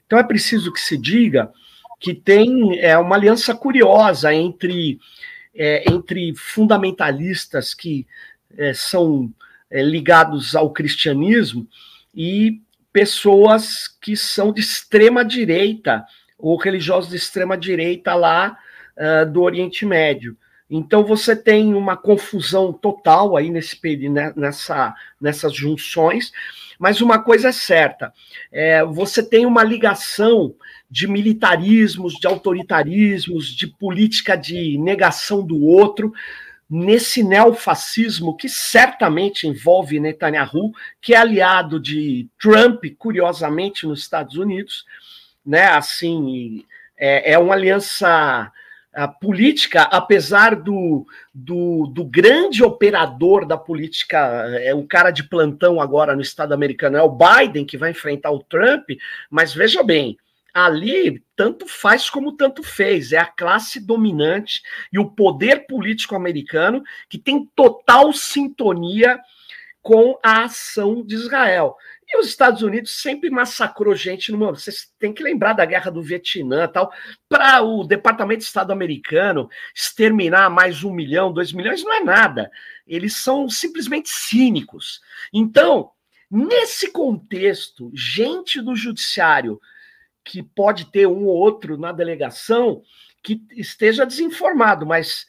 Então 0.05 0.17
é 0.17 0.23
preciso 0.23 0.71
que 0.73 0.81
se 0.81 0.97
diga 0.97 1.51
que 1.99 2.13
tem 2.13 2.79
é, 2.79 2.97
uma 2.97 3.15
aliança 3.15 3.53
curiosa 3.53 4.33
entre 4.33 4.99
é, 5.53 5.83
entre 5.91 6.33
fundamentalistas 6.35 7.73
que 7.73 8.07
é, 8.57 8.73
são 8.73 9.31
é, 9.69 9.81
ligados 9.81 10.55
ao 10.55 10.71
cristianismo 10.71 11.67
e 12.15 12.61
pessoas 12.93 13.87
que 13.87 14.15
são 14.15 14.51
de 14.51 14.61
extrema 14.61 15.23
direita 15.23 16.05
ou 16.37 16.57
religiosos 16.57 17.09
de 17.09 17.17
extrema 17.17 17.57
direita 17.57 18.15
lá 18.15 18.57
uh, 18.97 19.29
do 19.29 19.41
Oriente 19.41 19.85
Médio. 19.85 20.37
Então 20.69 21.03
você 21.03 21.35
tem 21.35 21.73
uma 21.73 21.97
confusão 21.97 22.71
total 22.71 23.35
aí 23.35 23.49
nesse 23.49 23.79
né, 24.07 24.31
nessa, 24.35 24.93
nessas 25.19 25.53
junções, 25.53 26.31
mas 26.77 27.01
uma 27.01 27.19
coisa 27.19 27.49
é 27.49 27.51
certa: 27.51 28.13
é, 28.51 28.83
você 28.85 29.23
tem 29.23 29.45
uma 29.45 29.63
ligação 29.63 30.53
de 30.89 31.07
militarismos, 31.07 32.13
de 32.13 32.27
autoritarismos, 32.27 33.47
de 33.47 33.67
política 33.67 34.35
de 34.35 34.77
negação 34.77 35.45
do 35.45 35.63
outro, 35.65 36.13
nesse 36.69 37.23
neofascismo 37.23 38.37
que 38.37 38.47
certamente 38.47 39.47
envolve 39.47 39.99
Netanyahu, 39.99 40.71
que 41.01 41.15
é 41.15 41.17
aliado 41.17 41.79
de 41.79 42.27
Trump, 42.39 42.85
curiosamente, 42.97 43.87
nos 43.87 44.01
Estados 44.01 44.35
Unidos, 44.35 44.85
né? 45.43 45.65
Assim, 45.65 46.63
é, 46.95 47.33
é 47.33 47.39
uma 47.39 47.55
aliança 47.55 48.51
política, 49.07 49.83
apesar 49.83 50.55
do, 50.55 51.05
do, 51.33 51.87
do, 51.87 52.03
grande 52.03 52.63
operador 52.63 53.45
da 53.45 53.57
política, 53.57 54.17
é 54.61 54.73
um 54.73 54.85
cara 54.85 55.11
de 55.11 55.23
plantão 55.23 55.79
agora 55.79 56.15
no 56.15 56.21
Estado 56.21 56.53
americano, 56.53 56.97
é 56.97 57.01
o 57.01 57.15
Biden, 57.15 57.65
que 57.65 57.77
vai 57.77 57.91
enfrentar 57.91 58.31
o 58.31 58.43
Trump, 58.43 58.89
mas 59.29 59.53
veja 59.53 59.83
bem, 59.83 60.17
ali 60.53 61.23
tanto 61.35 61.67
faz 61.67 62.09
como 62.09 62.35
tanto 62.35 62.63
fez. 62.63 63.13
É 63.13 63.17
a 63.17 63.25
classe 63.25 63.79
dominante 63.79 64.61
e 64.91 64.99
o 64.99 65.09
poder 65.09 65.67
político 65.67 66.15
americano 66.15 66.83
que 67.07 67.17
tem 67.17 67.47
total 67.55 68.11
sintonia 68.11 69.19
com 69.81 70.19
a 70.23 70.43
ação 70.43 71.03
de 71.03 71.15
Israel. 71.15 71.75
E 72.07 72.17
os 72.17 72.27
Estados 72.27 72.61
Unidos 72.63 73.01
sempre 73.01 73.29
massacrou 73.29 73.95
gente 73.95 74.31
no 74.31 74.37
Vocês 74.53 74.91
têm 74.97 75.13
que 75.13 75.23
lembrar 75.23 75.53
da 75.53 75.65
guerra 75.65 75.91
do 75.91 76.01
Vietnã 76.01 76.67
tal. 76.67 76.91
Para 77.27 77.61
o 77.61 77.83
Departamento 77.83 78.39
de 78.39 78.45
Estado 78.45 78.71
americano 78.71 79.49
exterminar 79.75 80.49
mais 80.49 80.83
um 80.83 80.91
milhão, 80.91 81.31
dois 81.31 81.53
milhões, 81.53 81.83
não 81.83 81.93
é 81.93 82.03
nada. 82.03 82.51
Eles 82.87 83.15
são 83.15 83.47
simplesmente 83.47 84.09
cínicos. 84.09 85.01
Então, 85.31 85.91
nesse 86.29 86.91
contexto, 86.91 87.91
gente 87.93 88.61
do 88.61 88.75
judiciário 88.75 89.61
que 90.23 90.43
pode 90.43 90.85
ter 90.85 91.07
um 91.07 91.25
ou 91.25 91.35
outro 91.35 91.77
na 91.77 91.91
delegação 91.91 92.81
que 93.23 93.41
esteja 93.51 94.05
desinformado, 94.05 94.85
mas 94.85 95.25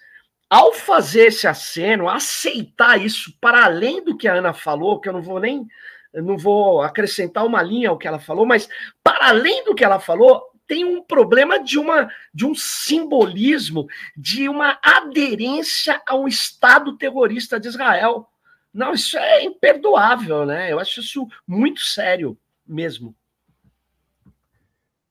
ao 0.50 0.72
fazer 0.72 1.28
esse 1.28 1.46
aceno, 1.46 2.08
aceitar 2.08 3.00
isso 3.00 3.32
para 3.40 3.64
além 3.64 4.04
do 4.04 4.16
que 4.16 4.26
a 4.26 4.34
Ana 4.34 4.52
falou, 4.52 5.00
que 5.00 5.08
eu 5.08 5.12
não 5.12 5.22
vou 5.22 5.38
nem 5.38 5.64
não 6.12 6.36
vou 6.36 6.82
acrescentar 6.82 7.46
uma 7.46 7.62
linha 7.62 7.90
ao 7.90 7.96
que 7.96 8.08
ela 8.08 8.18
falou, 8.18 8.44
mas 8.44 8.68
para 9.00 9.28
além 9.28 9.64
do 9.64 9.76
que 9.76 9.84
ela 9.84 10.00
falou, 10.00 10.42
tem 10.66 10.84
um 10.84 11.00
problema 11.04 11.62
de 11.62 11.78
uma 11.78 12.12
de 12.34 12.44
um 12.44 12.52
simbolismo, 12.52 13.86
de 14.16 14.48
uma 14.48 14.76
aderência 14.82 16.02
a 16.04 16.16
um 16.16 16.26
Estado 16.26 16.96
terrorista 16.96 17.60
de 17.60 17.68
Israel. 17.68 18.28
Não, 18.74 18.92
isso 18.92 19.16
é 19.18 19.44
imperdoável, 19.44 20.44
né? 20.44 20.72
Eu 20.72 20.80
acho 20.80 20.98
isso 20.98 21.28
muito 21.46 21.80
sério 21.80 22.36
mesmo. 22.66 23.14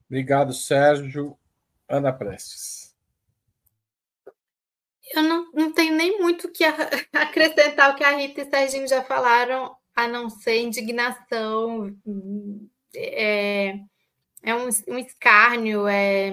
Obrigado, 0.06 0.54
Sérgio. 0.54 1.38
Ana 1.88 2.12
Prestes. 2.12 2.89
Eu 5.14 5.24
não, 5.24 5.52
não 5.54 5.74
tenho 5.74 5.96
nem 5.96 6.20
muito 6.20 6.52
que 6.52 6.64
acrescentar 7.14 7.92
o 7.92 7.96
que 7.96 8.04
a 8.04 8.16
Rita 8.16 8.42
e 8.42 8.44
o 8.44 8.50
Serginho 8.50 8.88
já 8.88 9.04
falaram, 9.04 9.76
a 9.96 10.08
não 10.08 10.30
ser 10.30 10.62
indignação. 10.62 11.96
É, 12.96 13.76
é 14.44 14.56
um, 14.56 14.70
um 14.88 14.98
escárnio, 14.98 15.88
é, 15.88 16.30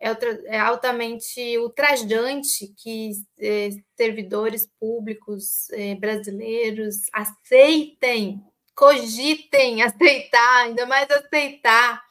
é, 0.00 0.10
é, 0.46 0.58
altamente 0.58 1.58
ultrajante 1.58 2.72
que 2.76 3.10
é, 3.40 3.70
servidores 3.96 4.68
públicos 4.78 5.70
é, 5.70 5.94
brasileiros 5.94 7.02
aceitem, 7.12 8.42
cogitem 8.74 9.82
aceitar, 9.82 10.64
ainda 10.64 10.86
mais 10.86 11.10
aceitar 11.10 12.02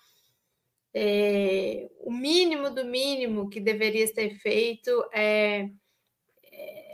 é, 0.94 1.90
o 2.00 2.12
mínimo 2.12 2.70
do 2.70 2.84
mínimo 2.84 3.50
que 3.50 3.60
deveria 3.60 4.08
ser 4.08 4.36
feito 4.40 4.90
é, 5.14 5.70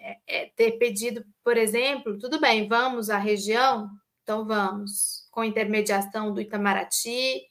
é, 0.04 0.18
é, 0.28 0.46
ter 0.54 0.74
pedido, 0.74 1.26
por 1.42 1.56
exemplo, 1.56 2.20
tudo 2.20 2.40
bem, 2.40 2.68
vamos 2.68 3.10
à 3.10 3.18
região, 3.18 3.90
então 4.22 4.46
vamos, 4.46 5.26
com 5.32 5.46
intermediação 5.46 6.34
do 6.34 6.42
Itamaraty, 6.42 7.42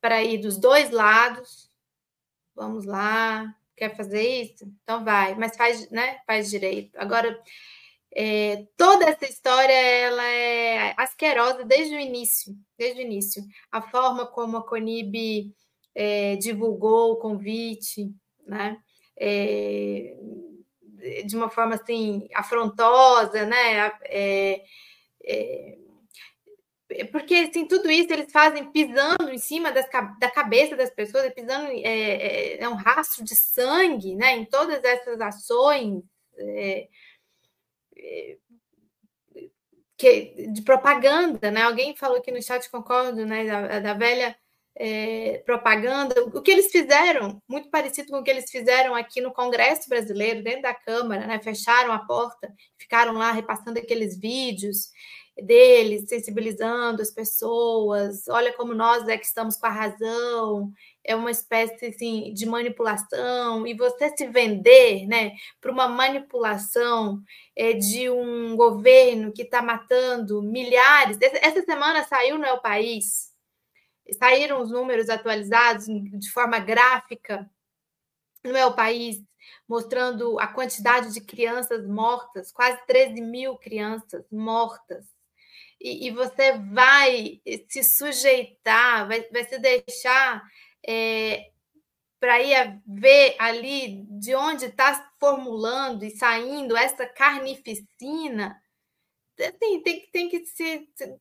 para 0.00 0.20
ir 0.20 0.38
dos 0.38 0.58
dois 0.58 0.90
lados, 0.90 1.70
vamos 2.56 2.84
lá, 2.84 3.54
quer 3.76 3.96
fazer 3.96 4.42
isso? 4.42 4.64
Então 4.82 5.04
vai, 5.04 5.36
mas 5.36 5.56
faz, 5.56 5.88
né, 5.90 6.18
faz 6.26 6.50
direito. 6.50 6.96
Agora, 6.96 7.40
é, 8.14 8.66
toda 8.76 9.04
essa 9.04 9.24
história 9.24 9.72
ela 9.72 10.24
é 10.24 10.94
asquerosa 10.98 11.64
desde 11.64 11.94
o 11.94 12.00
início, 12.00 12.52
desde 12.76 13.00
o 13.00 13.04
início. 13.04 13.44
A 13.70 13.80
forma 13.80 14.26
como 14.26 14.56
a 14.56 14.66
Conib 14.66 15.54
é, 15.94 16.34
divulgou 16.34 17.12
o 17.12 17.16
convite, 17.16 18.12
né? 18.44 18.76
É, 19.16 20.16
de 21.24 21.36
uma 21.36 21.48
forma 21.48 21.74
assim 21.74 22.28
afrontosa, 22.34 23.44
né? 23.44 23.92
É, 24.04 24.62
é, 25.24 25.76
porque 27.10 27.34
assim, 27.34 27.66
tudo 27.66 27.90
isso 27.90 28.12
eles 28.12 28.30
fazem 28.30 28.70
pisando 28.70 29.30
em 29.30 29.38
cima 29.38 29.72
das, 29.72 29.88
da 30.18 30.30
cabeça 30.30 30.76
das 30.76 30.90
pessoas, 30.90 31.32
pisando 31.32 31.70
é, 31.70 31.80
é, 31.82 32.62
é, 32.62 32.68
um 32.68 32.74
rastro 32.74 33.24
de 33.24 33.34
sangue, 33.34 34.14
né? 34.14 34.36
Em 34.36 34.44
todas 34.44 34.82
essas 34.84 35.20
ações 35.20 36.02
é, 36.36 36.88
é, 37.96 38.36
que, 39.96 40.48
de 40.52 40.62
propaganda, 40.62 41.50
né? 41.50 41.62
Alguém 41.62 41.96
falou 41.96 42.18
aqui 42.18 42.30
no 42.30 42.42
chat, 42.42 42.70
concordo, 42.70 43.24
né? 43.26 43.44
Da, 43.46 43.80
da 43.80 43.94
velha 43.94 44.36
é, 44.74 45.42
propaganda, 45.44 46.14
o 46.24 46.40
que 46.40 46.50
eles 46.50 46.70
fizeram, 46.70 47.42
muito 47.46 47.68
parecido 47.70 48.10
com 48.10 48.18
o 48.18 48.22
que 48.22 48.30
eles 48.30 48.50
fizeram 48.50 48.94
aqui 48.94 49.20
no 49.20 49.32
Congresso 49.32 49.88
Brasileiro, 49.88 50.42
dentro 50.42 50.62
da 50.62 50.74
Câmara, 50.74 51.26
né? 51.26 51.38
fecharam 51.40 51.92
a 51.92 51.98
porta, 51.98 52.52
ficaram 52.78 53.14
lá 53.14 53.32
repassando 53.32 53.78
aqueles 53.78 54.18
vídeos 54.18 54.90
deles, 55.40 56.08
sensibilizando 56.08 57.00
as 57.00 57.10
pessoas, 57.10 58.28
olha 58.28 58.52
como 58.52 58.74
nós 58.74 59.08
é 59.08 59.16
que 59.16 59.24
estamos 59.24 59.56
com 59.56 59.66
a 59.66 59.70
razão, 59.70 60.70
é 61.02 61.16
uma 61.16 61.30
espécie 61.30 61.86
assim, 61.86 62.32
de 62.34 62.44
manipulação, 62.44 63.66
e 63.66 63.74
você 63.74 64.14
se 64.14 64.26
vender 64.26 65.06
né, 65.06 65.32
para 65.60 65.72
uma 65.72 65.88
manipulação 65.88 67.20
é, 67.56 67.72
de 67.72 68.10
um 68.10 68.56
governo 68.56 69.32
que 69.32 69.42
está 69.42 69.62
matando 69.62 70.42
milhares. 70.42 71.18
Essa 71.20 71.62
semana 71.62 72.04
saiu 72.04 72.38
no 72.38 72.44
El 72.44 72.60
País 72.60 73.31
saíram 74.18 74.60
os 74.60 74.70
números 74.70 75.08
atualizados 75.08 75.86
de 75.86 76.30
forma 76.30 76.58
gráfica 76.58 77.48
no 78.44 78.52
meu 78.52 78.74
país, 78.74 79.22
mostrando 79.68 80.38
a 80.38 80.46
quantidade 80.46 81.12
de 81.12 81.20
crianças 81.20 81.86
mortas, 81.86 82.52
quase 82.52 82.84
13 82.86 83.20
mil 83.20 83.56
crianças 83.56 84.24
mortas. 84.30 85.04
E, 85.80 86.06
e 86.06 86.10
você 86.10 86.58
vai 86.58 87.40
se 87.68 87.82
sujeitar, 87.82 89.06
vai, 89.06 89.22
vai 89.30 89.44
se 89.44 89.58
deixar 89.58 90.42
é, 90.86 91.50
para 92.20 92.40
ir 92.40 92.80
ver 92.86 93.34
ali 93.38 94.06
de 94.08 94.34
onde 94.34 94.66
está 94.66 95.10
formulando 95.18 96.04
e 96.04 96.10
saindo 96.10 96.76
essa 96.76 97.04
carnificina 97.04 98.61
assim, 99.46 99.80
tem, 99.82 100.08
tem, 100.12 100.28
que 100.28 100.40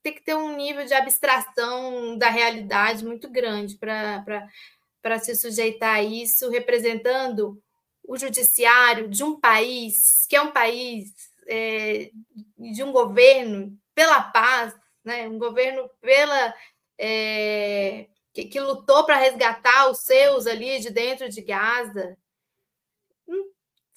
tem 0.02 0.14
que 0.14 0.22
ter 0.22 0.36
um 0.36 0.56
nível 0.56 0.86
de 0.86 0.94
abstração 0.94 2.18
da 2.18 2.30
realidade 2.30 3.06
muito 3.06 3.30
grande 3.30 3.78
para 3.78 5.20
se 5.20 5.36
sujeitar 5.36 5.96
a 5.96 6.04
isso, 6.04 6.50
representando 6.50 7.62
o 8.04 8.18
judiciário 8.18 9.08
de 9.08 9.24
um 9.24 9.40
país 9.40 10.26
que 10.28 10.36
é 10.36 10.42
um 10.42 10.52
país 10.52 11.14
é, 11.48 12.12
de 12.58 12.84
um 12.84 12.92
governo 12.92 13.78
pela 13.94 14.22
paz, 14.22 14.74
né? 15.04 15.28
um 15.28 15.38
governo 15.38 15.90
pela 16.00 16.54
é, 16.98 18.08
que, 18.34 18.46
que 18.46 18.60
lutou 18.60 19.06
para 19.06 19.18
resgatar 19.18 19.90
os 19.90 20.00
seus 20.00 20.48
ali 20.48 20.80
de 20.80 20.90
dentro 20.90 21.28
de 21.30 21.42
Gaza, 21.42 22.18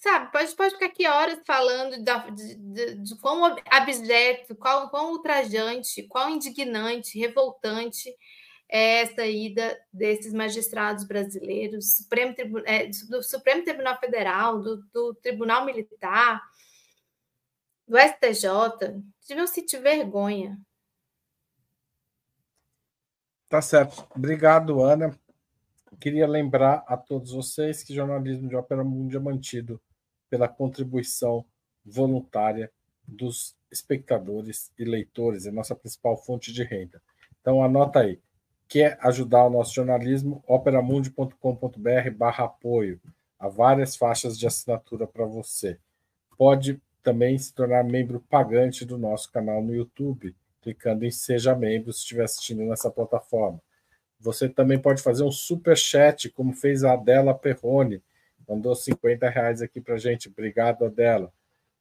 sabe, 0.05 0.30
pode, 0.30 0.55
pode 0.55 0.74
ficar 0.74 0.86
aqui 0.86 1.07
horas 1.09 1.40
falando 1.46 1.96
de, 1.96 2.55
de, 2.57 2.94
de 2.96 3.16
quão 3.20 3.57
abjeto, 3.70 4.55
qual, 4.55 4.90
quão 4.90 5.12
ultrajante, 5.12 6.02
quão 6.02 6.28
indignante, 6.28 7.18
revoltante 7.18 8.14
é 8.68 9.00
essa 9.00 9.26
ida 9.26 9.78
desses 9.90 10.34
magistrados 10.34 11.05
brasileiros, 11.05 11.96
Supremo, 11.96 12.34
é, 12.66 12.86
do 13.09 13.22
Supremo 13.22 13.64
Tribunal 13.64 13.98
Federal, 13.98 14.61
do, 14.61 14.76
do 14.92 15.14
Tribunal 15.14 15.64
Militar, 15.64 16.42
do 17.88 17.96
STJ, 17.96 19.02
deviam 19.26 19.46
sentir 19.46 19.78
vergonha. 19.78 20.59
Tá 23.48 23.62
certo. 23.62 24.07
Obrigado, 24.14 24.82
Ana. 24.82 25.18
Queria 25.98 26.26
lembrar 26.26 26.84
a 26.86 26.96
todos 26.96 27.32
vocês 27.32 27.82
que 27.82 27.94
jornalismo 27.94 28.48
de 28.48 28.57
Ópera 28.57 28.84
Mundi 28.84 29.16
é 29.16 29.20
mantido 29.20 29.80
pela 30.28 30.48
contribuição 30.48 31.44
voluntária 31.84 32.70
dos 33.06 33.54
espectadores 33.70 34.72
e 34.78 34.84
leitores, 34.84 35.46
é 35.46 35.50
nossa 35.50 35.74
principal 35.74 36.16
fonte 36.16 36.52
de 36.52 36.62
renda. 36.62 37.02
Então 37.40 37.62
anota 37.62 38.00
aí. 38.00 38.18
Quer 38.66 38.98
ajudar 39.02 39.44
o 39.44 39.50
nosso 39.50 39.74
jornalismo? 39.74 40.42
operamundi.com.br 40.46 42.10
barra 42.16 42.44
apoio. 42.44 43.00
Há 43.38 43.48
várias 43.48 43.94
faixas 43.96 44.38
de 44.38 44.46
assinatura 44.46 45.06
para 45.06 45.26
você. 45.26 45.78
Pode 46.38 46.80
também 47.02 47.36
se 47.36 47.52
tornar 47.52 47.84
membro 47.84 48.20
pagante 48.30 48.84
do 48.84 48.96
nosso 48.96 49.30
canal 49.30 49.62
no 49.62 49.74
YouTube, 49.74 50.34
clicando 50.62 51.04
em 51.04 51.10
Seja 51.10 51.54
Membro 51.54 51.92
se 51.92 51.98
estiver 51.98 52.24
assistindo 52.24 52.62
nessa 52.64 52.90
plataforma. 52.90 53.60
Você 54.18 54.48
também 54.48 54.78
pode 54.78 55.02
fazer 55.02 55.22
um 55.22 55.30
super 55.30 55.76
chat, 55.76 56.30
como 56.30 56.54
fez 56.54 56.82
a 56.82 56.94
Adela 56.94 57.34
Perrone, 57.34 58.02
mandou 58.49 58.74
50 58.74 59.28
reais 59.28 59.62
aqui 59.62 59.80
para 59.80 59.97
gente. 59.97 60.28
Obrigado, 60.28 60.84
Adela. 60.84 61.32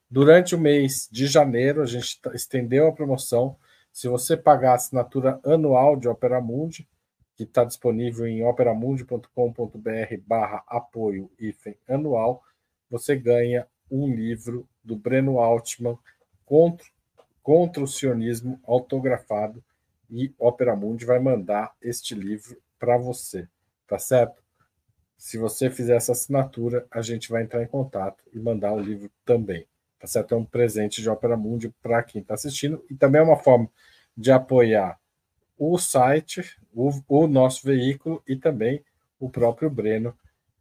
Durante 0.08 0.54
o 0.54 0.60
mês 0.60 1.08
de 1.10 1.26
janeiro, 1.26 1.82
a 1.82 1.86
gente 1.86 2.20
estendeu 2.32 2.86
a 2.86 2.92
promoção. 2.92 3.56
Se 3.92 4.08
você 4.08 4.36
pagar 4.36 4.72
a 4.72 4.76
assinatura 4.76 5.40
anual 5.44 5.96
de 5.96 6.08
Opera 6.08 6.40
Mundi, 6.40 6.88
que 7.36 7.42
está 7.42 7.64
disponível 7.64 8.26
em 8.26 8.44
operamundi.com.br 8.44 9.28
barra 10.26 10.62
apoio 10.66 11.30
anual, 11.88 12.42
você 12.90 13.16
ganha 13.16 13.66
um 13.90 14.12
livro 14.12 14.68
do 14.82 14.96
Breno 14.96 15.38
Altman 15.38 15.98
contra, 16.44 16.86
contra 17.42 17.82
o 17.82 17.86
sionismo 17.86 18.60
autografado 18.64 19.62
e 20.10 20.32
Opera 20.38 20.76
Mundi 20.76 21.04
vai 21.04 21.18
mandar 21.18 21.74
este 21.82 22.14
livro 22.14 22.60
para 22.78 22.96
você, 22.96 23.48
tá 23.86 23.98
certo? 23.98 24.42
Se 25.16 25.38
você 25.38 25.70
fizer 25.70 25.96
essa 25.96 26.12
assinatura, 26.12 26.86
a 26.90 27.00
gente 27.00 27.30
vai 27.30 27.42
entrar 27.42 27.62
em 27.62 27.66
contato 27.66 28.22
e 28.32 28.38
mandar 28.38 28.72
o 28.72 28.80
livro 28.80 29.10
também. 29.24 29.66
Tá 29.98 30.06
certo? 30.06 30.34
É 30.34 30.36
um 30.36 30.44
presente 30.44 31.00
de 31.00 31.08
Opera 31.08 31.36
Mundi 31.36 31.72
para 31.82 32.02
quem 32.02 32.20
está 32.20 32.34
assistindo 32.34 32.84
e 32.90 32.94
também 32.94 33.20
é 33.20 33.24
uma 33.24 33.38
forma 33.38 33.68
de 34.16 34.30
apoiar 34.30 35.00
o 35.58 35.78
site, 35.78 36.42
o, 36.72 36.90
o 37.08 37.26
nosso 37.26 37.66
veículo 37.66 38.22
e 38.28 38.36
também 38.36 38.84
o 39.18 39.30
próprio 39.30 39.70
Breno, 39.70 40.14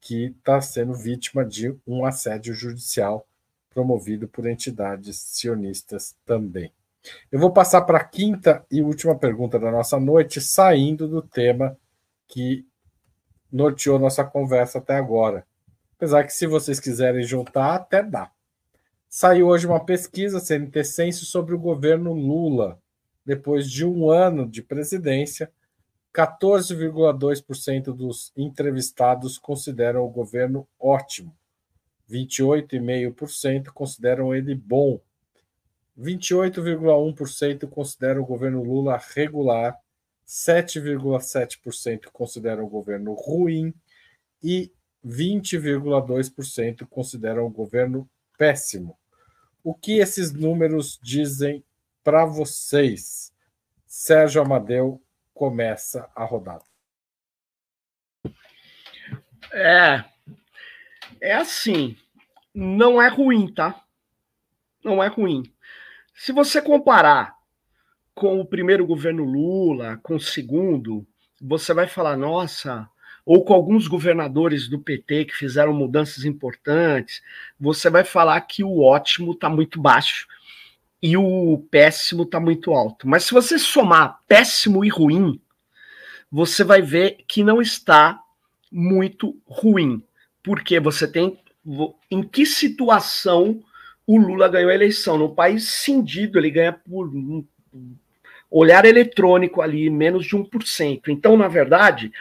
que 0.05 0.25
está 0.25 0.61
sendo 0.61 0.93
vítima 0.93 1.43
de 1.43 1.75
um 1.85 2.05
assédio 2.05 2.53
judicial 2.53 3.27
promovido 3.71 4.27
por 4.27 4.45
entidades 4.45 5.17
sionistas 5.19 6.15
também. 6.23 6.71
Eu 7.31 7.39
vou 7.39 7.51
passar 7.51 7.81
para 7.81 7.97
a 7.97 8.03
quinta 8.03 8.63
e 8.69 8.83
última 8.83 9.17
pergunta 9.17 9.57
da 9.57 9.71
nossa 9.71 9.99
noite, 9.99 10.39
saindo 10.39 11.07
do 11.07 11.23
tema 11.23 11.75
que 12.27 12.67
norteou 13.51 13.97
nossa 13.97 14.23
conversa 14.23 14.77
até 14.77 14.95
agora. 14.95 15.43
Apesar 15.97 16.23
que, 16.23 16.33
se 16.33 16.45
vocês 16.45 16.79
quiserem 16.79 17.23
juntar, 17.23 17.73
até 17.73 18.03
dá. 18.03 18.29
Saiu 19.09 19.47
hoje 19.47 19.65
uma 19.65 19.83
pesquisa 19.83 20.39
CNT 20.39 20.83
Censo 20.83 21.25
sobre 21.25 21.55
o 21.55 21.59
governo 21.59 22.13
Lula. 22.13 22.79
Depois 23.25 23.67
de 23.67 23.83
um 23.83 24.11
ano 24.11 24.47
de 24.47 24.61
presidência, 24.61 25.51
14,2% 26.15 27.93
dos 27.93 28.31
entrevistados 28.37 29.37
consideram 29.37 30.05
o 30.05 30.09
governo 30.09 30.65
ótimo, 30.79 31.35
28,5% 32.09 33.65
consideram 33.73 34.33
ele 34.33 34.55
bom, 34.55 35.01
28,1% 35.99 37.67
consideram 37.67 38.21
o 38.21 38.25
governo 38.25 38.63
Lula 38.63 38.97
regular, 39.13 39.77
7,7% 40.25 42.05
consideram 42.13 42.63
o 42.63 42.69
governo 42.69 43.13
ruim 43.13 43.73
e 44.41 44.71
20,2% 45.05 46.87
consideram 46.87 47.45
o 47.45 47.49
governo 47.49 48.09
péssimo. 48.37 48.97
O 49.61 49.73
que 49.73 49.99
esses 49.99 50.31
números 50.31 50.97
dizem 51.03 51.61
para 52.03 52.25
vocês? 52.25 53.33
Sérgio 53.85 54.41
Amadeu 54.41 55.01
começa 55.35 56.09
a 56.15 56.23
rodada. 56.23 56.63
É, 59.51 60.03
é 61.21 61.33
assim, 61.35 61.95
não 62.53 63.01
é 63.01 63.07
ruim, 63.09 63.53
tá? 63.53 63.83
Não 64.83 65.03
é 65.03 65.07
ruim. 65.07 65.43
Se 66.13 66.31
você 66.31 66.61
comparar 66.61 67.35
com 68.15 68.39
o 68.39 68.45
primeiro 68.45 68.87
governo 68.87 69.25
Lula, 69.25 69.99
com 70.01 70.15
o 70.15 70.19
segundo, 70.19 71.05
você 71.39 71.73
vai 71.73 71.85
falar, 71.85 72.15
nossa, 72.15 72.89
ou 73.25 73.43
com 73.43 73.53
alguns 73.53 73.87
governadores 73.87 74.69
do 74.69 74.79
PT 74.79 75.25
que 75.25 75.35
fizeram 75.35 75.73
mudanças 75.73 76.23
importantes, 76.23 77.21
você 77.59 77.89
vai 77.89 78.05
falar 78.05 78.39
que 78.41 78.63
o 78.63 78.81
ótimo 78.81 79.33
está 79.33 79.49
muito 79.49 79.81
baixo 79.81 80.27
e 81.05 81.15
o 81.15 81.63
péssimo 81.69 82.23
está 82.23 82.39
muito 82.39 82.73
alto. 82.73 83.07
Mas 83.07 83.25
se 83.25 83.31
você 83.31 83.59
somar 83.59 84.21
péssimo 84.27 84.83
e 84.83 84.89
ruim, 84.89 85.39
você 86.31 86.63
vai 86.63 86.81
ver 86.81 87.17
que 87.27 87.43
não 87.43 87.61
está 87.61 88.19
muito 88.71 89.39
ruim. 89.45 90.01
Porque 90.41 90.79
você 90.79 91.07
tem 91.07 91.37
em 92.09 92.23
que 92.23 92.43
situação 92.43 93.63
o 94.07 94.17
Lula 94.17 94.47
ganhou 94.47 94.71
a 94.71 94.73
eleição? 94.73 95.15
No 95.15 95.35
país 95.35 95.69
cindido, 95.69 96.39
ele 96.39 96.49
ganha 96.49 96.73
por 96.73 97.07
um 97.07 97.45
olhar 98.49 98.83
eletrônico 98.83 99.61
ali, 99.61 99.87
menos 99.91 100.25
de 100.25 100.35
1%. 100.35 101.01
Então, 101.09 101.37
na 101.37 101.47
verdade, 101.47 102.11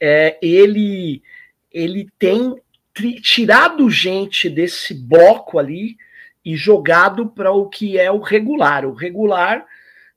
é, 0.00 0.38
ele, 0.40 1.22
ele 1.70 2.08
tem 2.18 2.56
tirado 3.20 3.90
gente 3.90 4.48
desse 4.48 4.94
bloco 4.94 5.58
ali 5.58 5.98
e 6.46 6.54
jogado 6.54 7.26
para 7.26 7.50
o 7.50 7.68
que 7.68 7.98
é 7.98 8.08
o 8.08 8.20
regular. 8.20 8.86
O 8.86 8.94
regular 8.94 9.66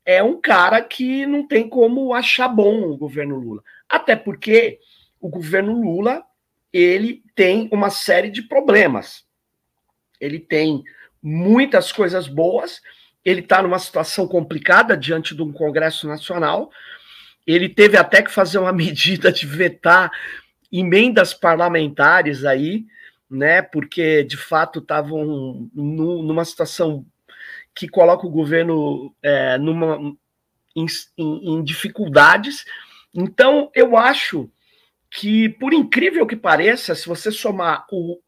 é 0.06 0.22
um 0.22 0.40
cara 0.40 0.80
que 0.80 1.26
não 1.26 1.48
tem 1.48 1.68
como 1.68 2.14
achar 2.14 2.48
bom 2.48 2.84
o 2.84 2.96
governo 2.96 3.40
Lula. 3.40 3.64
Até 3.90 4.16
porque 4.16 4.78
o 5.20 5.28
governo 5.28 5.82
Lula 5.82 6.24
ele 6.72 7.24
tem 7.34 7.68
uma 7.72 7.90
série 7.90 8.30
de 8.30 8.44
problemas. 8.44 9.26
Ele 10.22 10.40
tem 10.40 10.84
muitas 11.20 11.92
coisas 11.92 12.28
boas, 12.28 12.80
ele 13.26 13.40
está 13.40 13.64
numa 13.64 13.80
situação 13.80 14.28
complicada 14.28 14.96
diante 14.96 15.36
de 15.36 15.42
um 15.42 15.52
Congresso 15.52 16.08
Nacional, 16.08 16.70
ele 17.48 17.68
teve 17.68 17.98
até 17.98 18.22
que 18.22 18.32
fazer 18.32 18.60
uma 18.60 18.72
medida 18.72 19.32
de 19.32 19.48
vetar 19.48 20.12
emendas 20.72 21.34
parlamentares 21.34 22.46
aí, 22.46 22.86
né? 23.30 23.62
Porque 23.62 24.24
de 24.24 24.38
fato 24.38 24.80
estavam 24.80 25.70
numa 25.74 26.44
situação 26.46 27.06
que 27.74 27.88
coloca 27.88 28.26
o 28.26 28.32
governo 28.32 29.14
é, 29.22 29.58
numa, 29.58 30.16
em, 30.76 30.86
em, 31.18 31.64
dificuldades. 31.64 32.66
Então, 33.14 33.72
eu 33.74 33.96
acho 33.96 34.50
que, 35.10 35.50
por 35.50 35.74
incrível 35.74 36.26
que 36.28 36.36
pareça, 36.36 36.94
se 36.94 37.08
você 37.08 37.32
somar 37.32 37.86
o, 37.92 38.20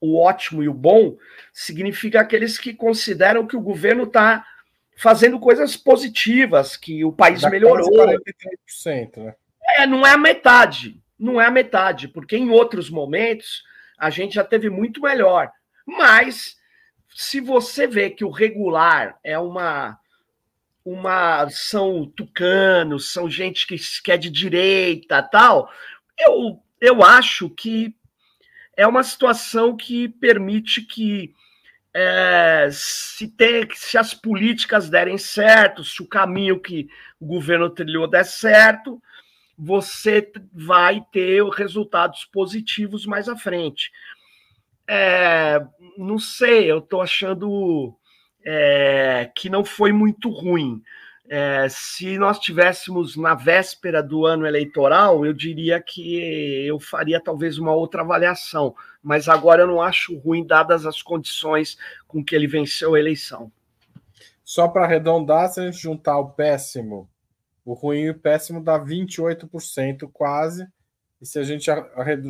o 0.00 0.18
ótimo 0.18 0.62
e 0.62 0.68
o 0.68 0.74
bom, 0.74 1.16
significa 1.52 2.20
aqueles 2.20 2.58
que 2.58 2.72
consideram 2.72 3.46
que 3.46 3.56
o 3.56 3.60
governo 3.60 4.04
está 4.04 4.44
fazendo 4.96 5.40
coisas 5.40 5.76
positivas, 5.76 6.76
que 6.76 7.04
o 7.04 7.12
país 7.12 7.40
Dá 7.40 7.50
melhorou. 7.50 7.90
43%, 7.90 9.16
né? 9.16 9.34
É, 9.76 9.86
não 9.86 10.06
é 10.06 10.12
a 10.12 10.18
metade, 10.18 11.00
não 11.18 11.40
é 11.40 11.46
a 11.46 11.50
metade, 11.50 12.08
porque 12.08 12.36
em 12.36 12.50
outros 12.50 12.90
momentos 12.90 13.62
a 14.00 14.08
gente 14.10 14.34
já 14.34 14.44
teve 14.44 14.70
muito 14.70 15.02
melhor. 15.02 15.52
Mas 15.86 16.56
se 17.14 17.40
você 17.40 17.86
vê 17.86 18.08
que 18.10 18.24
o 18.24 18.30
regular 18.30 19.18
é 19.22 19.38
uma 19.38 19.98
uma 20.82 21.48
são 21.50 22.06
tucanos, 22.16 23.12
são 23.12 23.28
gente 23.28 23.66
que, 23.66 23.76
que 24.02 24.10
é 24.10 24.16
de 24.16 24.30
direita, 24.30 25.22
tal, 25.22 25.70
eu 26.18 26.62
eu 26.80 27.04
acho 27.04 27.50
que 27.50 27.94
é 28.74 28.86
uma 28.86 29.02
situação 29.02 29.76
que 29.76 30.08
permite 30.08 30.80
que 30.80 31.34
é, 31.92 32.68
se, 32.72 33.28
tem, 33.28 33.68
se 33.74 33.98
as 33.98 34.14
políticas 34.14 34.88
derem 34.88 35.18
certo, 35.18 35.84
se 35.84 36.00
o 36.02 36.06
caminho 36.06 36.58
que 36.58 36.88
o 37.18 37.26
governo 37.26 37.68
trilhou 37.68 38.08
der 38.08 38.24
certo, 38.24 39.02
você 39.62 40.32
vai 40.50 41.04
ter 41.12 41.44
resultados 41.50 42.24
positivos 42.24 43.04
mais 43.04 43.28
à 43.28 43.36
frente. 43.36 43.92
É, 44.88 45.60
não 45.98 46.18
sei, 46.18 46.70
eu 46.70 46.78
estou 46.78 47.02
achando 47.02 47.94
é, 48.42 49.30
que 49.36 49.50
não 49.50 49.62
foi 49.62 49.92
muito 49.92 50.30
ruim. 50.30 50.82
É, 51.28 51.68
se 51.68 52.16
nós 52.16 52.38
tivéssemos 52.38 53.16
na 53.16 53.34
véspera 53.34 54.02
do 54.02 54.24
ano 54.24 54.46
eleitoral, 54.46 55.26
eu 55.26 55.34
diria 55.34 55.80
que 55.80 56.66
eu 56.66 56.80
faria 56.80 57.20
talvez 57.20 57.58
uma 57.58 57.72
outra 57.72 58.00
avaliação, 58.00 58.74
mas 59.02 59.28
agora 59.28 59.62
eu 59.62 59.66
não 59.66 59.82
acho 59.82 60.16
ruim, 60.18 60.44
dadas 60.44 60.86
as 60.86 61.02
condições 61.02 61.76
com 62.08 62.24
que 62.24 62.34
ele 62.34 62.46
venceu 62.46 62.94
a 62.94 62.98
eleição. 62.98 63.52
Só 64.42 64.66
para 64.66 64.84
arredondar, 64.84 65.50
se 65.50 65.60
a 65.60 65.64
gente 65.70 65.82
juntar 65.82 66.18
o 66.18 66.30
péssimo, 66.30 67.08
o 67.64 67.72
ruim 67.72 68.02
e 68.02 68.10
o 68.10 68.18
péssimo 68.18 68.62
dá 68.62 68.78
28% 68.78 70.10
quase, 70.12 70.66
e 71.20 71.26
se 71.26 71.38
a 71.38 71.42
gente 71.42 71.70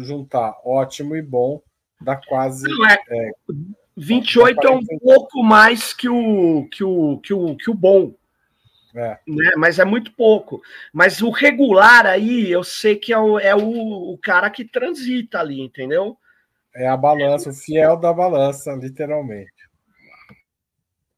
juntar 0.03 0.57
ótimo 0.64 1.14
e 1.14 1.22
bom, 1.22 1.62
dá 2.01 2.16
quase. 2.16 2.68
Não 2.68 2.87
é. 2.87 2.99
é 3.09 3.31
28 3.97 4.66
é 4.66 4.70
um 4.70 4.85
pouco 4.99 5.43
mais 5.43 5.93
que 5.93 6.09
o, 6.09 6.66
que 6.70 6.83
o, 6.83 7.18
que 7.18 7.35
o, 7.35 7.57
que 7.57 7.70
o 7.70 7.74
bom. 7.74 8.14
É. 8.95 9.18
Né? 9.26 9.53
Mas 9.57 9.78
é 9.78 9.85
muito 9.85 10.12
pouco. 10.12 10.61
Mas 10.93 11.20
o 11.22 11.31
regular 11.31 12.07
aí, 12.07 12.51
eu 12.51 12.64
sei 12.64 12.97
que 12.97 13.12
é 13.12 13.18
o, 13.18 13.39
é 13.39 13.55
o, 13.55 14.12
o 14.12 14.18
cara 14.18 14.51
que 14.51 14.64
transita 14.64 15.39
ali, 15.39 15.61
entendeu? 15.61 16.16
É 16.74 16.89
a 16.89 16.97
balança, 16.97 17.51
o 17.51 17.55
fiel 17.55 17.97
da 17.97 18.12
balança, 18.12 18.72
literalmente. 18.72 19.53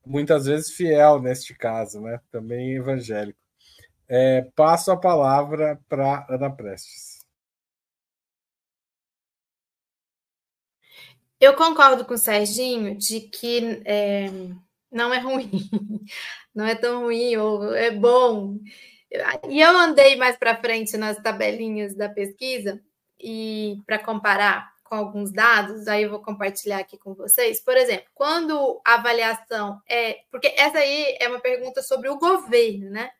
Muitas 0.04 0.46
vezes 0.46 0.72
fiel 0.72 1.22
neste 1.22 1.54
caso, 1.54 2.00
né? 2.00 2.20
Também 2.30 2.74
evangélico. 2.74 3.38
É, 4.14 4.42
passo 4.54 4.92
a 4.92 4.96
palavra 5.00 5.80
para 5.88 6.26
Ana 6.28 6.54
Prestes. 6.54 7.24
Eu 11.40 11.56
concordo 11.56 12.04
com 12.04 12.12
o 12.12 12.18
Serginho 12.18 12.94
de 12.94 13.20
que 13.20 13.80
é, 13.86 14.26
não 14.90 15.14
é 15.14 15.18
ruim, 15.18 15.50
não 16.54 16.66
é 16.66 16.74
tão 16.74 17.04
ruim, 17.04 17.38
ou 17.38 17.74
é 17.74 17.90
bom. 17.90 18.58
E 19.48 19.62
eu 19.62 19.74
andei 19.78 20.14
mais 20.16 20.36
para 20.36 20.60
frente 20.60 20.94
nas 20.98 21.16
tabelinhas 21.16 21.94
da 21.94 22.10
pesquisa 22.10 22.82
e 23.18 23.78
para 23.86 23.98
comparar 23.98 24.74
com 24.84 24.94
alguns 24.94 25.32
dados, 25.32 25.88
aí 25.88 26.02
eu 26.02 26.10
vou 26.10 26.20
compartilhar 26.20 26.80
aqui 26.80 26.98
com 26.98 27.14
vocês. 27.14 27.62
Por 27.62 27.78
exemplo, 27.78 28.10
quando 28.14 28.78
a 28.84 28.96
avaliação 28.96 29.80
é. 29.88 30.18
Porque 30.30 30.48
essa 30.54 30.76
aí 30.76 31.16
é 31.18 31.30
uma 31.30 31.40
pergunta 31.40 31.80
sobre 31.80 32.10
o 32.10 32.18
governo, 32.18 32.90
né? 32.90 33.10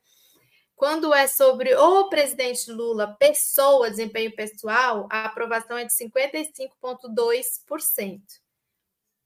Quando 0.83 1.15
é 1.15 1.29
sobre 1.29 1.73
o 1.77 2.09
presidente 2.09 2.69
Lula, 2.69 3.17
pessoa, 3.17 3.89
desempenho 3.89 4.35
pessoal, 4.35 5.07
a 5.13 5.27
aprovação 5.27 5.79
é 5.79 5.85
de 5.85 5.93
55,2%. 5.93 8.21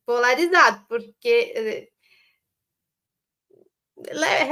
Polarizado, 0.05 0.85
porque. 0.87 1.55
Eh, 1.57 1.89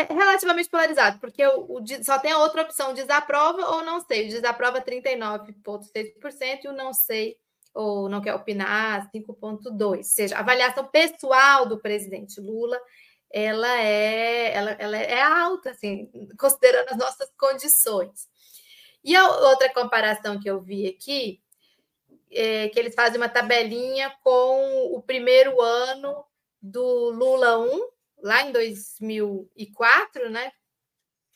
relativamente 0.08 0.70
polarizado, 0.70 1.20
porque 1.20 1.46
o, 1.46 1.76
o, 1.76 1.84
só 2.02 2.18
tem 2.18 2.32
a 2.32 2.38
outra 2.38 2.62
opção, 2.62 2.94
desaprova 2.94 3.72
ou 3.72 3.84
não 3.84 4.00
sei. 4.00 4.28
Desaprova 4.28 4.80
39,6% 4.80 6.64
e 6.64 6.68
o 6.68 6.72
não 6.72 6.94
sei 6.94 7.36
ou 7.74 8.08
não 8.08 8.22
quer 8.22 8.32
opinar 8.32 9.10
5,2%. 9.14 9.98
Ou 9.98 10.02
seja, 10.02 10.38
avaliação 10.38 10.86
pessoal 10.86 11.66
do 11.66 11.78
presidente 11.78 12.40
Lula 12.40 12.80
ela 13.36 13.80
é, 13.80 14.54
ela, 14.54 14.70
ela 14.78 14.96
é 14.96 15.20
alta, 15.20 15.70
assim, 15.70 16.08
considerando 16.38 16.90
as 16.90 16.96
nossas 16.96 17.28
condições. 17.36 18.28
E 19.02 19.16
a 19.16 19.28
outra 19.48 19.68
comparação 19.74 20.38
que 20.38 20.48
eu 20.48 20.62
vi 20.62 20.86
aqui 20.86 21.42
é 22.30 22.68
que 22.68 22.78
eles 22.78 22.94
fazem 22.94 23.16
uma 23.16 23.28
tabelinha 23.28 24.14
com 24.22 24.94
o 24.94 25.02
primeiro 25.02 25.60
ano 25.60 26.24
do 26.62 27.10
Lula 27.10 27.58
1, 27.58 27.88
lá 28.22 28.42
em 28.42 28.52
2004, 28.52 30.30
né? 30.30 30.52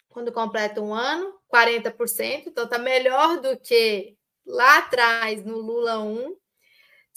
Quando 0.08 0.32
completa 0.32 0.80
um 0.80 0.94
ano, 0.94 1.36
40%, 1.52 2.44
então 2.46 2.62
está 2.62 2.78
melhor 2.78 3.40
do 3.40 3.58
que 3.58 4.16
lá 4.46 4.78
atrás 4.78 5.44
no 5.44 5.58
Lula 5.58 5.98
1 5.98 6.36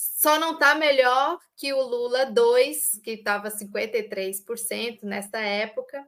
só 0.01 0.39
não 0.39 0.53
está 0.53 0.73
melhor 0.73 1.39
que 1.55 1.71
o 1.73 1.81
Lula 1.81 2.25
2, 2.25 3.01
que 3.03 3.11
estava 3.11 3.51
53% 3.51 5.03
nessa 5.03 5.37
época, 5.39 6.03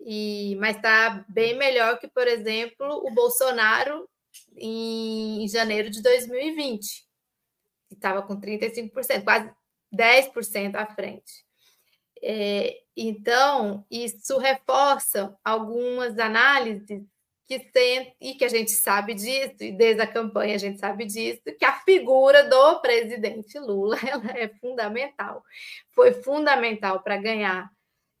e 0.00 0.56
mas 0.58 0.74
está 0.74 1.24
bem 1.28 1.56
melhor 1.56 2.00
que, 2.00 2.08
por 2.08 2.26
exemplo, 2.26 3.06
o 3.06 3.14
Bolsonaro 3.14 4.08
em 4.56 5.46
janeiro 5.46 5.88
de 5.88 6.02
2020, 6.02 7.06
que 7.88 7.94
estava 7.94 8.22
com 8.22 8.40
35%, 8.40 9.22
quase 9.22 9.52
10% 9.94 10.74
à 10.74 10.86
frente. 10.86 11.44
É, 12.20 12.76
então, 12.96 13.86
isso 13.88 14.36
reforça 14.38 15.36
algumas 15.44 16.18
análises 16.18 17.04
que 17.46 17.58
tem, 17.58 18.14
e 18.20 18.34
que 18.34 18.44
a 18.44 18.48
gente 18.48 18.70
sabe 18.70 19.14
disso, 19.14 19.56
e 19.60 19.72
desde 19.72 20.00
a 20.00 20.06
campanha 20.06 20.54
a 20.54 20.58
gente 20.58 20.78
sabe 20.78 21.04
disso, 21.04 21.42
que 21.58 21.64
a 21.64 21.80
figura 21.80 22.48
do 22.48 22.80
presidente 22.80 23.58
Lula 23.58 23.96
ela 24.06 24.30
é 24.38 24.48
fundamental. 24.48 25.42
Foi 25.90 26.12
fundamental 26.12 27.02
para 27.02 27.16
ganhar 27.16 27.70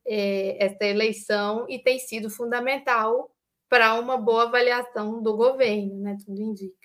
é, 0.06 0.64
essa 0.64 0.84
eleição 0.84 1.66
e 1.68 1.78
tem 1.78 1.98
sido 1.98 2.28
fundamental 2.28 3.30
para 3.68 3.98
uma 3.98 4.18
boa 4.18 4.44
avaliação 4.44 5.22
do 5.22 5.36
governo, 5.36 6.00
né? 6.00 6.16
Tudo 6.24 6.42
indica. 6.42 6.76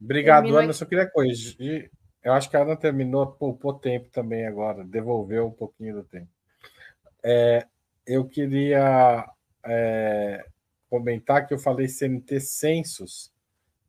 Obrigado, 0.00 0.56
Ana. 0.56 0.68
Eu 0.68 0.74
só 0.74 0.86
queria 0.86 1.10
corrigir. 1.10 1.90
Eu 2.22 2.32
acho 2.32 2.48
que 2.48 2.56
a 2.56 2.62
Ana 2.62 2.76
terminou, 2.76 3.26
poupou 3.32 3.74
tempo 3.74 4.08
também 4.10 4.46
agora, 4.46 4.84
devolveu 4.84 5.46
um 5.46 5.52
pouquinho 5.52 5.96
do 5.96 6.04
tempo. 6.04 6.28
É, 7.22 7.66
eu 8.06 8.26
queria 8.26 9.28
é, 9.66 10.44
comentar 10.88 11.46
que 11.46 11.54
eu 11.54 11.58
falei 11.58 11.88
CNT 11.88 12.40
Census. 12.40 13.32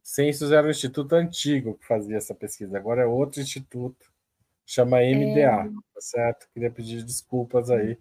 Census 0.01 0.51
era 0.51 0.67
o 0.67 0.71
instituto 0.71 1.13
antigo 1.13 1.77
que 1.77 1.85
fazia 1.85 2.17
essa 2.17 2.33
pesquisa, 2.33 2.77
agora 2.77 3.01
é 3.01 3.05
outro 3.05 3.41
instituto, 3.41 4.11
chama 4.65 4.97
MDA, 4.97 5.65
é... 5.65 5.69
tá 5.93 6.01
certo? 6.01 6.47
Queria 6.53 6.71
pedir 6.71 7.03
desculpas 7.03 7.69
aí 7.69 7.97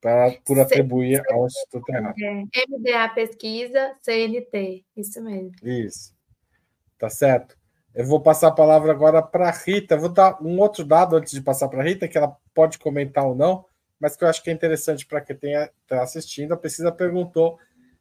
pra, 0.00 0.32
por 0.44 0.58
atribuir 0.58 1.22
C... 1.22 1.32
ao 1.32 1.46
instituto 1.46 1.88
errado. 1.90 2.14
É. 2.22 2.44
MDA 2.68 3.08
Pesquisa, 3.14 3.96
CNT, 4.02 4.84
isso 4.96 5.22
mesmo. 5.22 5.52
Isso, 5.62 6.14
tá 6.98 7.10
certo. 7.10 7.60
Eu 7.94 8.06
vou 8.06 8.22
passar 8.22 8.48
a 8.48 8.52
palavra 8.52 8.90
agora 8.90 9.20
para 9.20 9.48
a 9.48 9.52
Rita. 9.52 9.98
vou 9.98 10.08
dar 10.08 10.42
um 10.42 10.58
outro 10.60 10.82
dado 10.82 11.16
antes 11.16 11.32
de 11.32 11.42
passar 11.42 11.68
para 11.68 11.82
a 11.82 11.84
Rita, 11.84 12.08
que 12.08 12.16
ela 12.16 12.34
pode 12.54 12.78
comentar 12.78 13.26
ou 13.26 13.34
não 13.34 13.66
mas 14.02 14.16
que 14.16 14.24
eu 14.24 14.28
acho 14.28 14.42
que 14.42 14.50
é 14.50 14.52
interessante 14.52 15.06
para 15.06 15.20
quem 15.20 15.36
está 15.52 16.02
assistindo. 16.02 16.52
A 16.52 16.56
pesquisa 16.56 16.90
perguntou 16.90 17.56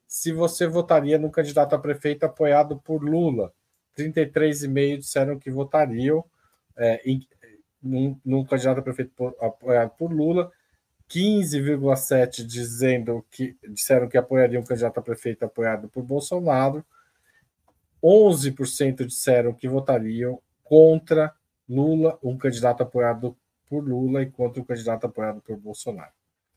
se 0.08 0.32
você 0.32 0.66
votaria 0.66 1.20
no 1.20 1.30
candidato 1.30 1.76
a 1.76 1.80
prefeito 1.80 2.24
apoiado 2.24 2.76
por 2.80 3.04
Lula. 3.04 3.54
33,5% 3.95 4.97
disseram 4.97 5.38
que 5.38 5.52
votariam 5.52 6.26
é, 6.76 7.08
em, 7.08 7.28
num, 7.80 8.20
num, 8.26 8.43
candidato 8.43 8.80
a 8.80 8.82
prefeito 8.82 9.12
por, 9.16 9.36
apoiado 9.39 9.91
por 9.91 10.12
Lula. 10.12 10.52
15,7% 11.08 12.47
dizendo 12.47 13.24
que 13.30 13.56
disseram 13.70 14.10
que 14.10 14.18
apoiariam 14.18 14.64
um 14.64 14.66
candidato 14.66 14.97
a 14.97 15.04
prefeito 15.04 15.45
apoiado 15.45 15.88
por 15.88 16.02
Bolsonaro. 16.02 16.84
11% 18.04 19.06
disseram 19.06 19.54
que 19.54 19.68
votariam 19.68 20.41
contra 20.64 21.32
Lula, 21.70 22.18
um 22.24 22.36
candidato 22.39 22.82
apoiado 22.82 23.38
por 23.72 23.88
Lula 23.88 24.22
e 24.22 24.30
contra 24.30 24.61
o 24.61 24.65
candidato 24.65 25.05
apoiado 25.05 25.39
por 25.39 25.55
Bolsonaro. 25.55 26.11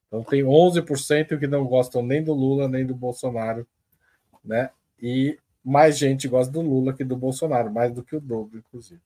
Então 0.09 0.25
tem 0.25 0.43
11% 0.43 1.39
que 1.39 1.47
não 1.47 1.65
gostam 1.65 2.03
nem 2.03 2.21
do 2.21 2.35
Lula 2.35 2.67
nem 2.69 2.85
do 2.85 2.93
Bolsonaro, 2.93 3.65
né? 4.45 4.71
E 5.01 5.39
mais 5.65 5.97
gente 5.97 6.27
gosta 6.27 6.53
do 6.53 6.61
Lula 6.61 6.93
que 6.93 7.05
do 7.05 7.17
Bolsonaro, 7.17 7.73
mais 7.73 7.93
do 7.93 8.03
que 8.03 8.17
o 8.17 8.21
dobro, 8.21 8.59
inclusive. 8.59 9.01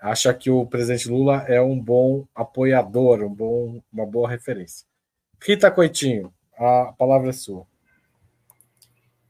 Acha 0.00 0.32
que 0.32 0.50
o 0.50 0.64
presidente 0.64 1.10
Lula 1.10 1.44
é 1.46 1.60
um 1.60 1.78
bom 1.78 2.24
apoiador, 2.34 3.22
um 3.22 3.28
bom, 3.28 3.82
uma 3.92 4.06
boa 4.06 4.28
referência. 4.28 4.86
Rita 5.38 5.70
Coitinho, 5.70 6.32
a 6.56 6.94
palavra 6.96 7.28
é 7.28 7.32
sua. 7.34 7.66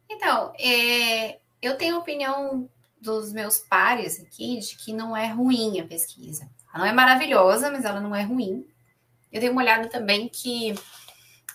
Então, 0.09 0.53
é, 0.57 1.41
eu 1.61 1.77
tenho 1.77 1.97
a 1.97 1.99
opinião 1.99 2.71
dos 3.01 3.33
meus 3.33 3.59
pares 3.59 4.21
aqui 4.21 4.61
de 4.61 4.77
que 4.77 4.93
não 4.93 5.17
é 5.17 5.27
ruim 5.27 5.81
a 5.81 5.85
pesquisa. 5.85 6.49
Ela 6.73 6.85
não 6.85 6.91
é 6.91 6.93
maravilhosa, 6.93 7.71
mas 7.71 7.85
ela 7.85 8.01
não 8.01 8.15
é 8.15 8.23
ruim. 8.23 8.67
Eu 9.31 9.41
dei 9.41 9.49
uma 9.49 9.63
olhada 9.63 9.89
também 9.89 10.29
que 10.29 10.75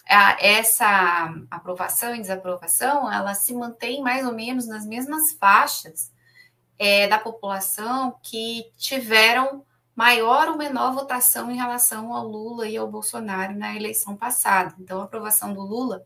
a, 0.07 0.37
essa 0.39 1.33
aprovação 1.49 2.15
e 2.15 2.21
desaprovação, 2.21 3.11
ela 3.11 3.33
se 3.33 3.53
mantém 3.53 4.01
mais 4.01 4.25
ou 4.25 4.33
menos 4.33 4.67
nas 4.67 4.85
mesmas 4.85 5.33
faixas 5.33 6.11
é, 6.79 7.07
da 7.07 7.19
população 7.19 8.17
que 8.21 8.71
tiveram 8.77 9.65
maior 9.95 10.49
ou 10.49 10.57
menor 10.57 10.93
votação 10.93 11.49
em 11.49 11.57
relação 11.57 12.13
ao 12.13 12.27
Lula 12.27 12.67
e 12.67 12.77
ao 12.77 12.89
Bolsonaro 12.89 13.57
na 13.57 13.75
eleição 13.75 14.15
passada. 14.15 14.75
Então, 14.79 15.01
a 15.01 15.05
aprovação 15.05 15.53
do 15.53 15.61
Lula 15.61 16.05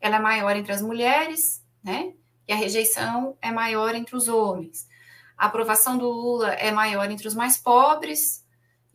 ela 0.00 0.16
é 0.16 0.20
maior 0.20 0.56
entre 0.56 0.72
as 0.72 0.80
mulheres, 0.80 1.62
né? 1.82 2.14
E 2.48 2.52
a 2.52 2.56
rejeição 2.56 3.36
é 3.42 3.50
maior 3.50 3.94
entre 3.94 4.16
os 4.16 4.28
homens. 4.28 4.88
A 5.36 5.46
aprovação 5.46 5.98
do 5.98 6.08
Lula 6.08 6.52
é 6.54 6.70
maior 6.70 7.10
entre 7.10 7.28
os 7.28 7.34
mais 7.34 7.58
pobres 7.58 8.45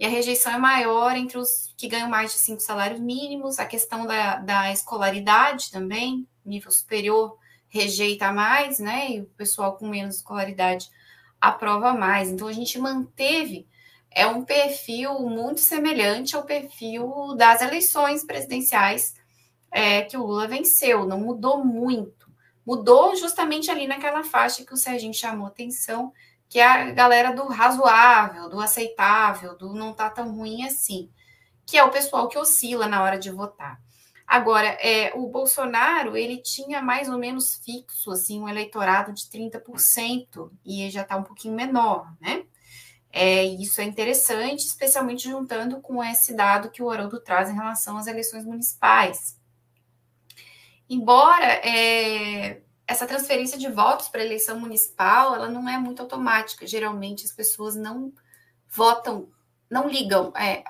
e 0.01 0.05
a 0.05 0.09
rejeição 0.09 0.51
é 0.51 0.57
maior 0.57 1.15
entre 1.15 1.37
os 1.37 1.71
que 1.77 1.87
ganham 1.87 2.09
mais 2.09 2.33
de 2.33 2.39
cinco 2.39 2.59
salários 2.59 2.99
mínimos, 2.99 3.59
a 3.59 3.67
questão 3.67 4.07
da, 4.07 4.37
da 4.37 4.71
escolaridade 4.71 5.69
também, 5.69 6.27
nível 6.43 6.71
superior 6.71 7.37
rejeita 7.69 8.33
mais, 8.33 8.79
né? 8.79 9.11
E 9.11 9.21
o 9.21 9.25
pessoal 9.37 9.77
com 9.77 9.87
menos 9.87 10.15
escolaridade 10.15 10.89
aprova 11.39 11.93
mais. 11.93 12.29
Então 12.29 12.47
a 12.47 12.51
gente 12.51 12.79
manteve 12.79 13.67
é 14.09 14.25
um 14.25 14.43
perfil 14.43 15.19
muito 15.19 15.61
semelhante 15.61 16.35
ao 16.35 16.45
perfil 16.45 17.35
das 17.37 17.61
eleições 17.61 18.25
presidenciais 18.25 19.13
é, 19.69 20.01
que 20.01 20.17
o 20.17 20.25
Lula 20.25 20.47
venceu, 20.47 21.05
não 21.05 21.19
mudou 21.19 21.63
muito. 21.63 22.27
Mudou 22.65 23.15
justamente 23.15 23.69
ali 23.69 23.85
naquela 23.85 24.23
faixa 24.23 24.65
que 24.65 24.73
o 24.73 24.77
Serginho 24.77 25.13
chamou 25.13 25.45
atenção, 25.45 26.11
que 26.51 26.59
é 26.59 26.65
a 26.65 26.91
galera 26.91 27.33
do 27.33 27.47
razoável, 27.47 28.49
do 28.49 28.59
aceitável, 28.59 29.57
do 29.57 29.73
não 29.73 29.93
tá 29.93 30.09
tão 30.09 30.35
ruim 30.35 30.65
assim, 30.65 31.09
que 31.65 31.77
é 31.77 31.83
o 31.83 31.89
pessoal 31.89 32.27
que 32.27 32.37
oscila 32.37 32.87
na 32.87 33.01
hora 33.01 33.17
de 33.17 33.31
votar. 33.31 33.81
Agora, 34.27 34.67
é, 34.81 35.13
o 35.15 35.29
Bolsonaro, 35.29 36.17
ele 36.17 36.41
tinha 36.41 36.81
mais 36.81 37.07
ou 37.07 37.17
menos 37.17 37.55
fixo, 37.63 38.11
assim, 38.11 38.41
um 38.41 38.49
eleitorado 38.49 39.13
de 39.13 39.23
30%, 39.29 40.51
e 40.65 40.89
já 40.89 41.03
está 41.03 41.15
um 41.15 41.23
pouquinho 41.23 41.55
menor, 41.55 42.13
né? 42.19 42.43
É, 43.13 43.45
isso 43.45 43.79
é 43.79 43.85
interessante, 43.85 44.65
especialmente 44.65 45.29
juntando 45.29 45.79
com 45.79 46.03
esse 46.03 46.35
dado 46.35 46.69
que 46.69 46.83
o 46.83 46.89
Haroldo 46.89 47.21
traz 47.21 47.49
em 47.49 47.55
relação 47.55 47.97
às 47.97 48.07
eleições 48.07 48.43
municipais. 48.43 49.39
Embora 50.89 51.45
é, 51.45 52.61
essa 52.91 53.07
transferência 53.07 53.57
de 53.57 53.69
votos 53.69 54.09
para 54.09 54.23
eleição 54.23 54.59
municipal, 54.59 55.35
ela 55.35 55.49
não 55.49 55.67
é 55.67 55.77
muito 55.77 56.01
automática. 56.01 56.67
Geralmente 56.67 57.25
as 57.25 57.31
pessoas 57.31 57.75
não 57.75 58.11
votam, 58.69 59.29
não 59.69 59.87
ligam 59.87 60.33
é, 60.35 60.63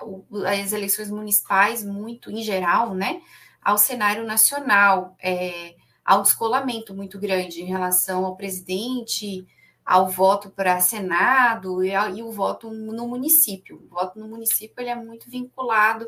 as 0.62 0.72
eleições 0.72 1.10
municipais 1.10 1.84
muito, 1.84 2.30
em 2.30 2.42
geral, 2.42 2.94
né? 2.94 3.20
ao 3.62 3.78
cenário 3.78 4.24
nacional. 4.24 5.16
É, 5.22 5.74
há 6.04 6.18
um 6.18 6.22
descolamento 6.22 6.94
muito 6.94 7.18
grande 7.18 7.62
em 7.62 7.66
relação 7.66 8.24
ao 8.24 8.36
presidente, 8.36 9.46
ao 9.84 10.08
voto 10.08 10.50
para 10.50 10.80
Senado 10.80 11.82
e, 11.84 11.90
e, 11.90 12.22
o 12.22 12.32
voto 12.32 12.70
no 12.70 13.06
município. 13.06 13.82
O 13.84 13.88
voto 13.88 14.18
no 14.18 14.28
município 14.28 14.74
ele 14.78 14.90
é 14.90 14.94
muito 14.94 15.30
vinculado 15.30 16.06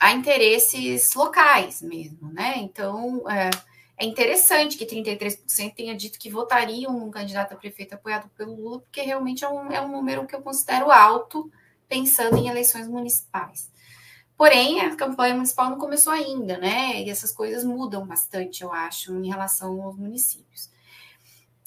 a 0.00 0.12
interesses 0.12 1.14
locais 1.14 1.82
mesmo, 1.82 2.32
né? 2.32 2.54
Então, 2.58 3.28
é, 3.30 3.50
é 3.96 4.04
interessante 4.04 4.76
que 4.76 4.86
33% 4.86 5.74
tenha 5.74 5.94
dito 5.94 6.18
que 6.18 6.30
votariam 6.30 6.96
um 6.96 7.10
candidato 7.10 7.52
a 7.52 7.56
prefeito 7.56 7.94
apoiado 7.94 8.28
pelo 8.36 8.54
Lula, 8.54 8.80
porque 8.80 9.00
realmente 9.02 9.44
é 9.44 9.48
um, 9.48 9.70
é 9.70 9.80
um 9.80 9.90
número 9.90 10.26
que 10.26 10.34
eu 10.34 10.42
considero 10.42 10.90
alto, 10.90 11.50
pensando 11.88 12.36
em 12.36 12.48
eleições 12.48 12.88
municipais. 12.88 13.70
Porém, 14.36 14.80
a 14.80 14.96
campanha 14.96 15.34
municipal 15.34 15.70
não 15.70 15.78
começou 15.78 16.12
ainda, 16.12 16.58
né? 16.58 17.00
E 17.02 17.10
essas 17.10 17.30
coisas 17.30 17.62
mudam 17.62 18.06
bastante, 18.06 18.62
eu 18.62 18.72
acho, 18.72 19.14
em 19.14 19.28
relação 19.28 19.80
aos 19.82 19.96
municípios. 19.96 20.70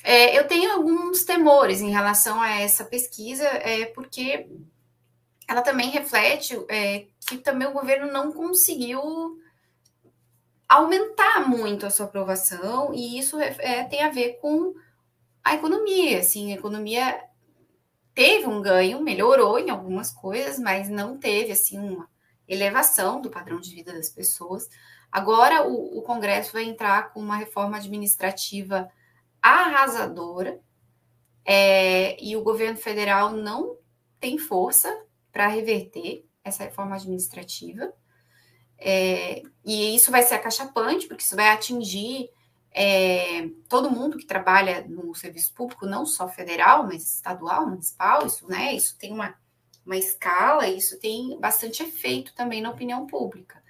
É, 0.04 0.38
eu 0.38 0.48
tenho 0.48 0.72
alguns 0.72 1.24
temores 1.24 1.80
em 1.80 1.90
relação 1.90 2.42
a 2.42 2.50
essa 2.60 2.84
pesquisa, 2.84 3.46
é, 3.46 3.86
porque 3.86 4.48
ela 5.48 5.62
também 5.62 5.90
reflete 5.90 6.60
é, 6.70 7.06
que 7.28 7.38
também 7.38 7.68
o 7.68 7.74
governo 7.74 8.12
não 8.12 8.32
conseguiu 8.32 9.40
aumentar 10.68 11.48
muito 11.48 11.86
a 11.86 11.90
sua 11.90 12.06
aprovação, 12.06 12.94
e 12.94 13.20
isso 13.20 13.40
é, 13.40 13.84
tem 13.86 14.04
a 14.04 14.10
ver 14.10 14.40
com 14.42 14.74
a 15.44 15.54
economia. 15.54 16.20
Assim, 16.20 16.52
a 16.52 16.56
economia 16.56 17.24
teve 18.14 18.48
um 18.48 18.62
ganho, 18.62 19.02
melhorou 19.02 19.60
em 19.60 19.70
algumas 19.70 20.12
coisas, 20.12 20.58
mas 20.58 20.90
não 20.90 21.18
teve 21.18 21.52
assim 21.52 21.78
uma 21.78 22.10
elevação 22.48 23.22
do 23.22 23.30
padrão 23.30 23.60
de 23.60 23.74
vida 23.74 23.94
das 23.94 24.10
pessoas. 24.10 24.70
Agora 25.12 25.68
o, 25.68 26.00
o 26.00 26.02
Congresso 26.02 26.54
vai 26.54 26.64
entrar 26.64 27.14
com 27.14 27.20
uma 27.20 27.38
reforma 27.38 27.78
administrativa 27.78 28.90
arrasadora 29.42 30.60
é, 31.46 32.22
e 32.24 32.36
o 32.36 32.44
governo 32.44 32.78
federal 32.78 33.32
não 33.32 33.78
tem 34.20 34.38
força 34.38 35.06
para 35.32 35.48
reverter 35.48 36.26
essa 36.44 36.64
reforma 36.64 36.96
administrativa. 36.96 37.94
É, 38.78 39.42
e 39.64 39.96
isso 39.96 40.12
vai 40.12 40.22
ser 40.24 40.36
acachapante, 40.36 41.08
porque 41.08 41.24
isso 41.24 41.36
vai 41.36 41.50
atingir 41.50 42.30
é, 42.72 43.50
todo 43.70 43.92
mundo 43.92 44.18
que 44.18 44.26
trabalha 44.26 44.86
no 44.88 45.16
serviço 45.16 45.54
público, 45.54 45.86
não 45.86 46.06
só 46.06 46.28
federal, 46.28 46.84
mas 46.84 47.16
estadual, 47.16 47.68
municipal, 47.68 48.26
isso, 48.26 48.48
né? 48.48 48.74
Isso 48.74 48.98
tem 48.98 49.14
uma 49.14 49.36
uma 49.86 49.96
escala, 49.96 50.68
isso 50.68 51.00
tem 51.00 51.38
bastante 51.40 51.84
efeito 51.84 52.34
também 52.34 52.62
na 52.62 52.72
opinião 52.72 53.06
pública. 53.06 53.64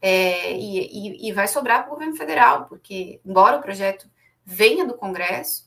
É, 0.00 0.52
e, 0.52 0.78
e, 0.78 1.28
e, 1.28 1.32
vai 1.32 1.48
sobrar 1.48 1.82
para 1.82 1.88
o 1.90 1.94
governo 1.94 2.14
federal, 2.14 2.66
porque, 2.66 3.18
embora 3.24 3.56
o 3.56 3.62
projeto 3.62 4.06
venha 4.44 4.84
do 4.84 4.92
Congresso, 4.92 5.66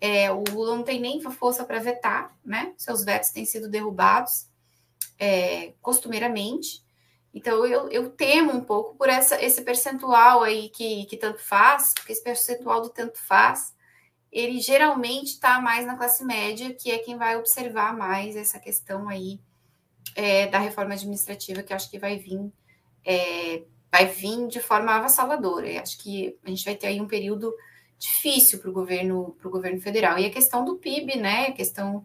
é, 0.00 0.30
o 0.32 0.42
Lula 0.50 0.74
não 0.74 0.82
tem 0.82 1.00
nem 1.00 1.20
força 1.20 1.64
para 1.64 1.78
vetar, 1.78 2.36
né? 2.44 2.74
Seus 2.76 3.04
vetos 3.04 3.30
têm 3.30 3.44
sido 3.44 3.68
derrubados 3.68 4.48
é, 5.16 5.72
costumeiramente. 5.80 6.84
Então, 7.36 7.66
eu, 7.66 7.88
eu, 7.90 8.10
temo 8.10 8.52
um 8.52 8.64
pouco 8.64 8.96
por 8.96 9.08
essa, 9.08 9.40
esse 9.44 9.62
percentual 9.62 10.42
aí 10.42 10.70
que, 10.70 11.04
que 11.06 11.16
tanto 11.16 11.38
faz, 11.38 11.92
porque 11.94 12.12
esse 12.12 12.24
percentual 12.24 12.80
do 12.80 12.88
tanto 12.88 13.18
faz 13.18 13.76
ele 14.36 14.60
geralmente 14.60 15.28
está 15.28 15.60
mais 15.62 15.86
na 15.86 15.96
classe 15.96 16.22
média, 16.22 16.74
que 16.74 16.90
é 16.90 16.98
quem 16.98 17.16
vai 17.16 17.38
observar 17.38 17.96
mais 17.96 18.36
essa 18.36 18.60
questão 18.60 19.08
aí 19.08 19.40
é, 20.14 20.46
da 20.46 20.58
reforma 20.58 20.92
administrativa, 20.92 21.62
que 21.62 21.72
acho 21.72 21.90
que 21.90 21.98
vai 21.98 22.18
vir, 22.18 22.52
é, 23.02 23.62
vai 23.90 24.04
vir 24.04 24.46
de 24.48 24.60
forma 24.60 24.92
avassaladora. 24.92 25.66
Eu 25.70 25.80
acho 25.80 25.96
que 25.98 26.38
a 26.44 26.50
gente 26.50 26.66
vai 26.66 26.74
ter 26.74 26.88
aí 26.88 27.00
um 27.00 27.06
período 27.06 27.50
difícil 27.98 28.58
para 28.58 28.68
o 28.68 28.74
governo, 28.74 29.34
pro 29.40 29.50
governo 29.50 29.80
federal. 29.80 30.18
E 30.18 30.26
a 30.26 30.30
questão 30.30 30.66
do 30.66 30.76
PIB, 30.76 31.16
né? 31.16 31.46
A 31.46 31.52
questão 31.52 32.04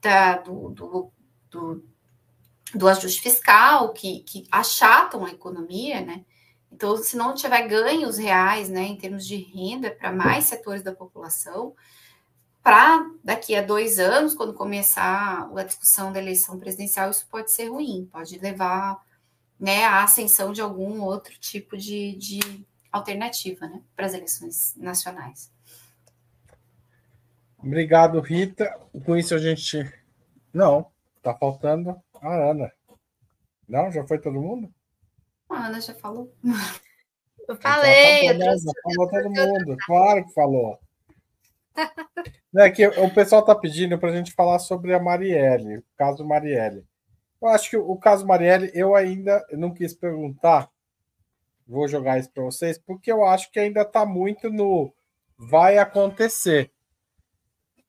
da, 0.00 0.38
do, 0.38 0.70
do, 0.70 1.12
do, 1.50 1.84
do 2.74 2.88
ajuste 2.88 3.20
fiscal, 3.20 3.92
que, 3.92 4.20
que 4.20 4.46
achatam 4.50 5.24
a 5.24 5.30
economia, 5.30 6.00
né? 6.00 6.24
Então, 6.70 6.96
se 6.96 7.16
não 7.16 7.34
tiver 7.34 7.66
ganhos 7.68 8.18
reais, 8.18 8.68
né, 8.68 8.82
em 8.82 8.96
termos 8.96 9.26
de 9.26 9.36
renda 9.36 9.90
para 9.90 10.12
mais 10.12 10.44
setores 10.44 10.82
da 10.82 10.92
população, 10.92 11.74
para 12.62 13.08
daqui 13.22 13.54
a 13.54 13.62
dois 13.62 13.98
anos, 13.98 14.34
quando 14.34 14.52
começar 14.52 15.48
a 15.54 15.62
discussão 15.62 16.12
da 16.12 16.20
eleição 16.20 16.58
presidencial, 16.58 17.10
isso 17.10 17.26
pode 17.30 17.52
ser 17.52 17.68
ruim, 17.68 18.08
pode 18.12 18.38
levar 18.38 19.00
né, 19.58 19.84
à 19.84 20.02
ascensão 20.02 20.52
de 20.52 20.60
algum 20.60 21.00
outro 21.00 21.32
tipo 21.38 21.76
de, 21.76 22.16
de 22.16 22.66
alternativa 22.90 23.66
né, 23.68 23.80
para 23.94 24.06
as 24.06 24.14
eleições 24.14 24.74
nacionais. 24.76 25.50
Obrigado, 27.58 28.20
Rita. 28.20 28.78
Com 29.04 29.16
isso 29.16 29.34
a 29.34 29.38
gente. 29.38 29.90
Não, 30.52 30.90
está 31.16 31.34
faltando 31.34 32.00
a 32.26 32.50
Ana. 32.50 32.72
Não? 33.68 33.90
Já 33.90 34.06
foi 34.06 34.18
todo 34.18 34.40
mundo? 34.40 34.72
A 35.48 35.66
Ana 35.66 35.80
já 35.80 35.94
falou. 35.94 36.32
Eu 37.48 37.56
falei. 37.56 38.28
Eu 38.28 38.38
trouxe... 38.38 38.66
Falou 38.82 39.08
todo 39.08 39.30
mundo, 39.30 39.76
claro 39.86 40.24
que 40.24 40.32
falou. 40.32 40.78
é 42.56 42.70
que 42.70 42.86
o 42.86 43.14
pessoal 43.14 43.40
está 43.40 43.54
pedindo 43.54 43.98
para 43.98 44.10
a 44.10 44.16
gente 44.16 44.32
falar 44.32 44.58
sobre 44.58 44.92
a 44.94 45.00
Marielle, 45.00 45.78
o 45.78 45.84
caso 45.96 46.24
Marielle. 46.24 46.84
Eu 47.40 47.48
acho 47.48 47.70
que 47.70 47.76
o 47.76 47.96
caso 47.96 48.26
Marielle, 48.26 48.70
eu 48.74 48.96
ainda 48.96 49.46
não 49.52 49.72
quis 49.72 49.94
perguntar, 49.94 50.68
vou 51.66 51.86
jogar 51.86 52.18
isso 52.18 52.30
para 52.32 52.42
vocês, 52.42 52.78
porque 52.78 53.12
eu 53.12 53.24
acho 53.24 53.50
que 53.52 53.60
ainda 53.60 53.82
está 53.82 54.04
muito 54.04 54.50
no 54.50 54.92
vai 55.38 55.78
acontecer, 55.78 56.72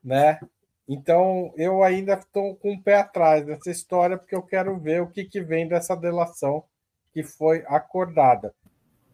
né? 0.03 0.39
Então 0.87 1.53
eu 1.57 1.83
ainda 1.83 2.13
estou 2.13 2.55
com 2.55 2.73
o 2.73 2.81
pé 2.81 2.95
atrás 2.95 3.45
dessa 3.45 3.69
história, 3.69 4.17
porque 4.17 4.35
eu 4.35 4.41
quero 4.41 4.79
ver 4.79 5.01
o 5.01 5.07
que, 5.07 5.25
que 5.25 5.41
vem 5.41 5.67
dessa 5.67 5.95
delação 5.95 6.63
que 7.11 7.23
foi 7.23 7.63
acordada. 7.67 8.53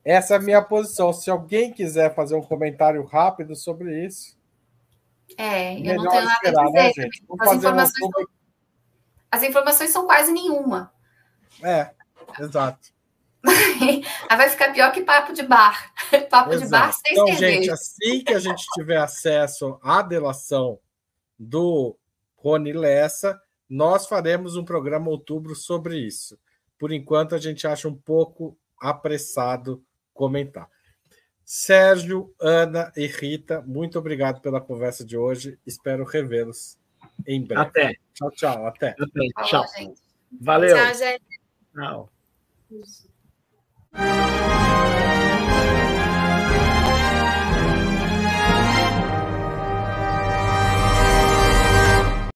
Essa 0.05 0.36
é 0.36 0.38
a 0.38 0.41
minha 0.41 0.61
posição. 0.61 1.11
Se 1.13 1.32
alguém 1.32 1.71
quiser 1.71 2.13
fazer 2.13 2.36
um 2.36 2.41
comentário 2.41 3.03
rápido 3.05 3.55
sobre 3.55 4.05
isso. 4.05 4.38
É, 5.38 5.80
eu 5.80 5.95
não 5.95 6.11
tenho 6.11 6.26
nada 6.26 6.61
a 6.61 6.71
né, 6.71 6.89
dizer. 6.89 7.01
Né, 7.01 7.09
as, 7.39 7.53
informações 7.53 7.97
são, 7.97 8.26
as 9.32 9.43
informações 9.43 9.89
são 9.89 10.05
quase 10.05 10.32
nenhuma. 10.32 10.93
É, 11.63 11.89
exato. 12.39 12.93
Aí 13.45 14.03
vai 14.38 14.49
ficar 14.49 14.74
pior 14.74 14.91
que 14.91 15.01
papo 15.01 15.34
de 15.34 15.43
bar. 15.43 15.91
Papo 16.30 16.51
Exato. 16.51 16.65
de 16.65 16.69
bar 16.69 16.93
sem 16.93 17.13
Então, 17.13 17.28
cerveja. 17.28 17.51
gente, 17.51 17.71
assim 17.71 18.24
que 18.24 18.34
a 18.34 18.39
gente 18.39 18.63
tiver 18.74 18.97
acesso 18.97 19.80
à 19.82 20.01
delação 20.01 20.80
do 21.38 21.97
Rony 22.36 22.73
Lessa, 22.73 23.39
nós 23.69 24.07
faremos 24.07 24.55
um 24.55 24.65
programa 24.65 25.09
outubro 25.09 25.55
sobre 25.55 25.97
isso 25.97 26.38
por 26.84 26.91
enquanto 26.91 27.34
a 27.34 27.38
gente 27.38 27.65
acha 27.65 27.88
um 27.88 27.95
pouco 27.95 28.57
apressado 28.77 29.81
comentar. 30.13 30.69
Sérgio, 31.45 32.36
Ana 32.38 32.91
e 32.97 33.07
Rita, 33.07 33.61
muito 33.61 33.97
obrigado 33.97 34.41
pela 34.41 34.59
conversa 34.59 35.05
de 35.05 35.15
hoje. 35.15 35.57
Espero 35.65 36.03
revê-los 36.03 36.77
em 37.25 37.41
breve. 37.41 37.61
Até. 37.61 37.95
Tchau, 38.13 38.31
tchau. 38.31 38.67
Até. 38.67 38.89
até. 38.99 39.27
Tchau. 39.45 39.65
Valeu. 40.41 40.75
Tchau, 40.75 40.93
gente. 40.93 41.23
Tchau. 41.73 42.09